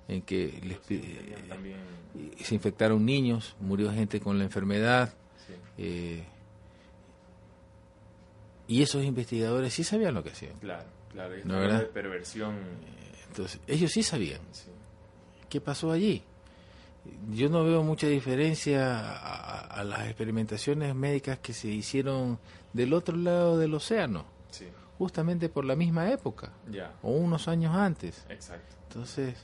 en 0.08 0.22
que 0.22 0.60
les, 0.64 0.80
se 2.44 2.56
infectaron 2.56 3.06
niños, 3.06 3.56
murió 3.60 3.92
gente 3.92 4.20
con 4.20 4.38
la 4.38 4.44
enfermedad 4.44 5.14
eh, 5.78 6.24
y 8.68 8.82
esos 8.82 9.04
investigadores 9.04 9.74
sí 9.74 9.84
sabían 9.84 10.14
lo 10.14 10.24
que 10.24 10.30
hacían. 10.30 10.54
Claro, 10.60 10.86
claro, 11.12 11.36
¿No 11.46 11.60
de 11.60 11.86
perversión. 11.86 12.56
Entonces, 13.28 13.60
ellos 13.68 13.92
sí 13.92 14.04
sabían. 14.04 14.42
¿Qué 15.50 15.62
pasó 15.62 15.92
allí? 15.92 16.24
Yo 17.32 17.50
no 17.50 17.64
veo 17.64 17.84
mucha 17.84 18.08
diferencia 18.08 19.16
a, 19.66 19.84
las 19.84 20.08
experimentaciones 20.08 20.94
médicas 20.94 21.40
que 21.40 21.54
se 21.54 21.68
hicieron 21.68 22.40
del 22.74 22.94
otro 22.94 23.16
lado 23.16 23.58
del 23.58 23.74
océano, 23.74 24.26
justamente 24.98 25.50
por 25.50 25.66
la 25.66 25.76
misma 25.76 26.12
época, 26.12 26.52
o 27.02 27.12
unos 27.12 27.48
años 27.48 27.76
antes. 27.76 28.26
Exacto. 28.30 28.76
Entonces, 28.90 29.36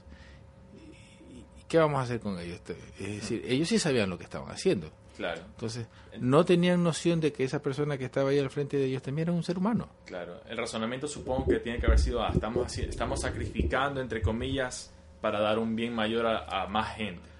¿qué 1.68 1.78
vamos 1.78 2.00
a 2.00 2.04
hacer 2.04 2.20
con 2.20 2.40
ellos? 2.40 2.62
Es 3.00 3.22
decir, 3.22 3.44
ellos 3.48 3.68
sí 3.70 3.80
sabían 3.80 4.10
lo 4.10 4.18
que 4.18 4.26
estaban 4.26 4.50
haciendo. 4.50 4.92
Claro. 5.16 5.42
Entonces, 5.46 5.88
no 6.20 6.44
tenían 6.44 6.84
noción 6.84 7.20
de 7.22 7.32
que 7.32 7.44
esa 7.44 7.62
persona 7.62 7.98
que 7.98 8.06
estaba 8.06 8.32
ahí 8.32 8.40
al 8.40 8.50
frente 8.50 8.78
de 8.78 8.86
ellos 8.86 9.02
también 9.02 9.30
era 9.30 9.36
un 9.36 9.44
ser 9.44 9.58
humano. 9.58 9.88
Claro. 10.06 10.42
El 10.48 10.58
razonamiento 10.58 11.08
supongo 11.08 11.48
que 11.48 11.60
tiene 11.60 11.80
que 11.80 11.86
haber 11.86 12.00
sido, 12.00 12.22
ah, 12.22 12.32
estamos, 12.34 12.78
estamos 12.78 13.22
sacrificando, 13.22 14.02
entre 14.02 14.22
comillas, 14.22 14.92
para 15.22 15.40
dar 15.40 15.58
un 15.58 15.76
bien 15.76 15.94
mayor 15.94 16.28
a, 16.28 16.68
más 16.68 16.96
gente. 16.98 17.35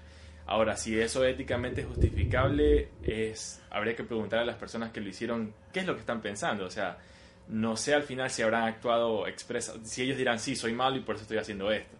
Ahora, 0.46 0.76
si 0.76 0.98
eso 0.98 1.24
éticamente 1.24 1.80
es 1.80 1.86
justificable, 1.88 2.88
es, 3.02 3.60
habría 3.70 3.96
que 3.96 4.04
preguntar 4.04 4.38
a 4.38 4.44
las 4.44 4.56
personas 4.56 4.92
que 4.92 5.00
lo 5.00 5.08
hicieron 5.08 5.52
qué 5.72 5.80
es 5.80 5.86
lo 5.86 5.94
que 5.94 6.00
están 6.00 6.20
pensando. 6.20 6.64
O 6.64 6.70
sea, 6.70 6.98
no 7.48 7.76
sé 7.76 7.94
al 7.94 8.04
final 8.04 8.30
si 8.30 8.42
habrán 8.42 8.64
actuado 8.64 9.26
expresa, 9.26 9.74
si 9.82 10.02
ellos 10.02 10.16
dirán, 10.16 10.38
sí, 10.38 10.54
soy 10.54 10.72
malo 10.72 10.96
y 10.96 11.00
por 11.00 11.16
eso 11.16 11.22
estoy 11.22 11.38
haciendo 11.38 11.70
esto. 11.72 11.96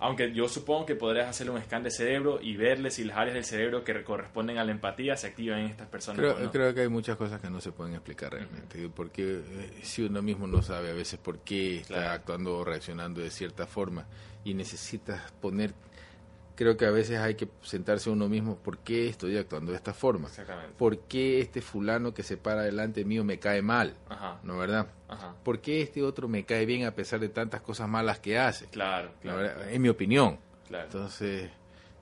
Aunque 0.00 0.32
yo 0.32 0.48
supongo 0.48 0.84
que 0.86 0.96
podrías 0.96 1.28
hacer 1.28 1.48
un 1.48 1.62
scan 1.62 1.84
de 1.84 1.90
cerebro 1.90 2.40
y 2.42 2.56
verle 2.56 2.90
si 2.90 3.04
las 3.04 3.16
áreas 3.16 3.34
del 3.34 3.44
cerebro 3.44 3.84
que 3.84 4.02
corresponden 4.02 4.58
a 4.58 4.64
la 4.64 4.72
empatía 4.72 5.16
se 5.16 5.28
activan 5.28 5.60
en 5.60 5.66
estas 5.66 5.86
personas. 5.86 6.20
Creo, 6.20 6.50
creo 6.50 6.74
que 6.74 6.80
hay 6.80 6.88
muchas 6.88 7.16
cosas 7.16 7.40
que 7.40 7.48
no 7.48 7.60
se 7.60 7.70
pueden 7.70 7.94
explicar 7.94 8.32
realmente. 8.32 8.90
Porque 8.94 9.40
eh, 9.46 9.70
si 9.82 10.02
uno 10.02 10.20
mismo 10.20 10.48
no 10.48 10.62
sabe 10.62 10.90
a 10.90 10.94
veces 10.94 11.20
por 11.20 11.38
qué 11.38 11.78
está 11.78 12.12
actuando 12.12 12.58
o 12.58 12.64
reaccionando 12.64 13.20
de 13.20 13.30
cierta 13.30 13.66
forma 13.66 14.04
y 14.42 14.52
necesitas 14.54 15.30
poner 15.40 15.72
creo 16.54 16.76
que 16.76 16.86
a 16.86 16.90
veces 16.90 17.18
hay 17.18 17.34
que 17.34 17.48
sentarse 17.62 18.10
uno 18.10 18.28
mismo, 18.28 18.56
¿por 18.56 18.78
qué 18.78 19.08
estoy 19.08 19.36
actuando 19.36 19.72
de 19.72 19.76
esta 19.76 19.92
forma? 19.92 20.28
¿Por 20.78 20.98
qué 21.00 21.40
este 21.40 21.60
fulano 21.60 22.14
que 22.14 22.22
se 22.22 22.36
para 22.36 22.62
delante 22.62 23.04
mío 23.04 23.24
me 23.24 23.38
cae 23.38 23.62
mal? 23.62 23.94
¿No 24.42 24.58
verdad? 24.58 24.88
¿Por 25.42 25.60
qué 25.60 25.82
este 25.82 26.02
otro 26.02 26.28
me 26.28 26.44
cae 26.44 26.66
bien 26.66 26.84
a 26.84 26.92
pesar 26.92 27.20
de 27.20 27.28
tantas 27.28 27.60
cosas 27.60 27.88
malas 27.88 28.18
que 28.18 28.38
hace? 28.38 28.66
Claro, 28.66 29.12
claro. 29.20 29.64
En 29.64 29.82
mi 29.82 29.88
opinión. 29.88 30.38
Entonces... 30.70 31.50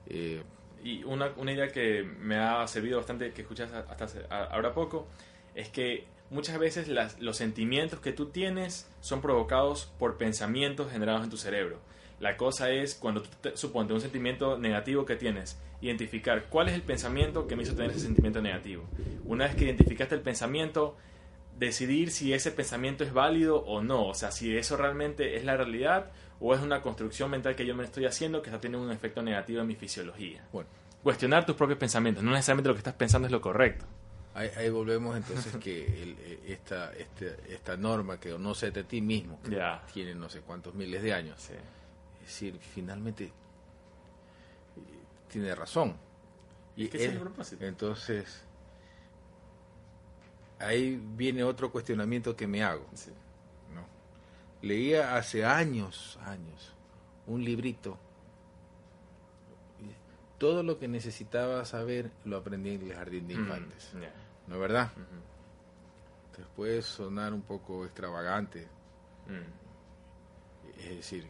Eh, 0.07 0.43
y 0.83 1.03
una, 1.05 1.31
una 1.37 1.53
idea 1.53 1.69
que 1.69 2.03
me 2.03 2.37
ha 2.37 2.67
servido 2.67 2.97
bastante, 2.97 3.31
que 3.31 3.43
escuchas 3.43 3.71
hasta 3.71 4.07
ahora 4.29 4.73
poco, 4.73 5.07
es 5.55 5.69
que 5.69 6.05
muchas 6.29 6.59
veces 6.59 6.89
las, 6.89 7.19
los 7.21 7.37
sentimientos 7.37 8.01
que 8.01 8.11
tú 8.11 8.27
tienes 8.27 8.89
son 8.99 9.21
provocados 9.21 9.93
por 9.97 10.17
pensamientos 10.17 10.91
generados 10.91 11.23
en 11.23 11.29
tu 11.29 11.37
cerebro. 11.37 11.79
La 12.23 12.37
cosa 12.37 12.71
es, 12.71 12.95
cuando 12.95 13.21
tú 13.21 13.27
te, 13.41 13.57
suponte 13.57 13.91
un 13.91 13.99
sentimiento 13.99 14.57
negativo 14.57 15.05
que 15.05 15.17
tienes, 15.17 15.59
identificar 15.81 16.45
cuál 16.45 16.69
es 16.69 16.73
el 16.73 16.81
pensamiento 16.81 17.47
que 17.47 17.57
me 17.57 17.63
hizo 17.63 17.75
tener 17.75 17.91
ese 17.91 17.99
sentimiento 17.99 18.41
negativo. 18.41 18.85
Una 19.25 19.43
vez 19.43 19.55
que 19.57 19.65
identificaste 19.65 20.15
el 20.15 20.21
pensamiento, 20.21 20.95
decidir 21.59 22.11
si 22.11 22.31
ese 22.31 22.51
pensamiento 22.51 23.03
es 23.03 23.11
válido 23.11 23.57
o 23.65 23.83
no. 23.83 24.07
O 24.07 24.13
sea, 24.13 24.31
si 24.31 24.55
eso 24.55 24.77
realmente 24.77 25.35
es 25.35 25.43
la 25.43 25.57
realidad 25.57 26.11
o 26.39 26.55
es 26.55 26.61
una 26.61 26.81
construcción 26.81 27.29
mental 27.29 27.57
que 27.57 27.65
yo 27.65 27.75
me 27.75 27.83
estoy 27.83 28.05
haciendo 28.05 28.41
que 28.41 28.49
está 28.51 28.61
teniendo 28.61 28.87
un 28.87 28.93
efecto 28.93 29.21
negativo 29.21 29.59
en 29.59 29.67
mi 29.67 29.75
fisiología. 29.75 30.47
Bueno. 30.53 30.69
Cuestionar 31.03 31.45
tus 31.45 31.57
propios 31.57 31.77
pensamientos. 31.77 32.23
No 32.23 32.31
necesariamente 32.31 32.69
lo 32.69 32.75
que 32.75 32.79
estás 32.79 32.93
pensando 32.93 33.25
es 33.25 33.33
lo 33.33 33.41
correcto. 33.41 33.83
Ahí, 34.33 34.69
volvemos 34.69 35.17
entonces 35.17 35.57
que 35.57 36.39
esta, 36.47 36.93
este, 36.93 37.35
esta 37.49 37.75
norma 37.75 38.17
que 38.17 38.29
no 38.39 38.55
sé 38.55 38.71
de 38.71 38.85
ti 38.85 39.01
mismo 39.01 39.41
tiene 39.93 40.15
no 40.15 40.29
sé 40.29 40.39
cuántos 40.39 40.73
miles 40.73 41.03
de 41.03 41.13
años. 41.13 41.51
Es 42.23 42.29
decir, 42.29 42.57
finalmente 42.59 43.31
tiene 45.29 45.53
razón. 45.53 45.95
Y 46.75 46.87
¿Qué 46.87 46.97
es 46.97 47.11
el 47.11 47.19
propósito? 47.19 47.65
Entonces, 47.65 48.43
ahí 50.59 50.95
viene 51.15 51.43
otro 51.43 51.71
cuestionamiento 51.71 52.35
que 52.35 52.47
me 52.47 52.63
hago. 52.63 52.85
¿no? 53.73 53.85
Leía 54.61 55.15
hace 55.15 55.43
años, 55.43 56.17
años, 56.23 56.73
un 57.27 57.43
librito. 57.43 57.97
Todo 60.37 60.63
lo 60.63 60.77
que 60.77 60.87
necesitaba 60.87 61.63
saber 61.65 62.11
lo 62.25 62.37
aprendí 62.37 62.71
en 62.75 62.89
el 62.89 62.95
jardín 62.95 63.27
de 63.27 63.35
mm, 63.35 63.39
infantes. 63.39 63.91
¿No 64.47 64.55
es 64.55 64.61
verdad? 64.61 64.91
Entonces 66.27 66.53
puede 66.55 66.81
sonar 66.81 67.33
un 67.33 67.41
poco 67.41 67.85
extravagante. 67.85 68.67
Mm. 69.27 70.79
Es 70.79 70.89
decir, 70.97 71.27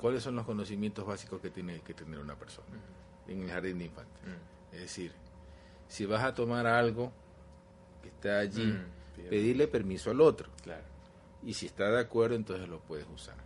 ¿cuáles 0.00 0.22
son 0.22 0.36
los 0.36 0.46
conocimientos 0.46 1.06
básicos 1.06 1.40
que 1.40 1.50
tiene 1.50 1.80
que 1.80 1.94
tener 1.94 2.18
una 2.18 2.36
persona 2.36 2.68
en 3.26 3.42
el 3.42 3.50
jardín 3.50 3.78
de 3.78 3.84
infantes? 3.86 4.22
Es 4.72 4.80
decir, 4.80 5.12
si 5.88 6.06
vas 6.06 6.22
a 6.24 6.34
tomar 6.34 6.66
algo 6.66 7.12
que 8.02 8.08
está 8.08 8.38
allí, 8.38 8.78
pedirle 9.28 9.68
permiso 9.68 10.10
al 10.10 10.20
otro. 10.20 10.48
Y 11.42 11.54
si 11.54 11.66
está 11.66 11.90
de 11.90 12.00
acuerdo, 12.00 12.34
entonces 12.36 12.68
lo 12.68 12.80
puedes 12.80 13.06
usar. 13.14 13.36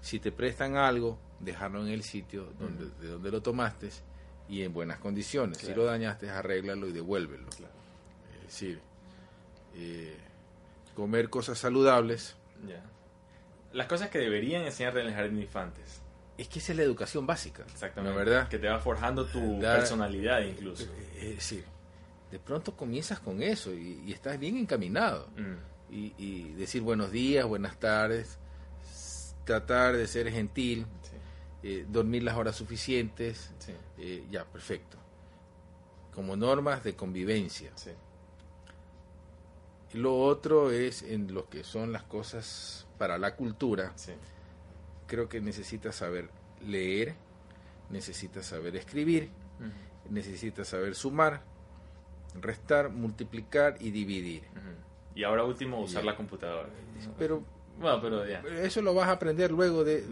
Si 0.00 0.18
te 0.18 0.32
prestan 0.32 0.76
algo, 0.76 1.18
dejarlo 1.40 1.80
en 1.80 1.88
el 1.88 2.02
sitio 2.02 2.48
donde, 2.58 2.86
de 3.00 3.08
donde 3.08 3.30
lo 3.30 3.40
tomaste 3.40 3.90
y 4.48 4.62
en 4.62 4.72
buenas 4.72 4.98
condiciones. 4.98 5.58
Si 5.58 5.74
lo 5.74 5.84
dañaste, 5.84 6.28
arréglalo 6.30 6.88
y 6.88 6.92
devuélvelo. 6.92 7.48
Es 7.48 8.42
decir, 8.46 8.80
eh, 9.74 10.16
comer 10.94 11.30
cosas 11.30 11.58
saludables. 11.58 12.36
Las 13.72 13.86
cosas 13.86 14.10
que 14.10 14.18
deberían 14.18 14.62
enseñarte 14.62 15.00
en 15.00 15.06
el 15.06 15.14
jardín 15.14 15.36
de 15.36 15.42
infantes. 15.42 16.02
Es 16.38 16.48
que 16.48 16.58
esa 16.58 16.72
es 16.72 16.78
la 16.78 16.84
educación 16.84 17.26
básica. 17.26 17.62
Exactamente. 17.70 18.16
¿verdad? 18.16 18.48
Que 18.48 18.58
te 18.58 18.68
va 18.68 18.78
forjando 18.78 19.26
tu 19.26 19.60
personalidad 19.60 20.40
incluso. 20.42 20.84
Es 21.16 21.36
decir, 21.36 21.64
de 22.30 22.38
pronto 22.38 22.74
comienzas 22.74 23.20
con 23.20 23.42
eso 23.42 23.72
y, 23.74 24.10
estás 24.12 24.38
bien 24.38 24.56
encaminado. 24.56 25.28
Mm. 25.36 25.94
Y, 25.94 26.52
decir 26.54 26.80
buenos 26.80 27.12
días, 27.12 27.46
buenas 27.46 27.78
tardes, 27.78 28.38
tratar 29.44 29.94
de 29.94 30.06
ser 30.06 30.30
gentil, 30.30 30.86
eh, 31.62 31.84
dormir 31.86 32.22
las 32.22 32.36
horas 32.36 32.56
suficientes, 32.56 33.50
eh, 33.98 34.24
ya, 34.30 34.44
perfecto. 34.46 34.96
Como 36.14 36.34
normas 36.34 36.82
de 36.82 36.96
convivencia. 36.96 37.70
Y 39.92 39.98
lo 39.98 40.18
otro 40.18 40.70
es 40.70 41.02
en 41.02 41.34
lo 41.34 41.50
que 41.50 41.62
son 41.62 41.92
las 41.92 42.04
cosas 42.04 42.86
para 43.02 43.18
la 43.18 43.34
cultura. 43.34 43.92
Creo 45.08 45.28
que 45.28 45.40
necesitas 45.40 45.96
saber 45.96 46.28
leer, 46.64 47.16
necesitas 47.90 48.46
saber 48.46 48.76
escribir, 48.76 49.28
necesitas 50.08 50.68
saber 50.68 50.94
sumar, 50.94 51.42
restar, 52.40 52.90
multiplicar 52.90 53.74
y 53.80 53.90
dividir. 53.90 54.44
Y 55.16 55.24
ahora 55.24 55.42
último, 55.42 55.80
usar 55.80 56.04
la 56.04 56.14
computadora. 56.14 56.68
Pero, 57.18 57.42
bueno, 57.76 58.00
pero 58.00 58.24
eso 58.24 58.80
lo 58.82 58.94
vas 58.94 59.08
a 59.08 59.12
aprender 59.12 59.50
luego 59.50 59.82
de, 59.82 60.02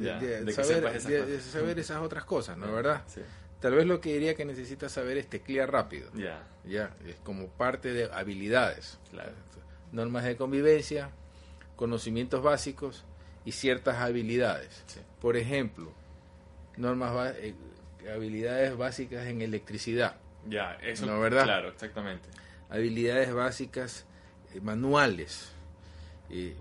saber, 0.53 1.78
esas, 1.78 2.03
otras 2.03 2.24
cosas, 2.24 2.59
¿no? 2.59 2.72
¿Verdad? 2.72 3.05
Tal 3.61 3.74
vez 3.74 3.86
lo 3.86 4.01
que 4.01 4.14
diría 4.14 4.34
que 4.34 4.45
necesitas 4.45 4.91
saber 4.91 5.16
es 5.16 5.28
teclear 5.28 5.70
rápido. 5.70 6.11
Ya. 6.12 6.43
Ya, 6.64 6.93
es 7.07 7.14
como 7.22 7.47
parte 7.51 7.93
de 7.93 8.11
habilidades. 8.12 8.99
Normas 9.93 10.24
de 10.24 10.34
convivencia, 10.34 11.12
conocimientos 11.81 12.43
básicos 12.43 13.07
y 13.47 13.53
ciertas 13.53 13.97
habilidades. 13.97 14.85
Por 15.18 15.39
ejemplo, 15.39 15.91
normas 16.76 17.35
eh, 17.39 17.55
habilidades 18.14 18.76
básicas 18.76 19.26
en 19.26 19.41
electricidad 19.41 20.16
ya, 20.47 20.74
eso. 20.83 21.07
¿No, 21.07 21.18
verdad? 21.20 21.45
Claro, 21.45 21.68
exactamente. 21.68 22.28
Habilidades 22.68 23.33
básicas 23.33 24.05
eh, 24.53 24.61
manuales. 24.61 25.53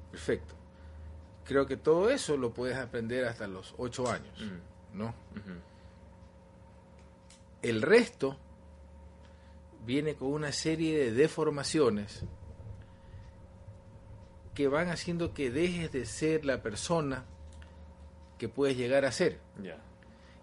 perfecto. 0.10 0.56
Creo 1.44 1.66
que 1.66 1.76
todo 1.76 2.10
eso 2.10 2.38
lo 2.38 2.54
puedes 2.54 2.78
aprender 2.78 3.26
hasta 3.26 3.46
los 3.46 3.76
ocho 3.78 4.10
años, 4.10 4.40
mm. 4.40 4.98
¿no? 4.98 5.14
El 7.62 7.82
resto 7.82 8.38
viene 9.86 10.16
con 10.16 10.32
una 10.32 10.54
serie 10.54 10.98
de 10.98 11.12
deformaciones 11.12 12.24
que 14.60 14.68
van 14.68 14.90
haciendo 14.90 15.34
que 15.34 15.52
dejes 15.52 15.90
de 15.94 16.06
ser 16.06 16.44
la 16.44 16.62
persona 16.62 17.24
que 18.38 18.50
puedes 18.50 18.76
llegar 18.76 19.06
a 19.06 19.12
ser. 19.14 19.40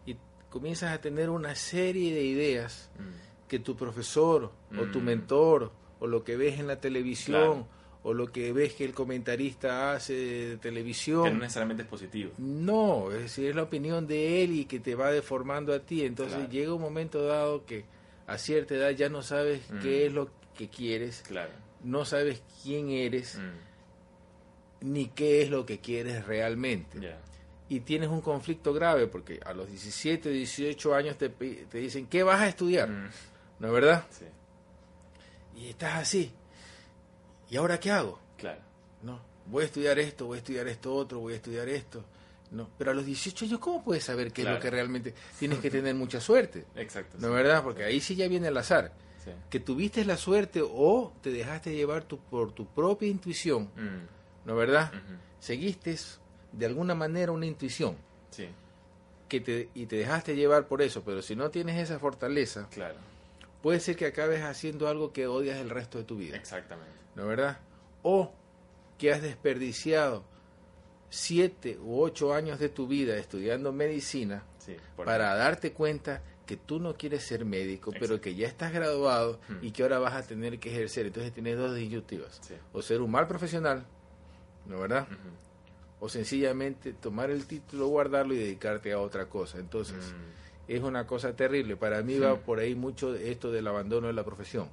Y 0.06 0.16
comienzas 0.48 0.94
a 0.94 1.02
tener 1.02 1.28
una 1.28 1.54
serie 1.54 2.14
de 2.14 2.22
ideas 2.22 2.90
mm 2.98 3.26
que 3.48 3.58
tu 3.58 3.76
profesor 3.76 4.50
o 4.76 4.84
tu 4.86 5.00
mm. 5.00 5.04
mentor 5.04 5.72
o 6.00 6.06
lo 6.06 6.24
que 6.24 6.36
ves 6.36 6.58
en 6.58 6.66
la 6.66 6.80
televisión 6.80 7.66
o 8.02 8.14
lo 8.14 8.30
que 8.30 8.52
ves 8.52 8.74
que 8.74 8.84
el 8.84 8.92
comentarista 8.92 9.92
hace 9.92 10.14
de 10.14 10.56
televisión. 10.58 11.24
Que 11.24 11.30
no 11.30 11.40
necesariamente 11.40 11.82
es 11.82 11.88
positivo. 11.88 12.32
No, 12.38 13.10
es 13.10 13.22
decir, 13.22 13.48
es 13.48 13.56
la 13.56 13.64
opinión 13.64 14.06
de 14.06 14.44
él 14.44 14.52
y 14.52 14.64
que 14.66 14.78
te 14.78 14.94
va 14.94 15.10
deformando 15.10 15.74
a 15.74 15.80
ti. 15.80 16.04
Entonces 16.04 16.48
llega 16.48 16.72
un 16.72 16.80
momento 16.80 17.24
dado 17.24 17.64
que 17.64 17.84
a 18.26 18.38
cierta 18.38 18.74
edad 18.74 18.90
ya 18.90 19.08
no 19.08 19.22
sabes 19.22 19.70
mm. 19.70 19.78
qué 19.80 20.06
es 20.06 20.12
lo 20.12 20.30
que 20.56 20.68
quieres, 20.68 21.22
claro. 21.26 21.50
no 21.82 22.04
sabes 22.04 22.42
quién 22.62 22.90
eres, 22.90 23.38
mm. 23.38 23.75
Ni 24.80 25.06
qué 25.08 25.42
es 25.42 25.50
lo 25.50 25.64
que 25.66 25.80
quieres 25.80 26.26
realmente 26.26 26.98
y 27.68 27.80
tienes 27.80 28.08
un 28.08 28.20
conflicto 28.20 28.72
grave 28.72 29.06
porque 29.06 29.40
a 29.44 29.52
los 29.52 29.68
17, 29.68 30.30
18 30.30 30.94
años 30.94 31.18
te, 31.18 31.28
te 31.28 31.78
dicen, 31.78 32.06
¿qué 32.06 32.22
vas 32.22 32.40
a 32.40 32.48
estudiar? 32.48 32.88
¿No 33.58 33.66
es 33.66 33.72
verdad? 33.72 34.06
Sí. 34.10 34.24
Y 35.56 35.68
estás 35.70 35.96
así. 35.96 36.32
¿Y 37.50 37.56
ahora 37.56 37.80
qué 37.80 37.90
hago? 37.90 38.20
Claro. 38.36 38.60
No, 39.02 39.20
voy 39.46 39.62
a 39.62 39.66
estudiar 39.66 39.98
esto, 39.98 40.26
voy 40.26 40.36
a 40.36 40.38
estudiar 40.38 40.68
esto 40.68 40.94
otro, 40.94 41.20
voy 41.20 41.32
a 41.32 41.36
estudiar 41.36 41.68
esto. 41.68 42.04
No, 42.50 42.70
pero 42.78 42.92
a 42.92 42.94
los 42.94 43.04
18 43.04 43.44
años, 43.46 43.58
¿cómo 43.58 43.82
puedes 43.82 44.04
saber 44.04 44.32
qué 44.32 44.42
es 44.42 44.48
lo 44.48 44.60
que 44.60 44.70
realmente 44.70 45.14
tienes 45.38 45.58
que 45.58 45.70
tener 45.70 45.94
mucha 45.94 46.20
suerte? 46.20 46.66
Exacto. 46.76 47.16
¿No 47.18 47.28
es 47.28 47.34
verdad? 47.34 47.62
Porque 47.64 47.82
ahí 47.82 48.00
sí 48.00 48.14
ya 48.14 48.28
viene 48.28 48.48
el 48.48 48.56
azar. 48.56 48.92
Sí. 49.24 49.32
Que 49.50 49.58
tuviste 49.58 50.04
la 50.04 50.16
suerte 50.16 50.62
o 50.62 51.12
te 51.20 51.30
dejaste 51.30 51.74
llevar 51.74 52.04
tu, 52.04 52.18
por 52.18 52.52
tu 52.52 52.66
propia 52.66 53.08
intuición. 53.08 53.64
Mm. 53.74 54.15
¿No 54.46 54.52
es 54.52 54.58
verdad? 54.58 54.92
Seguiste 55.38 55.94
de 56.52 56.64
alguna 56.64 56.94
manera 56.94 57.32
una 57.32 57.44
intuición. 57.44 57.96
Sí. 58.30 58.48
Que 59.28 59.40
te, 59.40 59.68
y 59.74 59.84
te 59.86 59.96
dejaste 59.96 60.34
llevar 60.34 60.68
por 60.68 60.80
eso, 60.80 61.02
pero 61.04 61.20
si 61.20 61.36
no 61.36 61.50
tienes 61.50 61.76
esa 61.78 61.98
fortaleza, 61.98 62.68
claro 62.70 62.96
puede 63.66 63.80
ser 63.80 63.96
que 63.96 64.06
acabes 64.06 64.42
haciendo 64.42 64.86
algo 64.86 65.12
que 65.12 65.26
odias 65.26 65.58
el 65.58 65.70
resto 65.70 65.98
de 65.98 66.04
tu 66.04 66.16
vida. 66.16 66.36
Exactamente. 66.36 66.94
¿No 67.16 67.26
verdad? 67.26 67.58
O 68.02 68.32
que 68.96 69.12
has 69.12 69.20
desperdiciado 69.20 70.24
siete 71.10 71.76
u 71.82 72.00
ocho 72.00 72.32
años 72.32 72.60
de 72.60 72.68
tu 72.68 72.86
vida 72.86 73.16
estudiando 73.16 73.72
medicina 73.72 74.44
para 74.96 75.34
darte 75.34 75.72
cuenta 75.72 76.22
que 76.46 76.56
tú 76.56 76.78
no 76.78 76.94
quieres 76.94 77.24
ser 77.24 77.44
médico, 77.44 77.90
pero 77.98 78.20
que 78.20 78.36
ya 78.36 78.46
estás 78.46 78.72
graduado 78.72 79.40
hmm. 79.48 79.64
y 79.64 79.72
que 79.72 79.82
ahora 79.82 79.98
vas 79.98 80.14
a 80.14 80.22
tener 80.22 80.60
que 80.60 80.70
ejercer. 80.70 81.06
Entonces 81.06 81.32
tienes 81.32 81.58
dos 81.58 81.74
disyuntivas. 81.74 82.40
O 82.72 82.82
ser 82.82 83.00
un 83.00 83.10
mal 83.10 83.26
profesional, 83.26 83.84
¿no 84.68 84.80
verdad? 84.80 85.06
O 86.00 86.08
sencillamente 86.08 86.92
tomar 86.92 87.30
el 87.30 87.46
título, 87.46 87.88
guardarlo 87.88 88.34
y 88.34 88.38
dedicarte 88.38 88.92
a 88.92 89.00
otra 89.00 89.26
cosa. 89.26 89.58
Entonces, 89.58 89.96
hmm. 89.96 90.70
es 90.70 90.82
una 90.82 91.06
cosa 91.06 91.34
terrible. 91.34 91.76
Para 91.76 92.02
mí 92.02 92.18
va 92.18 92.36
por 92.36 92.58
ahí 92.58 92.74
mucho 92.74 93.14
esto 93.14 93.50
del 93.50 93.66
abandono 93.66 94.06
de 94.06 94.12
la 94.12 94.24
profesión. 94.24 94.68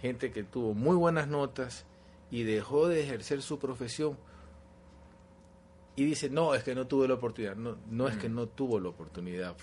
Gente 0.00 0.30
que 0.30 0.44
tuvo 0.44 0.74
muy 0.74 0.96
buenas 0.96 1.28
notas 1.28 1.86
y 2.30 2.42
dejó 2.42 2.88
de 2.88 3.02
ejercer 3.02 3.42
su 3.42 3.58
profesión 3.58 4.18
y 5.96 6.04
dice, 6.04 6.28
no, 6.28 6.54
es 6.54 6.64
que 6.64 6.74
no 6.74 6.86
tuve 6.86 7.06
la 7.06 7.14
oportunidad. 7.14 7.56
No, 7.56 7.76
no 7.90 8.08
es 8.08 8.16
que 8.16 8.28
mm. 8.28 8.34
no 8.34 8.46
tuvo 8.48 8.80
la 8.80 8.88
oportunidad 8.88 9.54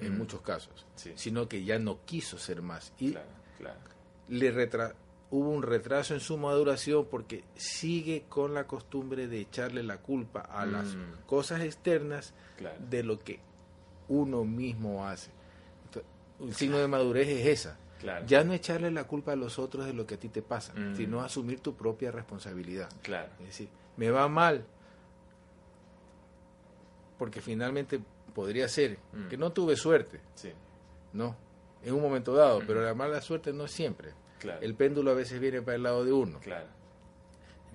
en 0.00 0.14
mm. 0.14 0.18
muchos 0.18 0.42
casos, 0.42 0.86
sino 1.14 1.48
que 1.48 1.64
ya 1.64 1.78
no 1.78 2.04
quiso 2.04 2.38
ser 2.38 2.62
más. 2.62 2.92
Y 2.98 3.16
le 4.28 4.50
retra 4.50 4.94
hubo 5.30 5.50
un 5.50 5.62
retraso 5.62 6.14
en 6.14 6.20
su 6.20 6.36
maduración 6.38 7.06
porque 7.10 7.44
sigue 7.54 8.24
con 8.28 8.54
la 8.54 8.66
costumbre 8.66 9.28
de 9.28 9.40
echarle 9.40 9.82
la 9.82 9.98
culpa 9.98 10.40
a 10.40 10.64
las 10.64 10.94
mm. 10.94 11.26
cosas 11.26 11.60
externas 11.60 12.32
de 12.88 13.02
lo 13.02 13.18
que 13.18 13.40
uno 14.08 14.44
mismo 14.44 15.06
hace. 15.06 15.30
un 16.38 16.54
signo 16.54 16.78
de 16.78 16.88
madurez 16.88 17.28
es 17.28 17.46
esa. 17.46 17.78
Ya 18.26 18.44
no 18.44 18.52
echarle 18.52 18.90
la 18.90 19.04
culpa 19.04 19.32
a 19.32 19.36
los 19.36 19.58
otros 19.58 19.84
de 19.84 19.92
lo 19.92 20.06
que 20.06 20.14
a 20.14 20.20
ti 20.20 20.28
te 20.28 20.40
pasa, 20.40 20.72
mm. 20.72 20.96
sino 20.96 21.20
asumir 21.20 21.60
tu 21.60 21.74
propia 21.74 22.10
responsabilidad. 22.10 22.88
Es 23.40 23.46
decir, 23.46 23.68
me 23.96 24.10
va 24.10 24.28
mal, 24.28 24.64
porque 27.18 27.40
finalmente 27.40 28.00
podría 28.34 28.68
ser 28.68 28.98
mm. 29.12 29.28
que 29.28 29.36
no 29.36 29.52
tuve 29.52 29.76
suerte. 29.76 30.20
No, 31.12 31.36
en 31.82 31.94
un 31.94 32.00
momento 32.00 32.34
dado, 32.34 32.62
pero 32.66 32.82
la 32.82 32.94
mala 32.94 33.20
suerte 33.20 33.52
no 33.52 33.64
es 33.64 33.72
siempre. 33.72 34.12
El 34.60 34.74
péndulo 34.74 35.10
a 35.10 35.14
veces 35.14 35.40
viene 35.40 35.62
para 35.62 35.76
el 35.76 35.82
lado 35.82 36.04
de 36.04 36.12
uno. 36.12 36.40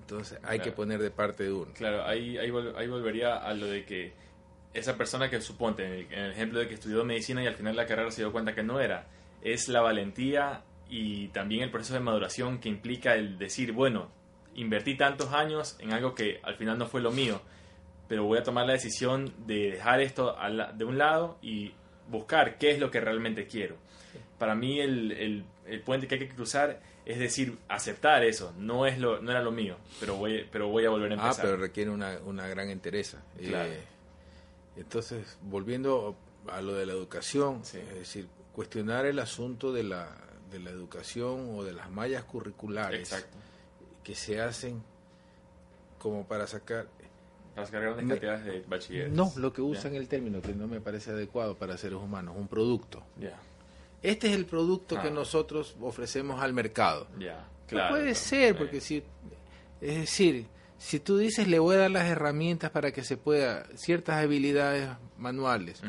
Entonces 0.00 0.38
hay 0.42 0.60
que 0.60 0.72
poner 0.72 1.00
de 1.00 1.10
parte 1.10 1.44
de 1.44 1.52
uno. 1.52 1.72
Claro, 1.74 2.04
ahí, 2.04 2.36
ahí, 2.36 2.52
ahí 2.76 2.88
volvería 2.88 3.36
a 3.36 3.54
lo 3.54 3.66
de 3.66 3.84
que 3.84 4.12
esa 4.74 4.96
persona 4.96 5.30
que 5.30 5.40
suponte, 5.40 5.84
en 5.84 6.12
el, 6.12 6.32
ejemplo 6.32 6.58
de 6.58 6.68
que 6.68 6.74
estudió 6.74 7.04
medicina 7.04 7.42
y 7.42 7.46
al 7.46 7.54
final 7.54 7.76
la 7.76 7.86
carrera 7.86 8.10
se 8.10 8.22
dio 8.22 8.32
cuenta 8.32 8.54
que 8.54 8.62
no 8.62 8.80
era, 8.80 9.06
es 9.40 9.68
la 9.68 9.80
valentía 9.80 10.62
y 10.88 11.28
también 11.28 11.62
el 11.62 11.70
proceso 11.70 11.94
de 11.94 12.00
maduración 12.00 12.58
que 12.58 12.68
implica 12.68 13.14
el 13.14 13.38
decir, 13.38 13.72
bueno, 13.72 14.10
invertí 14.54 14.96
tantos 14.96 15.32
años 15.32 15.76
en 15.78 15.92
algo 15.92 16.14
que 16.14 16.40
al 16.42 16.56
final 16.56 16.76
no 16.76 16.86
fue 16.86 17.00
lo 17.00 17.12
mío, 17.12 17.40
pero 18.08 18.24
voy 18.24 18.38
a 18.38 18.42
tomar 18.42 18.66
la 18.66 18.72
decisión 18.72 19.32
de 19.46 19.72
dejar 19.72 20.00
esto 20.00 20.36
de 20.74 20.84
un 20.84 20.98
lado 20.98 21.38
y 21.40 21.72
buscar 22.08 22.58
qué 22.58 22.72
es 22.72 22.80
lo 22.80 22.90
que 22.90 23.00
realmente 23.00 23.46
quiero. 23.46 23.76
Para 24.44 24.54
mí 24.54 24.78
el, 24.78 25.44
el, 25.66 25.80
puente 25.80 26.06
que 26.06 26.16
hay 26.16 26.20
que 26.20 26.28
cruzar 26.28 26.78
es 27.06 27.18
decir, 27.18 27.56
aceptar 27.66 28.22
eso, 28.24 28.52
no 28.58 28.84
es 28.84 28.98
lo 28.98 29.22
no 29.22 29.30
era 29.30 29.40
lo 29.40 29.50
mío, 29.50 29.78
pero 29.98 30.16
voy 30.16 30.46
pero 30.52 30.68
voy 30.68 30.84
a 30.84 30.90
volver 30.90 31.12
a 31.12 31.14
ah, 31.14 31.18
empezar. 31.22 31.46
Ah, 31.46 31.48
pero 31.48 31.56
requiere 31.56 31.90
una, 31.90 32.18
una 32.26 32.46
gran 32.46 32.68
entereza. 32.68 33.22
Claro. 33.38 33.72
Eh, 33.72 33.80
entonces, 34.76 35.38
volviendo 35.40 36.14
a 36.46 36.60
lo 36.60 36.74
de 36.74 36.84
la 36.84 36.92
educación, 36.92 37.62
es 37.62 37.94
decir, 37.94 38.28
cuestionar 38.52 39.06
el 39.06 39.18
asunto 39.18 39.72
de 39.72 39.82
la, 39.82 40.14
de 40.50 40.58
la 40.58 40.68
educación 40.68 41.56
o 41.56 41.64
de 41.64 41.72
las 41.72 41.90
mallas 41.90 42.24
curriculares 42.24 43.26
que 44.02 44.14
se 44.14 44.42
hacen 44.42 44.82
como 45.98 46.26
para 46.26 46.46
sacar... 46.46 46.86
Para 47.54 47.66
sacar 47.66 47.80
grandes 47.80 48.08
cantidades 48.08 48.44
de 48.44 48.60
bachilleres. 48.68 49.10
No, 49.10 49.32
lo 49.36 49.54
que 49.54 49.62
usan 49.62 49.94
el 49.94 50.06
término 50.06 50.42
que 50.42 50.52
no 50.52 50.66
me 50.66 50.82
parece 50.82 51.12
adecuado 51.12 51.56
para 51.56 51.78
seres 51.78 51.98
humanos, 51.98 52.34
un 52.36 52.46
producto. 52.46 53.02
Este 54.04 54.28
es 54.28 54.34
el 54.34 54.44
producto 54.44 55.00
que 55.00 55.10
nosotros 55.10 55.76
ofrecemos 55.80 56.42
al 56.42 56.52
mercado. 56.52 57.08
Claro, 57.66 57.88
puede 57.88 58.14
ser, 58.14 58.56
porque 58.56 58.80
si... 58.80 59.02
Es 59.80 59.98
decir, 59.98 60.46
si 60.76 61.00
tú 61.00 61.16
dices 61.16 61.48
le 61.48 61.58
voy 61.58 61.76
a 61.76 61.78
dar 61.78 61.90
las 61.90 62.04
herramientas 62.04 62.70
para 62.70 62.92
que 62.92 63.02
se 63.02 63.16
pueda, 63.16 63.66
ciertas 63.74 64.22
habilidades 64.22 64.90
manuales, 65.16 65.80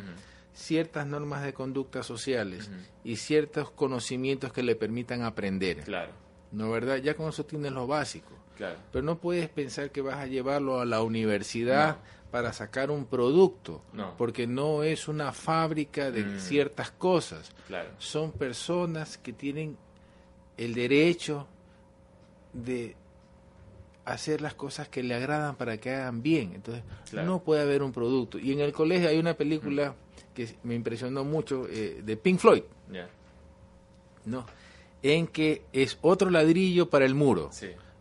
ciertas 0.54 1.06
normas 1.06 1.44
de 1.44 1.54
conducta 1.54 2.04
sociales 2.04 2.70
y 3.04 3.18
ciertos 3.18 3.70
conocimientos 3.72 4.54
que 4.54 4.64
le 4.64 4.78
permitan 4.78 5.24
aprender. 5.24 5.84
Claro. 5.84 6.14
¿No 6.54 6.72
verdad? 6.72 6.98
Ya 6.98 7.16
con 7.16 7.28
eso 7.28 7.46
tienes 7.46 7.74
lo 7.74 7.86
básico. 7.86 8.32
Claro. 8.56 8.78
Pero 8.94 9.04
no 9.04 9.20
puedes 9.20 9.50
pensar 9.50 9.92
que 9.92 10.00
vas 10.00 10.16
a 10.16 10.28
llevarlo 10.28 10.80
a 10.80 10.86
la 10.86 11.02
universidad 11.02 11.98
para 12.32 12.52
sacar 12.54 12.92
un 12.92 13.06
producto, 13.06 13.82
no. 13.94 14.16
porque 14.18 14.46
no 14.48 14.84
es 14.84 15.08
una 15.08 15.32
fábrica 15.32 16.12
de 16.12 16.24
mm. 16.24 16.40
ciertas 16.40 16.92
cosas. 16.92 17.52
Claro. 17.68 17.90
Son 17.98 18.32
personas 18.32 19.18
que 19.18 19.32
tienen 19.34 19.78
el 20.58 20.74
derecho 20.74 21.48
de 22.54 22.96
hacer 24.06 24.42
las 24.42 24.54
cosas 24.54 24.88
que 24.88 25.02
le 25.02 25.16
agradan 25.16 25.56
para 25.56 25.78
que 25.78 25.92
hagan 25.92 26.22
bien. 26.22 26.54
Entonces, 26.54 26.84
no 27.12 27.42
puede 27.44 27.62
haber 27.62 27.82
un 27.82 27.92
producto. 27.92 28.38
Y 28.38 28.52
en 28.52 28.60
el 28.60 28.72
colegio 28.72 29.10
hay 29.10 29.18
una 29.18 29.36
película 29.36 29.92
mm. 29.92 30.34
que 30.34 30.56
me 30.64 30.76
impresionó 30.76 31.24
mucho 31.24 31.68
eh, 31.70 32.02
de 32.04 32.18
Pink 32.18 32.40
Floyd. 32.40 32.64
No, 34.26 34.46
en 35.04 35.28
que 35.28 35.64
es 35.72 36.00
otro 36.02 36.30
ladrillo 36.30 36.90
para 36.90 37.06
el 37.06 37.14
muro. 37.14 37.52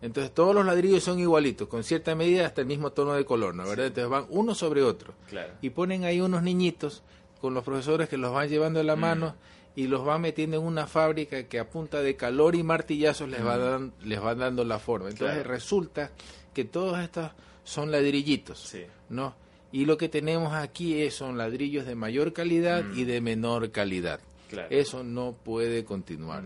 Entonces, 0.04 0.34
todos 0.34 0.54
los 0.54 0.66
ladrillos 0.66 1.02
son 1.02 1.18
igualitos, 1.18 1.66
con 1.66 1.82
cierta 1.82 2.14
medida 2.14 2.44
hasta 2.44 2.60
el 2.60 2.66
mismo 2.66 2.92
tono 2.92 3.14
de 3.14 3.24
color, 3.24 3.54
¿no 3.54 3.66
verdad? 3.66 3.86
Entonces 3.86 4.10
van 4.10 4.26
uno 4.28 4.54
sobre 4.54 4.82
otro. 4.82 5.14
Y 5.62 5.70
ponen 5.70 6.04
ahí 6.04 6.20
unos 6.20 6.42
niñitos 6.42 7.02
con 7.40 7.54
los 7.54 7.64
profesores 7.64 8.10
que 8.10 8.18
los 8.18 8.30
van 8.30 8.50
llevando 8.50 8.80
de 8.80 8.84
la 8.84 8.96
mm. 8.96 9.00
mano 9.00 9.34
y 9.74 9.86
los 9.86 10.06
va 10.06 10.18
metiendo 10.18 10.58
en 10.58 10.62
una 10.62 10.86
fábrica 10.86 11.44
que 11.44 11.58
a 11.58 11.70
punta 11.70 12.02
de 12.02 12.16
calor 12.16 12.54
y 12.54 12.62
martillazos 12.62 13.30
les, 13.30 13.42
va, 13.42 13.56
dan, 13.56 13.94
les 14.02 14.22
va 14.22 14.34
dando 14.34 14.62
la 14.62 14.78
forma. 14.78 15.08
Entonces 15.08 15.46
resulta 15.46 16.10
que 16.52 16.66
todos 16.66 17.00
estos 17.00 17.30
son 17.64 17.90
ladrillitos, 17.90 18.76
¿no? 19.08 19.34
Y 19.72 19.86
lo 19.86 19.96
que 19.96 20.10
tenemos 20.10 20.52
aquí 20.52 21.00
es, 21.00 21.14
son 21.14 21.38
ladrillos 21.38 21.86
de 21.86 21.94
mayor 21.94 22.34
calidad 22.34 22.84
y 22.94 23.04
mm. 23.04 23.06
de 23.06 23.20
menor 23.22 23.70
calidad. 23.70 24.20
Eso 24.68 25.02
no 25.02 25.32
puede 25.32 25.82
continuar. 25.84 26.44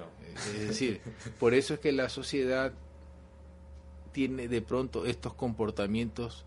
Es 0.55 0.69
decir, 0.69 1.01
por 1.41 1.55
eso 1.55 1.75
es 1.75 1.81
que 1.81 1.91
la 1.91 2.09
sociedad 2.09 2.73
tiene 4.19 4.49
de 4.49 4.62
pronto 4.62 5.07
estos 5.07 5.33
comportamientos 5.35 6.45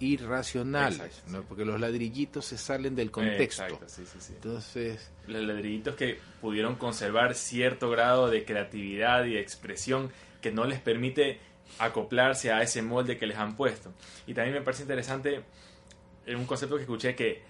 irracionales, 0.00 1.22
¿no? 1.28 1.42
porque 1.42 1.64
los 1.64 1.78
ladrillitos 1.78 2.46
se 2.46 2.58
salen 2.58 2.96
del 2.96 3.12
contexto. 3.12 3.78
Entonces, 4.28 5.12
los 5.28 5.40
ladrillitos 5.44 5.94
que 5.94 6.18
pudieron 6.40 6.74
conservar 6.74 7.36
cierto 7.36 7.90
grado 7.90 8.28
de 8.28 8.44
creatividad 8.44 9.24
y 9.26 9.36
expresión 9.36 10.10
que 10.40 10.50
no 10.50 10.64
les 10.64 10.80
permite 10.80 11.38
acoplarse 11.78 12.50
a 12.50 12.60
ese 12.60 12.82
molde 12.82 13.16
que 13.16 13.28
les 13.28 13.36
han 13.36 13.54
puesto. 13.54 13.92
Y 14.26 14.34
también 14.34 14.56
me 14.56 14.62
parece 14.62 14.82
interesante 14.82 15.44
un 16.26 16.44
concepto 16.44 16.74
que 16.74 16.82
escuché 16.82 17.14
que 17.14 17.44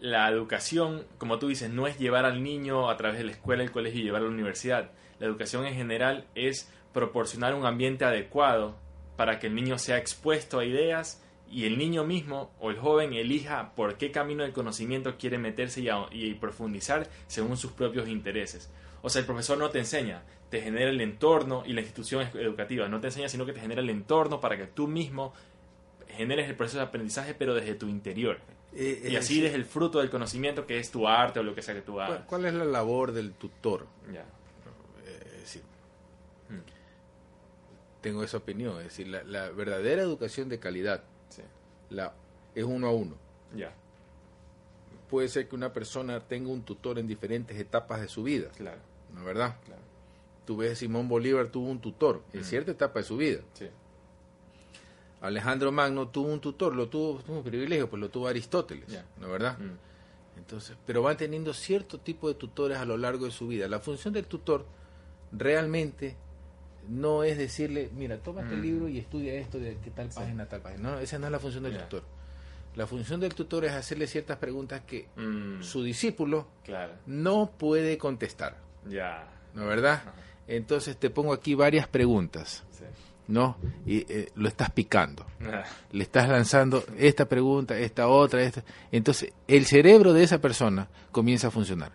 la 0.00 0.26
educación, 0.30 1.04
como 1.18 1.38
tú 1.38 1.48
dices, 1.48 1.68
no 1.68 1.86
es 1.86 1.98
llevar 1.98 2.24
al 2.24 2.42
niño 2.42 2.88
a 2.88 2.96
través 2.96 3.18
de 3.18 3.24
la 3.24 3.32
escuela, 3.32 3.62
el 3.62 3.72
colegio 3.72 4.00
y 4.00 4.04
llevarlo 4.04 4.28
a 4.28 4.30
la 4.30 4.36
universidad. 4.36 4.90
La 5.18 5.26
educación 5.26 5.66
en 5.66 5.74
general 5.74 6.24
es 6.34 6.72
proporcionar 6.94 7.54
un 7.54 7.66
ambiente 7.66 8.06
adecuado 8.06 8.80
para 9.16 9.38
que 9.38 9.46
el 9.46 9.54
niño 9.54 9.78
sea 9.78 9.98
expuesto 9.98 10.58
a 10.58 10.64
ideas 10.64 11.22
y 11.50 11.66
el 11.66 11.76
niño 11.76 12.04
mismo 12.04 12.50
o 12.60 12.70
el 12.70 12.78
joven 12.78 13.12
elija 13.12 13.74
por 13.74 13.98
qué 13.98 14.10
camino 14.10 14.42
del 14.42 14.52
conocimiento 14.52 15.16
quiere 15.18 15.38
meterse 15.38 15.84
y, 16.10 16.34
profundizar 16.34 17.08
según 17.26 17.56
sus 17.56 17.72
propios 17.72 18.08
intereses. 18.08 18.70
O 19.02 19.10
sea, 19.10 19.20
el 19.20 19.26
profesor 19.26 19.58
no 19.58 19.68
te 19.68 19.78
enseña, 19.78 20.22
te 20.48 20.62
genera 20.62 20.90
el 20.90 21.00
entorno 21.00 21.62
y 21.66 21.74
la 21.74 21.82
institución 21.82 22.26
educativa 22.34 22.88
no 22.88 23.00
te 23.00 23.08
enseña, 23.08 23.28
sino 23.28 23.44
que 23.44 23.52
te 23.52 23.60
genera 23.60 23.82
el 23.82 23.90
entorno 23.90 24.40
para 24.40 24.56
que 24.56 24.66
tú 24.66 24.88
mismo 24.88 25.34
generes 26.08 26.48
el 26.48 26.56
proceso 26.56 26.78
de 26.78 26.84
aprendizaje, 26.84 27.34
pero 27.34 27.54
desde 27.54 27.74
tu 27.74 27.88
interior. 27.88 28.38
Eh, 28.74 29.08
y 29.10 29.16
así 29.16 29.40
desde 29.40 29.56
el 29.56 29.66
fruto 29.66 29.98
del 29.98 30.08
conocimiento 30.08 30.66
que 30.66 30.78
es 30.78 30.90
tu 30.90 31.06
arte 31.06 31.40
o 31.40 31.42
lo 31.42 31.54
que 31.54 31.60
sea 31.60 31.74
que 31.74 31.82
tú 31.82 32.00
hagas. 32.00 32.22
¿Cuál, 32.24 32.46
es 32.46 32.54
la 32.54 32.64
labor 32.64 33.12
del 33.12 33.32
tutor? 33.32 33.86
Ya. 34.10 34.24
Eh, 35.04 35.60
hmm. 36.48 36.60
Tengo 38.02 38.22
esa 38.22 38.36
opinión, 38.36 38.78
es 38.78 38.84
decir, 38.84 39.08
la 39.08 39.48
verdadera 39.50 40.02
educación 40.02 40.48
de 40.50 40.58
calidad 40.58 41.02
la, 41.92 42.12
es 42.54 42.64
uno 42.64 42.88
a 42.88 42.92
uno. 42.92 43.14
Ya. 43.54 43.72
Puede 45.10 45.28
ser 45.28 45.48
que 45.48 45.54
una 45.54 45.72
persona 45.72 46.20
tenga 46.20 46.50
un 46.50 46.62
tutor 46.62 46.98
en 46.98 47.06
diferentes 47.06 47.58
etapas 47.58 48.00
de 48.00 48.08
su 48.08 48.22
vida. 48.22 48.50
Claro. 48.56 48.80
¿No 49.14 49.24
verdad? 49.24 49.56
Claro. 49.64 49.82
Tú 50.46 50.56
ves, 50.56 50.78
Simón 50.78 51.08
Bolívar 51.08 51.48
tuvo 51.48 51.68
un 51.68 51.80
tutor 51.80 52.22
en 52.32 52.44
cierta 52.44 52.70
etapa 52.72 53.00
de 53.00 53.04
su 53.04 53.16
vida. 53.16 53.40
Sí. 53.52 53.68
Alejandro 55.20 55.70
Magno 55.70 56.08
tuvo 56.08 56.32
un 56.32 56.40
tutor, 56.40 56.74
lo 56.74 56.88
tuvo, 56.88 57.22
tuvo 57.22 57.36
un 57.36 57.44
privilegio, 57.44 57.88
pues 57.88 58.00
lo 58.00 58.10
tuvo 58.10 58.26
Aristóteles, 58.26 58.88
¿no 59.20 59.28
verdad? 59.28 59.56
Entonces, 60.36 60.76
pero 60.84 61.02
van 61.02 61.16
teniendo 61.16 61.54
cierto 61.54 62.00
tipo 62.00 62.26
de 62.26 62.34
tutores 62.34 62.78
a 62.78 62.84
lo 62.84 62.96
largo 62.96 63.26
de 63.26 63.30
su 63.30 63.46
vida. 63.46 63.68
La 63.68 63.78
función 63.78 64.12
del 64.12 64.26
tutor 64.26 64.64
realmente 65.30 66.16
no 66.88 67.24
es 67.24 67.38
decirle, 67.38 67.90
mira, 67.94 68.18
toma 68.18 68.42
este 68.42 68.56
mm. 68.56 68.62
libro 68.62 68.88
y 68.88 68.98
estudia 68.98 69.34
esto 69.34 69.58
de 69.58 69.76
qué 69.82 69.90
tal 69.90 70.08
página, 70.08 70.46
tal 70.46 70.60
página. 70.60 70.90
No, 70.90 70.98
esa 70.98 71.18
no 71.18 71.26
es 71.26 71.32
la 71.32 71.38
función 71.38 71.64
del 71.64 71.78
tutor. 71.78 72.02
La 72.74 72.86
función 72.86 73.20
del 73.20 73.34
tutor 73.34 73.64
es 73.66 73.72
hacerle 73.72 74.06
ciertas 74.06 74.38
preguntas 74.38 74.82
que 74.86 75.08
mm. 75.16 75.62
su 75.62 75.82
discípulo 75.82 76.46
no 77.06 77.50
puede 77.56 77.98
contestar. 77.98 78.56
Ya. 78.88 79.28
¿No 79.54 79.66
verdad? 79.66 80.02
Entonces 80.48 80.96
te 80.96 81.10
pongo 81.10 81.32
aquí 81.32 81.54
varias 81.54 81.86
preguntas. 81.86 82.64
¿no? 83.28 83.56
Y 83.86 84.04
eh, 84.12 84.30
lo 84.34 84.48
estás 84.48 84.70
picando. 84.70 85.24
Ah. 85.40 85.64
Le 85.92 86.02
estás 86.02 86.28
lanzando 86.28 86.84
esta 86.98 87.26
pregunta, 87.26 87.78
esta 87.78 88.08
otra, 88.08 88.42
esta. 88.42 88.64
Entonces, 88.90 89.32
el 89.46 89.66
cerebro 89.66 90.12
de 90.12 90.24
esa 90.24 90.38
persona 90.38 90.88
comienza 91.10 91.48
a 91.48 91.50
funcionar. 91.50 91.92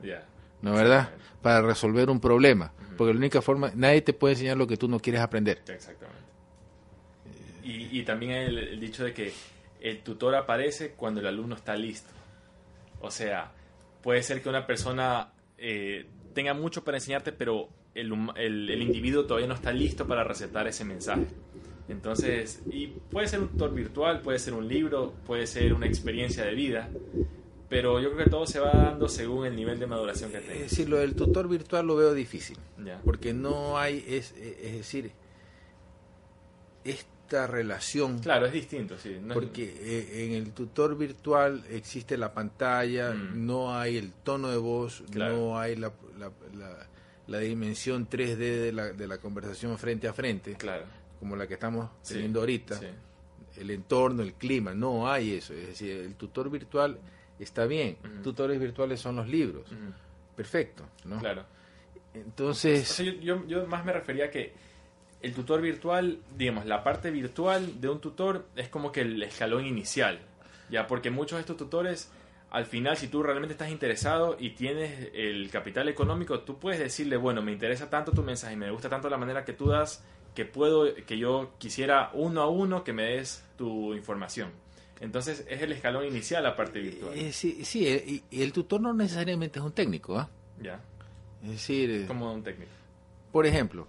¿No 0.61 0.73
verdad? 0.73 1.09
Para 1.41 1.61
resolver 1.61 2.09
un 2.09 2.19
problema. 2.19 2.71
Porque 2.97 3.13
la 3.13 3.19
única 3.19 3.41
forma, 3.41 3.71
nadie 3.75 4.01
te 4.01 4.13
puede 4.13 4.33
enseñar 4.33 4.57
lo 4.57 4.67
que 4.67 4.77
tú 4.77 4.88
no 4.88 4.99
quieres 4.99 5.21
aprender. 5.21 5.61
Exactamente. 5.67 6.17
Y, 7.63 8.03
también 8.03 8.31
el, 8.31 8.57
el 8.57 8.79
dicho 8.79 9.03
de 9.03 9.13
que 9.13 9.33
el 9.81 9.99
tutor 9.99 10.35
aparece 10.35 10.91
cuando 10.91 11.19
el 11.19 11.27
alumno 11.27 11.55
está 11.55 11.75
listo. 11.75 12.09
O 13.01 13.11
sea, 13.11 13.51
puede 14.01 14.23
ser 14.23 14.41
que 14.41 14.49
una 14.49 14.65
persona 14.65 15.31
eh, 15.57 16.05
tenga 16.33 16.53
mucho 16.53 16.83
para 16.83 16.97
enseñarte, 16.97 17.31
pero 17.31 17.69
el, 17.93 18.11
el, 18.35 18.81
individuo 18.81 19.25
todavía 19.25 19.47
no 19.47 19.55
está 19.55 19.71
listo 19.71 20.07
para 20.07 20.23
recetar 20.23 20.67
ese 20.67 20.85
mensaje. 20.85 21.25
Entonces, 21.89 22.61
y 22.69 22.88
puede 22.88 23.27
ser 23.27 23.39
un 23.39 23.49
tutor 23.49 23.73
virtual, 23.73 24.21
puede 24.21 24.39
ser 24.39 24.53
un 24.53 24.67
libro, 24.67 25.13
puede 25.25 25.47
ser 25.47 25.73
una 25.73 25.88
experiencia 25.88 26.43
de 26.43 26.53
vida, 26.53 26.89
pero 27.70 27.99
yo 27.99 28.11
creo 28.11 28.26
que 28.26 28.30
todo 28.30 28.47
se 28.47 28.59
va 28.59 28.72
dando 28.72 29.09
según 29.09 29.45
el 29.45 29.55
nivel 29.55 29.80
de 29.80 29.88
maduración 29.88 30.32
que 30.32 30.39
tenga. 30.39 30.53
Es 30.53 30.72
decir, 30.72 30.89
lo 30.89 30.97
del 30.97 31.15
tutor 31.15 31.47
virtual 31.47 31.86
lo 31.88 31.95
veo 31.95 32.13
difícil, 32.13 32.57
porque 33.03 33.34
no 33.34 33.78
hay, 33.78 34.03
es, 34.07 34.34
es 34.38 34.74
decir, 34.74 35.11
es 36.84 37.05
relación. 37.45 38.20
Claro, 38.20 38.45
es 38.45 38.53
distinto, 38.53 38.97
sí. 38.97 39.18
porque 39.34 39.63
eh, 39.63 40.26
en 40.26 40.32
el 40.32 40.53
tutor 40.53 40.97
virtual 40.97 41.63
existe 41.70 42.18
la 42.18 42.34
pantalla, 42.34 43.11
mm. 43.11 43.45
no 43.45 43.76
hay 43.76 43.97
el 43.97 44.13
tono 44.13 44.49
de 44.49 44.57
voz, 44.57 45.03
no 45.13 45.59
hay 45.59 45.76
la, 45.76 45.91
la, 47.28 47.39
dimensión 47.39 48.07
3D 48.09 48.38
de 48.38 48.72
la, 48.72 48.93
de 48.93 49.07
la 49.07 49.18
conversación 49.18 49.78
frente 49.78 50.07
a 50.07 50.13
frente, 50.13 50.55
claro. 50.55 50.86
como 51.20 51.36
la 51.36 51.47
que 51.47 51.55
estamos 51.55 51.89
teniendo 52.07 52.39
ahorita. 52.39 52.80
El 53.57 53.72
entorno, 53.72 54.22
el 54.22 54.36
clima, 54.36 54.76
no 54.76 55.11
hay 55.11 55.34
eso. 55.34 55.51
Es 55.53 55.68
decir, 55.68 55.91
el 55.91 56.13
tutor 56.13 56.51
virtual 56.51 56.99
está 57.43 57.65
bien. 57.65 57.97
Tutores 58.23 58.59
virtuales 58.59 58.99
son 58.99 59.17
los 59.17 59.27
libros. 59.27 59.69
Perfecto, 60.35 60.83
¿no? 61.05 61.19
Claro. 61.19 61.45
Entonces... 62.13 62.97
yo, 63.21 63.45
yo 63.47 63.65
más 63.67 63.85
me 63.85 63.93
refería 63.93 64.25
a 64.25 64.29
que 64.31 64.53
el 65.21 65.33
tutor 65.33 65.61
virtual, 65.61 66.19
digamos, 66.35 66.65
la 66.65 66.83
parte 66.83 67.11
virtual 67.11 67.81
de 67.81 67.89
un 67.89 67.99
tutor 67.99 68.47
es 68.55 68.69
como 68.69 68.91
que 68.91 69.01
el 69.01 69.21
escalón 69.23 69.65
inicial, 69.65 70.19
ya 70.69 70.85
porque 70.88 71.09
muchos 71.09 71.38
de 71.38 71.41
estos 71.41 71.57
tutores, 71.57 72.11
al 72.51 72.65
final, 72.65 72.97
si 72.97 73.07
tú 73.07 73.23
realmente 73.23 73.53
estás 73.53 73.69
interesado 73.69 74.38
y 74.39 74.51
tienes 74.51 75.09
el 75.13 75.49
capital 75.49 75.89
económico, 75.89 76.41
tú 76.41 76.59
puedes 76.59 76.79
decirle, 76.79 77.17
bueno, 77.17 77.41
me 77.41 77.51
interesa 77.51 77.89
tanto 77.89 78.11
tu 78.11 78.21
mensaje, 78.21 78.55
me 78.55 78.69
gusta 78.71 78.89
tanto 78.89 79.09
la 79.09 79.17
manera 79.17 79.43
que 79.43 79.53
tú 79.53 79.67
das, 79.67 80.05
que 80.35 80.45
puedo, 80.45 80.93
que 80.93 81.17
yo 81.17 81.53
quisiera 81.57 82.11
uno 82.13 82.41
a 82.41 82.47
uno 82.47 82.83
que 82.83 82.93
me 82.93 83.03
des 83.03 83.43
tu 83.57 83.95
información. 83.95 84.51
Entonces 84.99 85.45
es 85.47 85.61
el 85.61 85.71
escalón 85.71 86.05
inicial 86.05 86.43
la 86.43 86.55
parte 86.55 86.79
virtual. 86.79 87.17
Eh, 87.17 87.31
sí, 87.31 87.63
sí 87.63 87.87
eh, 87.87 88.23
y, 88.29 88.41
el 88.41 88.51
tutor 88.51 88.81
no 88.81 88.93
necesariamente 88.93 89.59
es 89.59 89.65
un 89.65 89.71
técnico, 89.71 90.17
¿ah? 90.17 90.29
Ya. 90.61 90.79
Es 91.43 91.51
decir... 91.51 91.89
Eh, 91.89 92.05
como 92.07 92.33
un 92.33 92.43
técnico. 92.43 92.71
Por 93.31 93.45
ejemplo, 93.45 93.87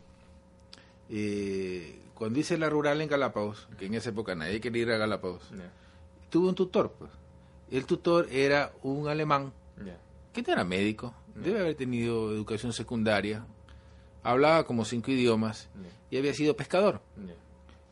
eh, 1.08 1.98
cuando 2.14 2.38
hice 2.38 2.58
la 2.58 2.68
rural 2.68 3.00
en 3.00 3.08
Galápagos, 3.08 3.68
que 3.78 3.86
en 3.86 3.94
esa 3.94 4.10
época 4.10 4.34
nadie 4.34 4.60
quería 4.60 4.82
ir 4.82 4.90
a 4.90 4.98
Galápagos, 4.98 5.42
tuve 6.28 6.48
un 6.48 6.54
tutor. 6.54 6.92
Pues. 6.98 7.10
El 7.70 7.86
tutor 7.86 8.28
era 8.30 8.72
un 8.82 9.08
alemán 9.08 9.52
que 10.32 10.42
no 10.42 10.52
era 10.52 10.64
médico, 10.64 11.14
debe 11.34 11.60
haber 11.60 11.74
tenido 11.74 12.32
educación 12.32 12.72
secundaria, 12.72 13.46
hablaba 14.22 14.64
como 14.66 14.84
cinco 14.84 15.10
idiomas 15.10 15.68
y 16.10 16.18
había 16.18 16.34
sido 16.34 16.54
pescador. 16.56 17.00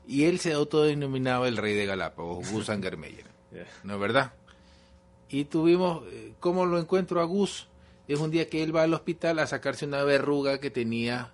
Y 0.07 0.25
él 0.25 0.39
se 0.39 0.53
autodenominaba 0.53 1.49
el 1.49 1.57
rey 1.57 1.75
de 1.75 1.87
Galápagos, 1.87 2.51
Gus 2.51 2.71
Angermeyer. 2.71 3.27
¿No 3.83 3.95
es 3.95 4.01
verdad? 4.01 4.33
Y 5.29 5.45
tuvimos, 5.45 6.05
eh, 6.13 6.35
¿cómo 6.39 6.67
lo 6.67 6.79
encuentro 6.79 7.21
a 7.21 7.25
Gus? 7.25 7.69
Es 8.07 8.21
un 8.21 8.31
día 8.31 8.49
que 8.49 8.63
él 8.63 8.75
va 8.75 8.83
al 8.83 8.95
hospital 8.95 9.39
a 9.41 9.47
sacarse 9.47 9.85
una 9.85 10.05
verruga 10.05 10.61
que 10.61 10.71
tenía 10.71 11.33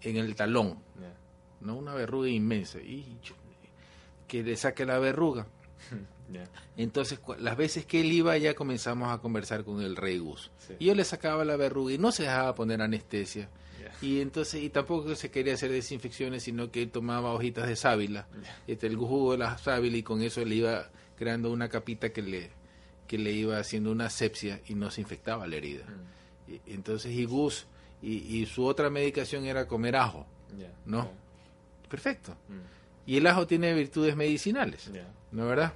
en 0.00 0.16
el 0.16 0.36
talón, 0.36 0.78
no 1.60 1.76
una 1.76 1.94
verruga 1.94 2.28
inmensa, 2.28 2.78
y 2.78 3.18
que 4.28 4.42
le 4.42 4.56
saque 4.56 4.84
la 4.84 4.98
verruga. 4.98 5.46
Entonces, 6.76 7.20
las 7.38 7.56
veces 7.56 7.86
que 7.86 8.00
él 8.00 8.12
iba, 8.12 8.36
ya 8.38 8.54
comenzamos 8.54 9.12
a 9.12 9.18
conversar 9.18 9.64
con 9.64 9.80
el 9.80 9.96
rey 9.96 10.18
Gus. 10.18 10.50
Y 10.78 10.86
yo 10.86 10.94
le 10.94 11.04
sacaba 11.04 11.44
la 11.44 11.56
verruga 11.56 11.94
y 11.94 11.98
no 11.98 12.12
se 12.12 12.24
dejaba 12.24 12.54
poner 12.54 12.80
anestesia. 12.80 13.48
Y 14.02 14.20
entonces, 14.20 14.62
y 14.62 14.70
tampoco 14.70 15.14
se 15.14 15.30
quería 15.30 15.54
hacer 15.54 15.70
desinfecciones, 15.70 16.42
sino 16.42 16.70
que 16.70 16.82
él 16.82 16.90
tomaba 16.90 17.32
hojitas 17.32 17.66
de 17.68 17.76
sábila, 17.76 18.26
este, 18.66 18.86
el 18.86 18.96
jugo 18.96 19.32
de 19.32 19.38
la 19.38 19.58
sábila, 19.58 19.96
y 19.96 20.02
con 20.02 20.22
eso 20.22 20.44
le 20.44 20.56
iba 20.56 20.90
creando 21.16 21.52
una 21.52 21.68
capita 21.68 22.12
que 22.12 22.22
le, 22.22 22.50
que 23.06 23.18
le 23.18 23.32
iba 23.32 23.58
haciendo 23.58 23.92
una 23.92 24.06
asepsia 24.06 24.60
y 24.66 24.74
no 24.74 24.90
se 24.90 25.00
infectaba 25.00 25.46
la 25.46 25.56
herida. 25.56 25.84
Mm. 25.86 26.54
entonces, 26.66 27.12
y 27.12 27.24
Gus 27.24 27.66
y, 28.02 28.44
su 28.46 28.66
otra 28.66 28.90
medicación 28.90 29.46
era 29.46 29.66
comer 29.66 29.96
ajo, 29.96 30.26
¿no? 30.84 31.10
Perfecto. 31.88 32.32
Mm. 32.48 33.10
Y 33.10 33.16
el 33.16 33.26
ajo 33.26 33.46
tiene 33.46 33.72
virtudes 33.72 34.14
medicinales, 34.14 34.90
¿no 35.32 35.42
es 35.42 35.48
verdad? 35.48 35.72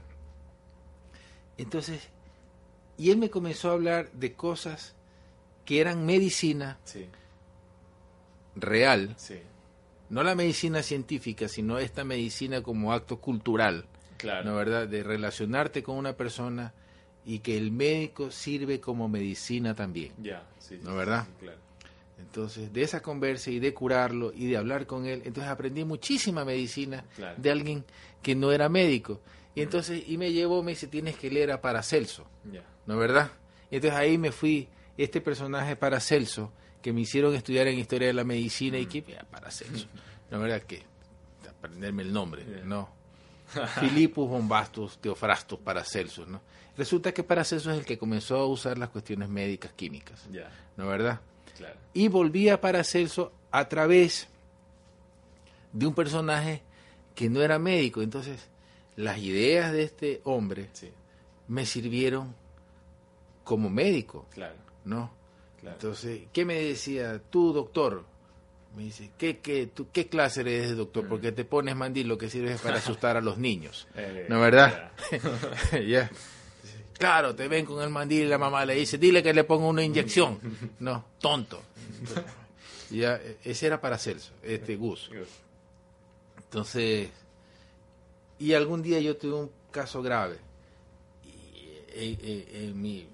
Entonces, 1.56 2.08
y 2.98 3.10
él 3.10 3.16
me 3.16 3.30
comenzó 3.30 3.70
a 3.70 3.72
hablar 3.72 4.10
de 4.12 4.34
cosas 4.34 4.94
que 5.64 5.80
eran 5.80 6.04
medicina 6.04 6.78
real, 8.60 9.16
no 10.10 10.22
la 10.22 10.34
medicina 10.34 10.82
científica, 10.82 11.48
sino 11.48 11.78
esta 11.78 12.04
medicina 12.04 12.62
como 12.62 12.92
acto 12.92 13.20
cultural, 13.20 13.86
¿no 14.44 14.56
verdad? 14.56 14.88
De 14.88 15.02
relacionarte 15.02 15.82
con 15.82 15.96
una 15.96 16.14
persona 16.16 16.72
y 17.24 17.40
que 17.40 17.56
el 17.56 17.70
médico 17.70 18.30
sirve 18.30 18.80
como 18.80 19.08
medicina 19.08 19.74
también, 19.74 20.12
¿no 20.82 20.96
verdad? 20.96 21.26
claro. 21.38 21.58
Entonces, 22.18 22.72
de 22.72 22.82
esa 22.82 23.00
conversa 23.00 23.50
y 23.50 23.60
de 23.60 23.72
curarlo 23.72 24.32
y 24.34 24.46
de 24.48 24.56
hablar 24.56 24.86
con 24.86 25.06
él, 25.06 25.22
entonces 25.24 25.50
aprendí 25.50 25.84
muchísima 25.84 26.44
medicina 26.44 27.04
de 27.36 27.50
alguien 27.50 27.84
que 28.22 28.34
no 28.34 28.50
era 28.50 28.68
médico. 28.68 29.20
Y 29.54 29.62
entonces, 29.62 30.02
y 30.06 30.18
me 30.18 30.32
llevó, 30.32 30.62
me 30.62 30.72
dice, 30.72 30.88
tienes 30.88 31.16
que 31.16 31.30
leer 31.30 31.52
a 31.52 31.60
Paracelso, 31.60 32.26
¿no 32.86 32.96
verdad? 32.96 33.30
Y 33.70 33.76
entonces 33.76 33.98
ahí 33.98 34.18
me 34.18 34.32
fui, 34.32 34.68
este 34.98 35.20
personaje 35.20 35.76
Paracelso, 35.76 36.52
que 36.82 36.92
me 36.92 37.00
hicieron 37.00 37.34
estudiar 37.34 37.68
en 37.68 37.78
Historia 37.78 38.08
de 38.08 38.14
la 38.14 38.24
Medicina, 38.24 38.78
y 38.78 38.86
que, 38.86 39.02
Paracelso, 39.30 39.86
¿no 40.30 40.36
es 40.36 40.42
verdad? 40.42 40.62
Que, 40.62 40.82
aprenderme 41.48 42.02
el 42.02 42.12
nombre, 42.12 42.44
¿no? 42.64 42.90
Filipus 43.80 44.28
Bombastus 44.28 44.98
Teofrastus 44.98 45.58
Paracelsus, 45.58 46.28
¿no? 46.28 46.40
Resulta 46.76 47.12
que 47.12 47.24
Paracelso 47.24 47.72
es 47.72 47.78
el 47.78 47.84
que 47.84 47.98
comenzó 47.98 48.36
a 48.36 48.46
usar 48.46 48.78
las 48.78 48.90
cuestiones 48.90 49.28
médicas 49.28 49.72
químicas, 49.72 50.26
¿no 50.76 50.84
es 50.84 50.88
verdad? 50.88 51.20
Y 51.92 52.08
volvía 52.08 52.60
para 52.60 52.84
Celso 52.84 53.32
a 53.50 53.68
través 53.68 54.28
de 55.72 55.86
un 55.86 55.94
personaje 55.94 56.62
que 57.14 57.28
no 57.28 57.42
era 57.42 57.58
médico. 57.58 58.02
Entonces, 58.02 58.48
las 58.96 59.18
ideas 59.18 59.72
de 59.72 59.82
este 59.82 60.20
hombre 60.24 60.68
me 61.48 61.66
sirvieron 61.66 62.34
como 63.44 63.70
médico. 63.70 64.26
Claro. 64.30 64.54
¿No? 64.88 65.12
Entonces, 65.62 66.22
¿qué 66.32 66.44
me 66.44 66.54
decía 66.54 67.20
tú, 67.30 67.52
doctor? 67.52 68.04
Me 68.74 68.84
dice, 68.84 69.10
¿qué, 69.18 69.38
qué, 69.38 69.66
tú, 69.66 69.88
qué 69.92 70.08
clase 70.08 70.40
eres 70.40 70.76
doctor? 70.76 71.04
Mm. 71.04 71.08
Porque 71.08 71.32
te 71.32 71.44
pones 71.44 71.76
mandil, 71.76 72.08
lo 72.08 72.16
que 72.16 72.30
sirve 72.30 72.52
es 72.52 72.60
para 72.60 72.78
asustar 72.78 73.16
a 73.16 73.20
los 73.20 73.38
niños. 73.38 73.86
Eh, 73.96 74.26
¿No 74.28 74.36
es 74.36 74.52
verdad? 74.52 74.92
Ya. 75.86 76.10
Claro, 76.94 77.34
te 77.34 77.46
ven 77.48 77.64
con 77.64 77.82
el 77.82 77.90
mandil 77.90 78.22
y 78.22 78.28
la 78.28 78.38
mamá 78.38 78.64
le 78.64 78.74
dice, 78.74 78.98
dile 78.98 79.22
que 79.22 79.34
le 79.34 79.44
ponga 79.44 79.66
una 79.66 79.82
inyección. 79.82 80.38
No, 80.80 81.04
tonto. 81.20 81.62
ya, 82.90 83.20
ese 83.44 83.66
era 83.66 83.80
para 83.80 83.98
Celso, 83.98 84.32
este 84.42 84.76
Gus. 84.76 85.10
Entonces, 86.36 87.10
y 88.38 88.54
algún 88.54 88.82
día 88.82 89.00
yo 89.00 89.16
tuve 89.16 89.34
un 89.34 89.50
caso 89.70 90.02
grave. 90.02 90.38
Y, 91.24 92.08
en, 92.52 92.80
mi 92.80 93.08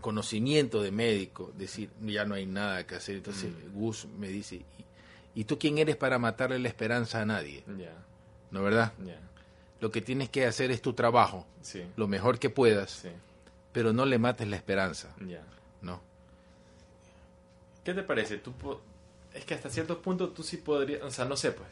conocimiento 0.00 0.82
de 0.82 0.90
médico, 0.90 1.52
decir, 1.56 1.90
ya 2.02 2.24
no 2.24 2.34
hay 2.34 2.46
nada 2.46 2.86
que 2.86 2.96
hacer. 2.96 3.16
Entonces 3.16 3.50
mm. 3.50 3.78
Gus 3.78 4.06
me 4.18 4.28
dice, 4.28 4.62
¿y, 5.34 5.44
tú 5.44 5.58
quién 5.58 5.78
eres 5.78 5.96
para 5.96 6.18
matarle 6.18 6.58
la 6.58 6.68
esperanza 6.68 7.20
a 7.20 7.26
nadie? 7.26 7.64
¿No 8.50 8.62
verdad? 8.62 8.92
Lo 9.80 9.90
que 9.90 10.00
tienes 10.00 10.28
que 10.28 10.46
hacer 10.46 10.70
es 10.70 10.82
tu 10.82 10.92
trabajo, 10.92 11.46
lo 11.96 12.08
mejor 12.08 12.38
que 12.38 12.50
puedas, 12.50 13.04
pero 13.72 13.92
no 13.92 14.06
le 14.06 14.18
mates 14.18 14.48
la 14.48 14.56
esperanza. 14.56 15.14
¿No? 15.82 16.00
¿Qué 17.84 17.94
te 17.94 18.02
parece? 18.02 18.38
Tú 18.38 18.52
es 19.34 19.44
que 19.44 19.54
hasta 19.54 19.70
cierto 19.70 20.02
punto 20.02 20.30
tú 20.30 20.42
sí 20.42 20.56
podrías, 20.56 21.02
o 21.02 21.10
sea, 21.10 21.24
no 21.24 21.36
sé, 21.36 21.52
pues, 21.52 21.68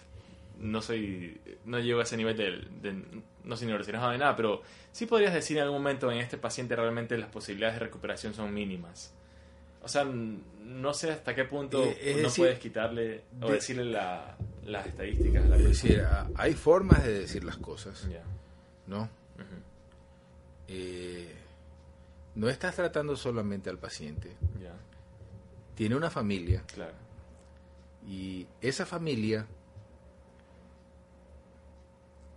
no 0.59 0.81
soy, 0.83 1.41
no 1.65 1.79
llego 1.79 2.01
a 2.01 2.03
ese 2.05 2.17
nivel 2.17 2.37
de, 2.37 3.03
no 3.45 3.57
soy 3.57 3.67
neurocirujano 3.67 4.13
de 4.13 4.19
nada, 4.19 4.37
pero 4.37 4.63
sí 4.93 5.07
podrías 5.07 5.35
decir 5.35 5.57
en 5.59 5.65
algún 5.65 5.79
momento 5.79 6.11
en 6.11 6.19
este 6.19 6.39
paciente 6.39 6.77
realmente 6.77 7.17
las 7.19 7.31
posibilidades 7.31 7.79
de 7.79 7.87
recuperación 7.87 8.35
son 8.35 8.53
mínimas. 8.53 9.13
O 9.83 9.89
sea, 9.89 10.05
no 10.05 10.95
sé 10.95 11.13
hasta 11.13 11.35
qué 11.35 11.45
punto 11.45 11.85
eh, 11.85 12.21
no 12.21 12.29
puedes 12.31 12.59
quitarle 12.59 13.23
o 13.41 13.53
decirle 13.53 13.85
la, 13.85 14.37
las 14.65 14.87
estadísticas. 14.87 15.45
es 15.45 15.65
decir, 15.65 16.05
hay 16.35 16.55
formas 16.55 17.05
de 17.05 17.21
decir 17.21 17.45
las 17.45 17.57
cosas, 17.57 18.09
¿no? 18.87 19.09
Eh, 20.69 21.33
no 22.35 22.49
estás 22.49 22.75
tratando 22.75 23.17
solamente 23.17 23.71
al 23.71 23.79
paciente. 23.79 24.33
Tiene 25.77 25.95
una 25.95 26.11
familia. 26.11 26.65
Claro. 26.67 26.95
Y 28.09 28.47
esa 28.61 28.87
familia 28.87 29.47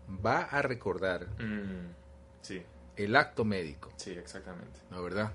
va 0.10 0.42
a 0.42 0.62
recordar 0.62 1.28
mm, 1.42 1.94
sí. 2.42 2.62
el 2.96 3.16
acto 3.16 3.46
médico. 3.46 3.92
Sí, 3.96 4.12
exactamente. 4.12 4.80
¿No, 4.90 5.04
verdad? 5.04 5.34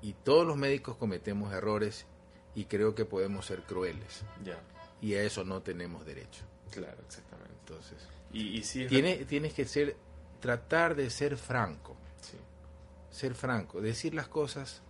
Y 0.00 0.12
todos 0.12 0.46
los 0.46 0.56
médicos 0.56 0.96
cometemos 0.96 1.52
errores 1.52 2.06
y 2.54 2.64
creo 2.64 2.94
que 2.94 3.04
podemos 3.04 3.46
ser 3.46 3.62
crueles. 3.62 4.22
Ya. 4.44 4.58
Y 5.00 5.14
a 5.14 5.22
eso 5.22 5.44
no 5.44 5.62
tenemos 5.62 6.04
derecho. 6.06 6.42
Claro, 6.70 6.98
exactamente. 7.06 7.54
Entonces, 7.60 8.06
y, 8.32 8.58
y 8.58 9.24
tienes 9.24 9.54
que 9.54 9.64
ser, 9.64 9.96
tratar 10.40 10.94
de 10.94 11.10
ser 11.10 11.36
franco. 11.36 11.96
Sí. 12.20 12.36
Ser 13.10 13.34
franco, 13.34 13.80
decir 13.80 14.14
las 14.14 14.28
cosas 14.28 14.82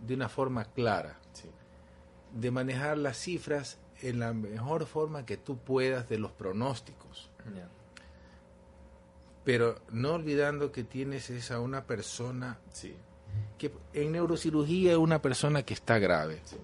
de 0.00 0.14
una 0.14 0.28
forma 0.28 0.64
clara. 0.64 1.18
Sí. 1.32 1.50
De 2.32 2.50
manejar 2.50 2.98
las 2.98 3.16
cifras 3.16 3.78
en 4.04 4.20
la 4.20 4.34
mejor 4.34 4.86
forma 4.86 5.24
que 5.24 5.36
tú 5.38 5.56
puedas 5.56 6.08
de 6.08 6.18
los 6.18 6.30
pronósticos. 6.32 7.30
Pero 9.44 9.80
no 9.90 10.12
olvidando 10.12 10.72
que 10.72 10.84
tienes 10.84 11.30
esa 11.30 11.60
una 11.60 11.84
persona 11.84 12.58
sí. 12.70 12.94
que 13.58 13.72
en 13.92 14.12
neurocirugía 14.12 14.92
es 14.92 14.98
una 14.98 15.20
persona 15.20 15.62
que 15.62 15.74
está 15.74 15.98
grave. 15.98 16.40
Sí. 16.44 16.56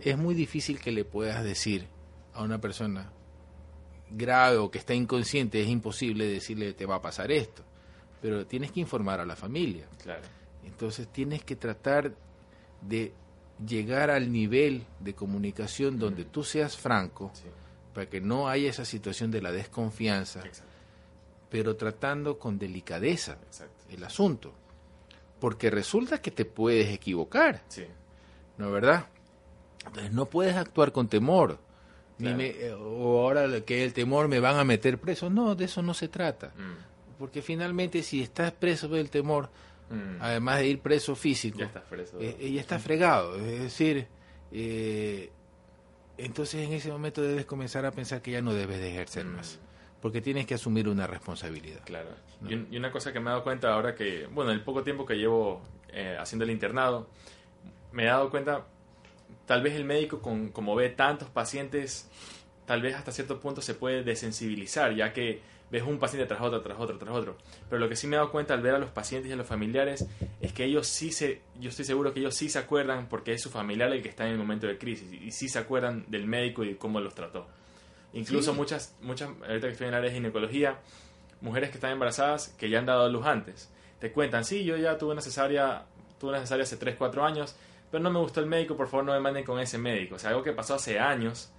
Es 0.00 0.18
muy 0.18 0.34
difícil 0.34 0.78
que 0.78 0.92
le 0.92 1.04
puedas 1.04 1.42
decir 1.44 1.86
a 2.34 2.42
una 2.42 2.60
persona 2.60 3.10
grave 4.10 4.58
o 4.58 4.70
que 4.70 4.78
está 4.78 4.94
inconsciente, 4.94 5.62
es 5.62 5.68
imposible 5.68 6.26
decirle 6.26 6.74
te 6.74 6.86
va 6.86 6.96
a 6.96 7.02
pasar 7.02 7.30
esto. 7.30 7.62
Pero 8.20 8.46
tienes 8.46 8.72
que 8.72 8.80
informar 8.80 9.20
a 9.20 9.26
la 9.26 9.36
familia. 9.36 9.86
Claro. 10.02 10.22
Entonces 10.64 11.08
tienes 11.08 11.44
que 11.44 11.56
tratar 11.56 12.12
de 12.82 13.12
llegar 13.64 14.10
al 14.10 14.32
nivel 14.32 14.84
de 15.00 15.14
comunicación 15.14 15.98
donde 15.98 16.24
tú 16.24 16.44
seas 16.44 16.76
franco, 16.76 17.32
para 17.94 18.08
que 18.08 18.20
no 18.20 18.48
haya 18.48 18.68
esa 18.68 18.84
situación 18.84 19.30
de 19.30 19.40
la 19.40 19.52
desconfianza, 19.52 20.42
pero 21.48 21.76
tratando 21.76 22.38
con 22.38 22.58
delicadeza 22.58 23.38
el 23.90 24.04
asunto. 24.04 24.52
Porque 25.40 25.70
resulta 25.70 26.20
que 26.20 26.30
te 26.30 26.44
puedes 26.44 26.92
equivocar. 26.92 27.62
¿No 28.58 28.66
es 28.66 28.72
verdad? 28.72 29.06
Entonces 29.86 30.12
no 30.12 30.26
puedes 30.26 30.56
actuar 30.56 30.92
con 30.92 31.08
temor. 31.08 31.58
Ni 32.18 32.28
eh, 32.28 32.72
o 32.72 33.20
ahora 33.20 33.60
que 33.60 33.84
el 33.84 33.92
temor 33.92 34.28
me 34.28 34.40
van 34.40 34.56
a 34.56 34.64
meter 34.64 34.98
preso. 34.98 35.28
No, 35.28 35.54
de 35.54 35.66
eso 35.66 35.82
no 35.82 35.92
se 35.92 36.08
trata. 36.08 36.48
Mm. 36.56 37.18
Porque 37.18 37.42
finalmente 37.42 38.02
si 38.02 38.22
estás 38.22 38.52
preso 38.52 38.88
del 38.88 39.10
temor, 39.10 39.50
Mm. 39.88 40.20
además 40.20 40.58
de 40.58 40.66
ir 40.66 40.80
preso 40.80 41.14
físico, 41.14 41.58
ya 41.58 41.66
está, 41.66 41.82
preso, 41.84 42.20
eh, 42.20 42.36
eh, 42.40 42.56
está 42.58 42.78
fregado. 42.78 43.36
Es 43.36 43.60
decir, 43.60 44.06
eh, 44.50 45.30
entonces 46.18 46.66
en 46.66 46.72
ese 46.72 46.90
momento 46.90 47.22
debes 47.22 47.46
comenzar 47.46 47.86
a 47.86 47.92
pensar 47.92 48.20
que 48.20 48.32
ya 48.32 48.42
no 48.42 48.52
debes 48.52 48.80
de 48.80 48.90
ejercer 48.90 49.24
mm. 49.24 49.36
más, 49.36 49.60
porque 50.00 50.20
tienes 50.20 50.46
que 50.46 50.54
asumir 50.54 50.88
una 50.88 51.06
responsabilidad. 51.06 51.82
Claro. 51.84 52.10
Y, 52.48 52.76
una 52.76 52.90
cosa 52.90 53.12
que 53.12 53.20
me 53.20 53.26
he 53.26 53.30
dado 53.30 53.44
cuenta 53.44 53.72
ahora 53.72 53.94
que, 53.94 54.26
bueno, 54.26 54.50
el 54.50 54.62
poco 54.62 54.82
tiempo 54.82 55.06
que 55.06 55.14
llevo 55.14 55.62
haciendo 56.18 56.44
el 56.44 56.50
internado, 56.50 57.08
me 57.92 58.02
he 58.02 58.06
dado 58.06 58.28
cuenta, 58.28 58.66
tal 59.46 59.62
vez 59.62 59.74
el 59.74 59.84
médico, 59.84 60.20
con, 60.20 60.50
como 60.50 60.74
ve 60.74 60.90
tantos 60.90 61.30
pacientes, 61.30 62.10
tal 62.66 62.82
vez 62.82 62.94
hasta 62.94 63.12
cierto 63.12 63.40
punto 63.40 63.62
se 63.62 63.74
puede 63.74 64.02
desensibilizar, 64.02 64.94
ya 64.94 65.12
que 65.12 65.40
ves 65.70 65.82
un 65.82 65.98
paciente 65.98 66.26
tras 66.26 66.40
otro, 66.40 66.60
tras 66.60 66.78
otro, 66.78 66.98
tras 66.98 67.14
otro. 67.14 67.36
Pero 67.68 67.80
lo 67.80 67.88
que 67.88 67.96
sí 67.96 68.06
me 68.06 68.16
he 68.16 68.18
dado 68.18 68.30
cuenta 68.30 68.54
al 68.54 68.62
ver 68.62 68.74
a 68.74 68.78
los 68.78 68.90
pacientes 68.90 69.30
y 69.30 69.32
a 69.32 69.36
los 69.36 69.46
familiares 69.46 70.06
es 70.40 70.52
que 70.52 70.64
ellos 70.64 70.86
sí 70.86 71.12
se, 71.12 71.42
yo 71.58 71.70
estoy 71.70 71.84
seguro 71.84 72.12
que 72.12 72.20
ellos 72.20 72.34
sí 72.34 72.48
se 72.48 72.58
acuerdan 72.58 73.08
porque 73.08 73.32
es 73.32 73.42
su 73.42 73.50
familiar 73.50 73.92
el 73.92 74.02
que 74.02 74.08
está 74.08 74.26
en 74.26 74.32
el 74.32 74.38
momento 74.38 74.66
de 74.66 74.78
crisis 74.78 75.12
y 75.12 75.30
sí 75.32 75.48
se 75.48 75.58
acuerdan 75.58 76.04
del 76.08 76.26
médico 76.26 76.64
y 76.64 76.74
cómo 76.74 77.00
los 77.00 77.14
trató. 77.14 77.46
Incluso 78.12 78.54
muchas, 78.54 78.96
muchas, 79.02 79.28
ahorita 79.46 79.66
que 79.66 79.72
estoy 79.72 79.88
en 79.88 79.92
el 79.92 79.98
área 79.98 80.10
de 80.10 80.16
ginecología, 80.16 80.78
mujeres 81.40 81.70
que 81.70 81.76
están 81.76 81.92
embarazadas 81.92 82.48
que 82.58 82.70
ya 82.70 82.78
han 82.78 82.86
dado 82.86 83.04
a 83.04 83.08
luz 83.08 83.26
antes, 83.26 83.70
te 83.98 84.12
cuentan, 84.12 84.44
sí, 84.44 84.64
yo 84.64 84.76
ya 84.76 84.96
tuve 84.96 85.12
una 85.12 85.20
cesárea, 85.20 85.84
tuve 86.18 86.30
una 86.30 86.40
cesárea 86.40 86.62
hace 86.62 86.76
3, 86.76 86.96
4 86.96 87.24
años, 87.24 87.56
pero 87.90 88.02
no 88.02 88.10
me 88.10 88.18
gustó 88.18 88.40
el 88.40 88.46
médico, 88.46 88.76
por 88.76 88.88
favor 88.88 89.04
no 89.04 89.12
me 89.12 89.20
manden 89.20 89.44
con 89.44 89.58
ese 89.60 89.78
médico. 89.78 90.16
O 90.16 90.18
sea, 90.18 90.30
algo 90.30 90.42
que 90.42 90.52
pasó 90.52 90.74
hace 90.74 90.98
años, 90.98 91.50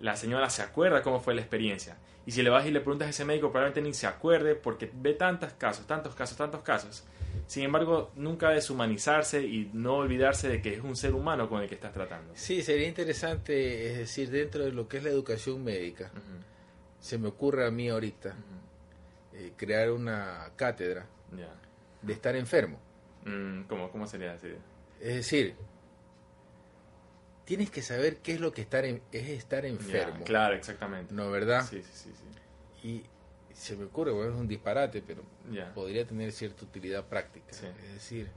la 0.00 0.16
señora 0.16 0.50
se 0.50 0.62
acuerda 0.62 1.02
cómo 1.02 1.20
fue 1.20 1.34
la 1.34 1.40
experiencia. 1.40 1.96
Y 2.26 2.32
si 2.32 2.42
le 2.42 2.50
vas 2.50 2.66
y 2.66 2.70
le 2.70 2.80
preguntas 2.80 3.06
a 3.06 3.10
ese 3.10 3.24
médico, 3.24 3.50
probablemente 3.50 3.82
ni 3.82 3.94
se 3.94 4.06
acuerde 4.06 4.54
porque 4.54 4.90
ve 4.92 5.14
tantos 5.14 5.52
casos, 5.54 5.86
tantos 5.86 6.14
casos, 6.14 6.36
tantos 6.36 6.62
casos. 6.62 7.04
Sin 7.46 7.64
embargo, 7.64 8.10
nunca 8.16 8.50
deshumanizarse 8.50 9.42
y 9.42 9.70
no 9.72 9.96
olvidarse 9.96 10.48
de 10.48 10.62
que 10.62 10.74
es 10.74 10.82
un 10.82 10.96
ser 10.96 11.14
humano 11.14 11.48
con 11.48 11.62
el 11.62 11.68
que 11.68 11.74
estás 11.74 11.92
tratando. 11.92 12.32
Sí, 12.34 12.62
sería 12.62 12.86
interesante, 12.86 13.90
es 13.90 13.98
decir, 13.98 14.30
dentro 14.30 14.64
de 14.64 14.72
lo 14.72 14.86
que 14.86 14.98
es 14.98 15.04
la 15.04 15.10
educación 15.10 15.64
médica, 15.64 16.10
se 16.98 17.18
me 17.18 17.28
ocurre 17.28 17.66
a 17.66 17.70
mí 17.70 17.88
ahorita 17.88 18.34
eh, 19.34 19.52
crear 19.56 19.90
una 19.90 20.50
cátedra 20.56 21.06
de 22.02 22.12
estar 22.12 22.36
enfermo. 22.36 22.78
Mm, 23.24 23.62
¿cómo, 23.62 23.90
¿Cómo 23.90 24.06
sería 24.06 24.32
así? 24.32 24.48
Es 25.00 25.14
decir, 25.14 25.56
tienes 27.50 27.68
que 27.68 27.82
saber 27.82 28.18
qué 28.18 28.34
es 28.34 28.40
lo 28.40 28.52
que 28.52 28.62
estar 28.62 28.84
es 28.84 29.00
estar 29.12 29.66
enfermo. 29.66 30.22
claro, 30.24 30.54
exactamente. 30.54 31.12
¿No, 31.12 31.32
verdad? 31.32 31.66
Sí, 31.68 31.82
sí, 31.82 32.12
sí. 32.12 32.12
sí. 32.80 32.88
Y 32.88 33.02
se 33.52 33.74
me 33.74 33.86
ocurre, 33.86 34.12
bueno, 34.12 34.34
es 34.34 34.38
un 34.38 34.46
disparate, 34.46 35.02
pero 35.04 35.24
podría 35.74 36.06
tener 36.06 36.30
cierta 36.30 36.64
utilidad 36.64 37.06
práctica. 37.06 37.50
Es 37.50 37.92
decir, 37.92 38.28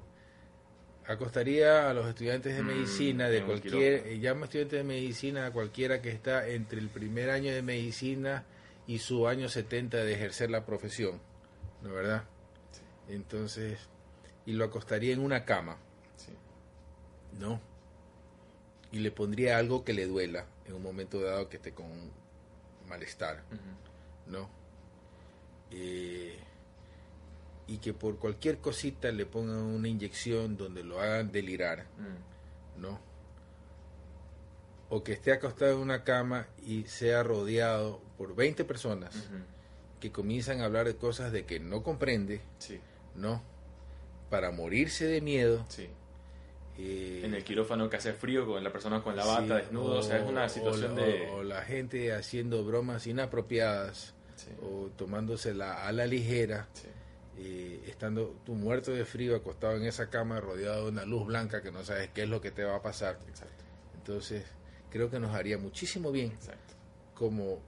acostaría 1.06 1.92
a 1.92 1.94
los 1.94 2.08
estudiantes 2.08 2.56
de 2.56 2.64
mm, 2.64 2.66
medicina, 2.66 3.30
de 3.30 3.44
cualquier, 3.44 4.08
eh, 4.08 4.16
llamo 4.16 4.46
estudiantes 4.46 4.80
de 4.80 4.84
medicina 4.84 5.46
a 5.46 5.52
cualquiera 5.52 6.02
que 6.02 6.10
está 6.10 6.48
entre 6.48 6.80
el 6.80 6.90
primer 6.90 7.30
año 7.30 7.54
de 7.54 7.62
medicina 7.62 8.46
y 8.88 8.98
su 8.98 9.28
año 9.28 9.48
70 9.48 9.98
de 9.98 10.12
ejercer 10.12 10.50
la 10.50 10.66
profesión, 10.66 11.22
¿no 11.84 11.94
verdad? 11.94 12.24
Entonces, 13.08 13.78
y 14.48 14.54
lo 14.54 14.66
acostaría 14.66 15.14
en 15.14 15.20
una 15.20 15.46
cama, 15.46 15.78
¿no? 17.40 17.73
Y 18.94 19.00
le 19.00 19.12
pondría 19.12 19.58
algo 19.58 19.84
que 19.84 19.92
le 19.92 20.06
duela 20.06 20.46
en 20.68 20.76
un 20.76 20.84
momento 20.84 21.20
dado 21.20 21.50
que 21.50 21.58
esté 21.58 21.74
con 21.74 21.88
malestar, 22.88 23.44
¿no? 24.28 24.48
Eh, 25.72 26.38
y 27.66 27.78
que 27.78 27.94
por 27.94 28.20
cualquier 28.20 28.60
cosita 28.60 29.12
le 29.12 29.26
pongan 29.26 29.58
una 29.58 29.88
inyección 29.88 30.58
donde 30.58 30.84
lo 30.84 31.02
hagan 31.02 31.32
delirar, 31.32 31.86
mm. 31.98 32.82
¿no? 32.82 33.00
O 34.90 35.04
que 35.04 35.14
esté 35.14 35.32
acostado 35.32 35.74
en 35.74 35.80
una 35.80 36.04
cama 36.04 36.46
y 36.64 36.84
sea 36.84 37.24
rodeado 37.24 38.00
por 38.16 38.36
20 38.36 38.64
personas 38.64 39.16
que 40.00 40.12
comienzan 40.12 40.62
a 40.62 40.66
hablar 40.66 40.86
de 40.86 40.96
cosas 40.96 41.32
de 41.32 41.46
que 41.46 41.60
no 41.60 41.82
comprende, 41.82 42.42
¿no? 43.16 43.42
Para 44.30 44.52
morirse 44.52 45.08
de 45.08 45.20
miedo, 45.20 45.66
sí 45.68 45.90
en 46.78 47.34
el 47.34 47.44
quirófano 47.44 47.90
que 47.90 47.98
hace 47.98 48.14
frío 48.14 48.46
con 48.46 48.64
la 48.64 48.72
persona 48.72 49.02
con 49.02 49.16
la 49.16 49.26
bata 49.26 49.58
desnudo, 49.58 50.00
o, 50.00 50.04
sea, 50.04 50.18
es 50.18 50.28
una 50.28 50.50
situación 50.50 50.96
de... 50.96 51.30
O, 51.32 51.44
la 51.44 51.62
gente 51.62 52.14
haciendo 52.14 52.64
bromas 52.64 53.06
inapropiadas 53.06 54.16
o 54.62 54.90
tomándosela 54.98 55.86
a 55.86 55.92
la 55.92 56.06
ligera, 56.06 56.68
eh, 57.38 57.84
estando 57.88 58.36
tú 58.46 58.56
muerto 58.56 58.92
de 58.92 59.06
frío 59.06 59.36
acostado 59.36 59.78
en 59.78 59.86
esa 59.86 60.10
cama 60.10 60.40
rodeado 60.40 60.86
de 60.86 60.92
una 60.92 61.06
luz 61.06 61.28
blanca 61.28 61.62
que 61.62 61.72
no 61.72 61.84
sabes 61.84 62.10
qué 62.10 62.24
es 62.24 62.30
lo 62.30 62.42
que 62.42 62.52
te 62.52 62.64
va 62.64 62.78
a 62.78 62.82
pasar. 62.82 63.20
Entonces, 63.96 64.44
creo 64.90 65.10
que 65.10 65.20
nos 65.20 65.34
haría 65.36 65.58
muchísimo 65.58 66.12
bien 66.12 66.34
como 67.14 67.62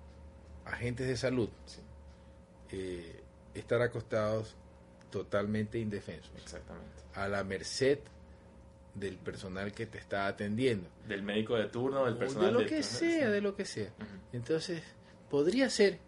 agentes 0.65 1.07
de 1.07 1.15
salud 1.15 1.49
eh, 2.71 3.23
estar 3.53 3.81
acostados 3.81 4.55
totalmente 5.11 5.77
indefensos. 5.77 6.31
Exactamente. 6.41 7.03
A 7.13 7.27
la 7.27 7.43
merced 7.43 7.99
del 8.95 9.17
personal 9.17 9.73
que 9.73 9.85
te 9.85 9.97
está 9.97 10.27
atendiendo. 10.27 10.89
Del 11.07 11.21
médico 11.21 11.55
de 11.55 11.65
turno, 11.65 12.05
del 12.05 12.17
personal 12.17 12.53
de 12.53 12.63
lo 12.63 12.65
que 12.65 12.81
sea, 12.81 13.29
de 13.29 13.41
lo 13.41 13.55
que 13.55 13.65
sea. 13.65 13.89
Entonces, 14.31 14.81
podría 15.29 15.69
ser 15.69 15.99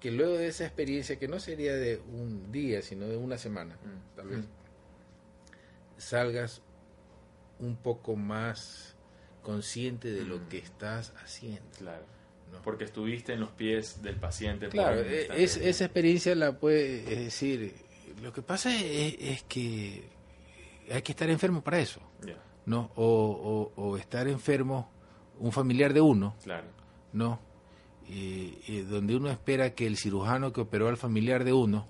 que 0.00 0.10
luego 0.10 0.34
de 0.34 0.48
esa 0.48 0.64
experiencia, 0.64 1.18
que 1.18 1.28
no 1.28 1.38
sería 1.38 1.74
de 1.74 2.02
un 2.12 2.52
día, 2.52 2.82
sino 2.82 3.06
de 3.06 3.16
una 3.16 3.38
semana, 3.38 3.78
tal 4.16 4.28
vez, 4.28 4.44
salgas 5.96 6.60
un 7.60 7.76
poco 7.76 8.16
más 8.16 8.96
consciente 9.42 10.10
de 10.12 10.24
lo 10.24 10.48
que 10.48 10.58
estás 10.58 11.14
haciendo. 11.22 11.70
Claro. 11.78 12.04
Porque 12.62 12.84
estuviste 12.84 13.32
en 13.32 13.40
los 13.40 13.50
pies 13.50 14.02
del 14.02 14.16
paciente. 14.16 14.68
Claro, 14.68 15.00
e, 15.00 15.42
es, 15.42 15.56
esa 15.56 15.86
experiencia 15.86 16.34
la 16.34 16.58
puede 16.58 17.02
decir. 17.02 17.74
Lo 18.22 18.32
que 18.32 18.42
pasa 18.42 18.70
es 18.76 19.42
que 19.44 20.04
hay 20.90 21.02
que 21.02 21.12
estar 21.12 21.28
enfermo 21.30 21.62
para 21.62 21.78
eso. 21.78 22.00
¿no? 22.66 22.90
O, 22.96 23.72
o, 23.76 23.96
estar 23.96 24.26
enfermo 24.28 24.88
un 25.38 25.52
familiar 25.52 25.92
de 25.92 26.00
uno. 26.00 26.34
Claro. 26.42 26.66
¿no? 27.12 27.38
donde 28.90 29.16
uno 29.16 29.30
espera 29.30 29.74
que 29.74 29.86
el 29.86 29.96
cirujano 29.96 30.52
que 30.52 30.60
operó 30.60 30.88
al 30.88 30.98
familiar 30.98 31.42
de 31.42 31.54
uno 31.54 31.86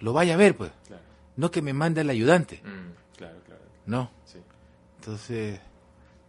lo 0.00 0.12
vaya 0.12 0.34
a 0.34 0.36
ver, 0.36 0.56
pues. 0.56 0.70
No 1.36 1.50
que 1.50 1.62
me 1.62 1.72
mande 1.72 2.00
el 2.00 2.10
ayudante. 2.10 2.60
Mm, 2.64 3.16
claro, 3.16 3.38
claro. 3.44 3.62
No. 3.86 4.10
Entonces, 4.98 5.60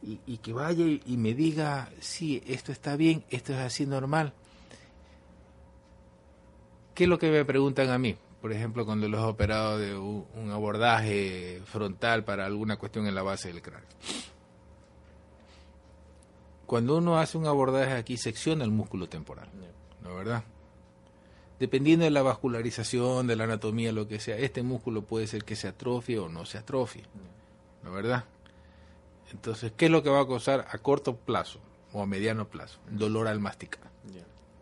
y, 0.02 0.38
que 0.38 0.54
vaya 0.54 0.86
y, 0.86 1.18
me 1.18 1.34
diga, 1.34 1.90
sí, 2.00 2.42
esto 2.48 2.72
está 2.72 2.96
bien, 2.96 3.24
esto 3.30 3.54
es 3.54 3.60
así 3.60 3.86
normal. 3.86 4.34
¿Qué 6.94 7.04
es 7.04 7.10
lo 7.10 7.20
que 7.20 7.32
me 7.32 7.44
preguntan 7.46 7.90
a 7.90 7.98
mí? 7.98 8.16
Por 8.42 8.54
ejemplo, 8.54 8.86
cuando 8.86 9.08
los 9.10 9.22
operado 9.22 9.78
de 9.78 9.96
un, 9.96 10.52
abordaje 10.52 11.62
frontal 11.66 12.24
para 12.24 12.46
alguna 12.46 12.78
cuestión 12.78 13.06
en 13.08 13.16
la 13.16 13.22
base 13.22 13.50
del 13.50 13.62
cráneo. 13.62 13.90
Cuando 16.66 16.98
uno 16.98 17.18
hace 17.18 17.38
un 17.38 17.48
abordaje 17.48 17.94
aquí, 17.94 18.18
secciona 18.18 18.64
el 18.64 18.72
músculo 18.72 19.10
temporal, 19.10 19.50
¿no 20.02 20.16
verdad? 20.16 20.44
Dependiendo 21.60 22.06
de 22.06 22.12
la 22.12 22.22
vascularización, 22.22 23.28
de 23.28 23.36
la 23.36 23.44
anatomía, 23.44 23.92
lo 23.92 24.08
que 24.08 24.20
sea, 24.20 24.38
este 24.38 24.64
músculo 24.64 25.02
puede 25.02 25.28
ser 25.28 25.44
que 25.44 25.56
se 25.56 25.68
atrofie 25.68 26.20
o 26.20 26.30
no 26.30 26.46
se 26.46 26.60
atrofie, 26.60 27.04
¿no 27.84 27.92
verdad? 27.92 28.24
Entonces, 29.32 29.74
¿qué 29.76 29.86
es 29.86 29.92
lo 29.92 30.02
que 30.02 30.10
va 30.10 30.22
a 30.22 30.28
causar 30.28 30.68
a 30.72 30.78
corto 30.78 31.16
plazo 31.16 31.60
o 31.92 32.02
a 32.02 32.06
mediano 32.06 32.48
plazo? 32.48 32.80
Dolor 32.90 33.28
al 33.28 33.40
masticar. 33.40 33.90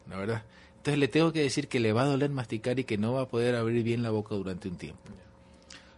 ¿No 0.08 0.18
verdad? 0.18 0.44
Entonces 0.88 1.00
le 1.02 1.10
tengo 1.10 1.34
que 1.34 1.42
decir 1.42 1.68
que 1.68 1.82
le 1.82 1.92
va 1.92 2.04
a 2.04 2.06
doler 2.06 2.30
masticar 2.30 2.80
y 2.80 2.86
que 2.86 2.98
no 2.98 3.12
va 3.12 3.24
a 3.24 3.28
poder 3.28 3.56
abrir 3.56 3.84
bien 3.84 4.04
la 4.04 4.10
boca 4.10 4.36
durante 4.36 4.70
un 4.70 4.78
tiempo. 4.78 5.02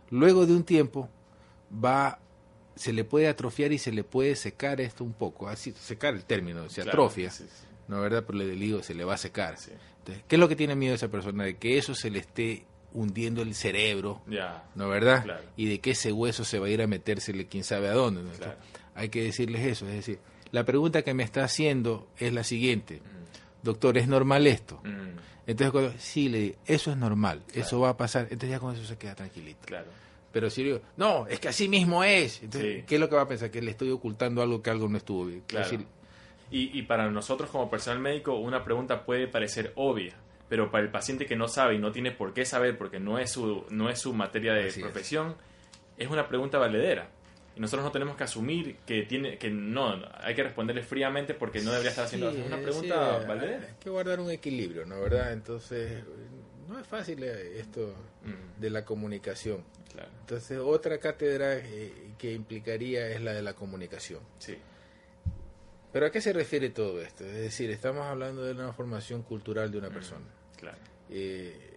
Luego 0.10 0.48
de 0.48 0.54
un 0.54 0.64
tiempo 0.64 1.08
va 1.72 2.18
se 2.76 2.92
le 2.92 3.04
puede 3.04 3.28
atrofiar 3.28 3.72
y 3.72 3.78
se 3.78 3.92
le 3.92 4.04
puede 4.04 4.36
secar 4.36 4.82
esto 4.82 5.04
un 5.04 5.14
poco, 5.14 5.48
así 5.48 5.74
secar 5.74 6.16
el 6.16 6.24
término, 6.24 6.68
se 6.70 6.82
atrofia, 6.82 7.32
¿no 7.88 8.02
verdad? 8.02 8.24
Pero 8.26 8.40
le 8.40 8.48
digo, 8.48 8.82
se 8.82 8.96
le 8.96 9.04
va 9.06 9.14
a 9.14 9.18
secar. 9.18 9.58
Entonces, 10.00 10.24
¿qué 10.28 10.38
es 10.38 10.40
lo 10.40 10.50
que 10.50 10.56
tiene 10.56 10.74
miedo 10.74 10.96
esa 10.96 11.10
persona? 11.10 11.44
De 11.44 11.58
que 11.58 11.78
eso 11.78 11.94
se 11.94 12.10
le 12.10 12.18
esté 12.18 12.66
hundiendo 12.92 13.44
el 13.44 13.54
cerebro, 13.54 14.24
¿no 14.74 14.90
verdad? 14.90 15.40
Y 15.56 15.68
de 15.68 15.80
que 15.82 15.92
ese 15.92 16.12
hueso 16.12 16.44
se 16.44 16.58
va 16.58 16.66
a 16.66 16.70
ir 16.72 16.82
a 16.82 16.88
metérsele 16.88 17.46
quién 17.46 17.64
sabe 17.64 17.90
a 17.90 17.94
dónde. 17.94 18.24
hay 18.96 19.10
que 19.10 19.22
decirles 19.22 19.68
eso, 19.68 19.88
es 19.88 19.94
decir, 19.94 20.20
la 20.52 20.66
pregunta 20.66 21.04
que 21.04 21.14
me 21.14 21.22
está 21.22 21.44
haciendo 21.44 22.08
es 22.18 22.34
la 22.34 22.44
siguiente, 22.44 22.96
mm. 22.96 23.20
Doctor, 23.64 23.98
¿es 23.98 24.08
normal 24.08 24.48
esto? 24.48 24.82
Mm. 24.84 25.18
Entonces, 25.48 25.72
cuando, 25.72 25.94
sí, 25.98 26.30
le 26.30 26.40
digo, 26.40 26.56
eso 26.66 26.92
es 26.92 26.98
normal, 26.98 27.42
eso 27.54 27.80
va 27.80 27.90
a 27.90 27.98
pasar, 27.98 28.24
entonces 28.24 28.52
ya 28.52 28.60
con 28.60 28.76
eso 28.76 28.86
se 28.86 28.98
queda 28.98 29.16
tranquilito. 29.16 29.60
Pero 30.32 30.50
si 30.50 30.64
digo, 30.64 30.80
no, 30.96 31.26
es 31.26 31.40
que 31.40 31.48
así 31.48 31.68
mismo 31.68 32.04
es, 32.04 32.44
entonces, 32.44 32.84
¿qué 32.86 32.96
es 32.96 33.02
lo 33.02 33.10
que 33.10 33.16
va 33.16 33.24
a 33.24 33.28
pensar? 33.28 33.50
Que 33.50 33.62
le 33.62 33.72
estoy 33.72 33.90
ocultando 33.90 34.44
algo 34.44 34.62
que 34.62 34.70
algo 34.70 34.88
no 34.88 34.98
estuvo 34.98 35.26
bien. 35.26 35.44
y, 36.52 36.78
y 36.78 36.84
para 36.84 37.10
nosotros 37.10 37.50
como 37.50 37.70
personal 37.70 38.00
médico, 38.00 38.36
una 38.36 38.64
pregunta 38.64 39.06
puede 39.06 39.28
parecer 39.28 39.74
obvia, 39.76 40.14
pero 40.50 40.70
para 40.70 40.84
el 40.84 40.92
paciente 40.92 41.26
que 41.26 41.36
no 41.36 41.48
sabe 41.48 41.76
y 41.76 41.78
no 41.80 41.92
tiene 41.92 42.12
por 42.12 42.34
qué 42.34 42.46
saber 42.46 42.78
porque 42.78 43.00
no 43.00 43.20
es 43.20 43.32
su, 43.32 43.66
no 43.70 43.90
es 43.90 44.00
su 44.00 44.14
materia 44.14 44.54
de 44.54 44.72
profesión, 44.74 45.36
es. 45.98 46.10
una 46.10 46.28
pregunta 46.28 46.58
valedera. 46.58 47.10
Y 47.60 47.62
nosotros 47.62 47.84
no 47.84 47.92
tenemos 47.92 48.16
que 48.16 48.24
asumir 48.24 48.78
que 48.86 49.04
tiene 49.04 49.38
que 49.38 49.50
no, 49.50 50.02
hay 50.22 50.34
que 50.34 50.44
responderle 50.44 50.82
fríamente 50.82 51.34
porque 51.34 51.60
no 51.60 51.72
debería 51.72 51.90
estar 51.90 52.06
haciendo 52.06 52.32
una 52.32 52.56
pregunta 52.56 53.18
valedera. 53.28 53.68
Hay 53.68 53.76
que 53.82 53.90
guardar 53.90 54.22
un 54.22 54.32
equilibrio, 54.32 54.86
¿no 54.86 55.02
verdad? 55.02 55.34
Entonces, 55.34 56.02
no 56.70 56.80
es 56.80 56.88
fácil 56.88 57.22
eh, 57.22 57.60
esto 57.60 57.94
mm. 58.24 58.62
de 58.62 58.70
la 58.70 58.86
comunicación. 58.86 59.66
Entonces, 60.22 60.58
otra 60.58 61.00
cátedra 61.00 61.58
eh, 61.58 62.14
que 62.18 62.32
implicaría 62.32 63.10
es 63.10 63.20
la 63.20 63.34
de 63.34 63.42
la 63.42 63.54
comunicación. 63.54 64.22
Sí. 64.38 64.58
Pero 65.92 66.06
¿a 66.06 66.12
qué 66.12 66.22
se 66.22 66.32
refiere 66.32 66.70
todo 66.70 67.02
esto? 67.02 67.26
Es 67.26 67.34
decir, 67.34 67.70
estamos 67.72 68.06
hablando 68.06 68.42
de 68.42 68.54
una 68.54 68.72
formación 68.72 69.22
cultural 69.22 69.70
de 69.70 69.80
una 69.80 69.90
mm. 69.90 69.94
persona. 69.94 70.26
Claro. 70.56 70.78
Eh, 71.10 71.69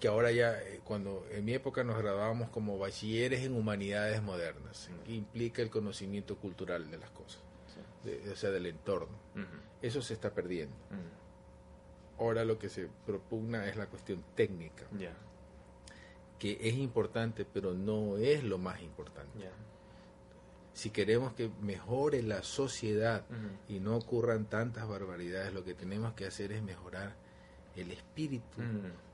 que 0.00 0.08
ahora 0.08 0.30
ya, 0.32 0.60
eh, 0.60 0.80
cuando 0.84 1.26
en 1.30 1.44
mi 1.44 1.54
época 1.54 1.82
nos 1.84 1.96
graduábamos 1.96 2.50
como 2.50 2.78
bachilleres 2.78 3.42
en 3.44 3.56
humanidades 3.56 4.22
modernas, 4.22 4.90
que 5.04 5.12
implica 5.14 5.62
el 5.62 5.70
conocimiento 5.70 6.36
cultural 6.36 6.90
de 6.90 6.98
las 6.98 7.10
cosas, 7.10 7.42
o 8.30 8.36
sea, 8.36 8.50
del 8.50 8.66
entorno. 8.66 9.16
Eso 9.80 10.02
se 10.02 10.14
está 10.14 10.32
perdiendo. 10.34 10.76
Ahora 12.18 12.44
lo 12.44 12.58
que 12.58 12.68
se 12.68 12.88
propugna 13.06 13.66
es 13.66 13.76
la 13.76 13.86
cuestión 13.86 14.22
técnica, 14.34 14.84
que 16.38 16.58
es 16.60 16.74
importante, 16.74 17.44
pero 17.44 17.72
no 17.74 18.18
es 18.18 18.44
lo 18.44 18.58
más 18.58 18.82
importante. 18.82 19.30
Si 20.74 20.90
queremos 20.90 21.32
que 21.34 21.50
mejore 21.62 22.22
la 22.22 22.42
sociedad 22.42 23.24
y 23.68 23.78
no 23.78 23.96
ocurran 23.96 24.46
tantas 24.46 24.88
barbaridades, 24.88 25.52
lo 25.54 25.64
que 25.64 25.74
tenemos 25.74 26.14
que 26.14 26.26
hacer 26.26 26.52
es 26.52 26.62
mejorar 26.62 27.14
el 27.76 27.90
espíritu 27.90 28.60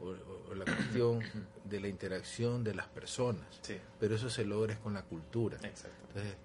o, 0.00 0.54
la 0.54 0.64
cuestión 0.64 1.20
de 1.64 1.80
la 1.80 1.88
interacción 1.88 2.62
de 2.64 2.74
las 2.74 2.86
personas. 2.86 3.46
Pero 3.98 4.14
eso 4.14 4.28
se 4.28 4.44
logra 4.44 4.76
con 4.76 4.94
la 4.94 5.02
cultura. 5.02 5.56
Entonces, 5.56 6.36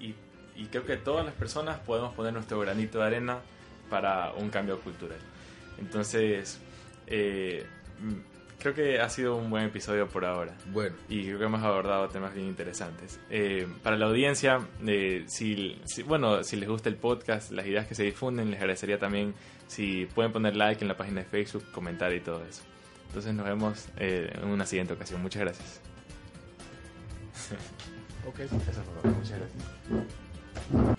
eh, 0.00 0.14
y, 0.56 0.66
creo 0.66 0.84
que 0.84 0.96
todas 0.96 1.24
las 1.24 1.34
personas 1.34 1.78
podemos 1.80 2.14
poner 2.14 2.32
nuestro 2.32 2.58
granito 2.60 2.98
de 2.98 3.06
arena 3.06 3.40
para 3.88 4.32
un 4.32 4.50
cambio 4.50 4.80
cultural. 4.80 5.18
Entonces, 5.78 6.58
eh, 7.06 7.64
creo 8.58 8.74
que 8.74 9.00
ha 9.00 9.08
sido 9.08 9.36
un 9.36 9.50
buen 9.50 9.64
episodio 9.64 10.08
por 10.08 10.24
ahora. 10.24 10.54
Bueno. 10.72 10.96
Y 11.08 11.24
creo 11.24 11.38
que 11.38 11.44
hemos 11.44 11.62
abordado 11.62 12.08
temas 12.08 12.34
bien 12.34 12.46
interesantes. 12.46 13.20
Eh, 13.30 13.66
para 13.82 13.96
la 13.96 14.06
audiencia, 14.06 14.60
eh, 14.86 15.24
si, 15.26 15.78
bueno, 16.06 16.42
si 16.42 16.56
les 16.56 16.68
gusta 16.68 16.88
el 16.88 16.96
podcast, 16.96 17.50
las 17.52 17.66
ideas 17.66 17.86
que 17.86 17.94
se 17.94 18.02
difunden, 18.02 18.50
les 18.50 18.60
agradecería 18.60 18.98
también 18.98 19.34
si 19.66 20.06
pueden 20.06 20.32
poner 20.32 20.56
like 20.56 20.82
en 20.82 20.88
la 20.88 20.96
página 20.96 21.20
de 21.20 21.26
Facebook, 21.26 21.70
comentar 21.72 22.12
y 22.12 22.20
todo 22.20 22.44
eso. 22.44 22.62
Entonces 23.08 23.34
nos 23.34 23.46
vemos 23.46 23.88
eh, 23.96 24.30
en 24.34 24.48
una 24.48 24.66
siguiente 24.66 24.92
ocasión. 24.92 25.22
Muchas 25.22 25.42
gracias. 25.42 25.80
ok, 28.26 28.40
eso 28.40 28.58
fue 29.02 29.10
Muchas 29.10 29.38
gracias. 29.38 30.98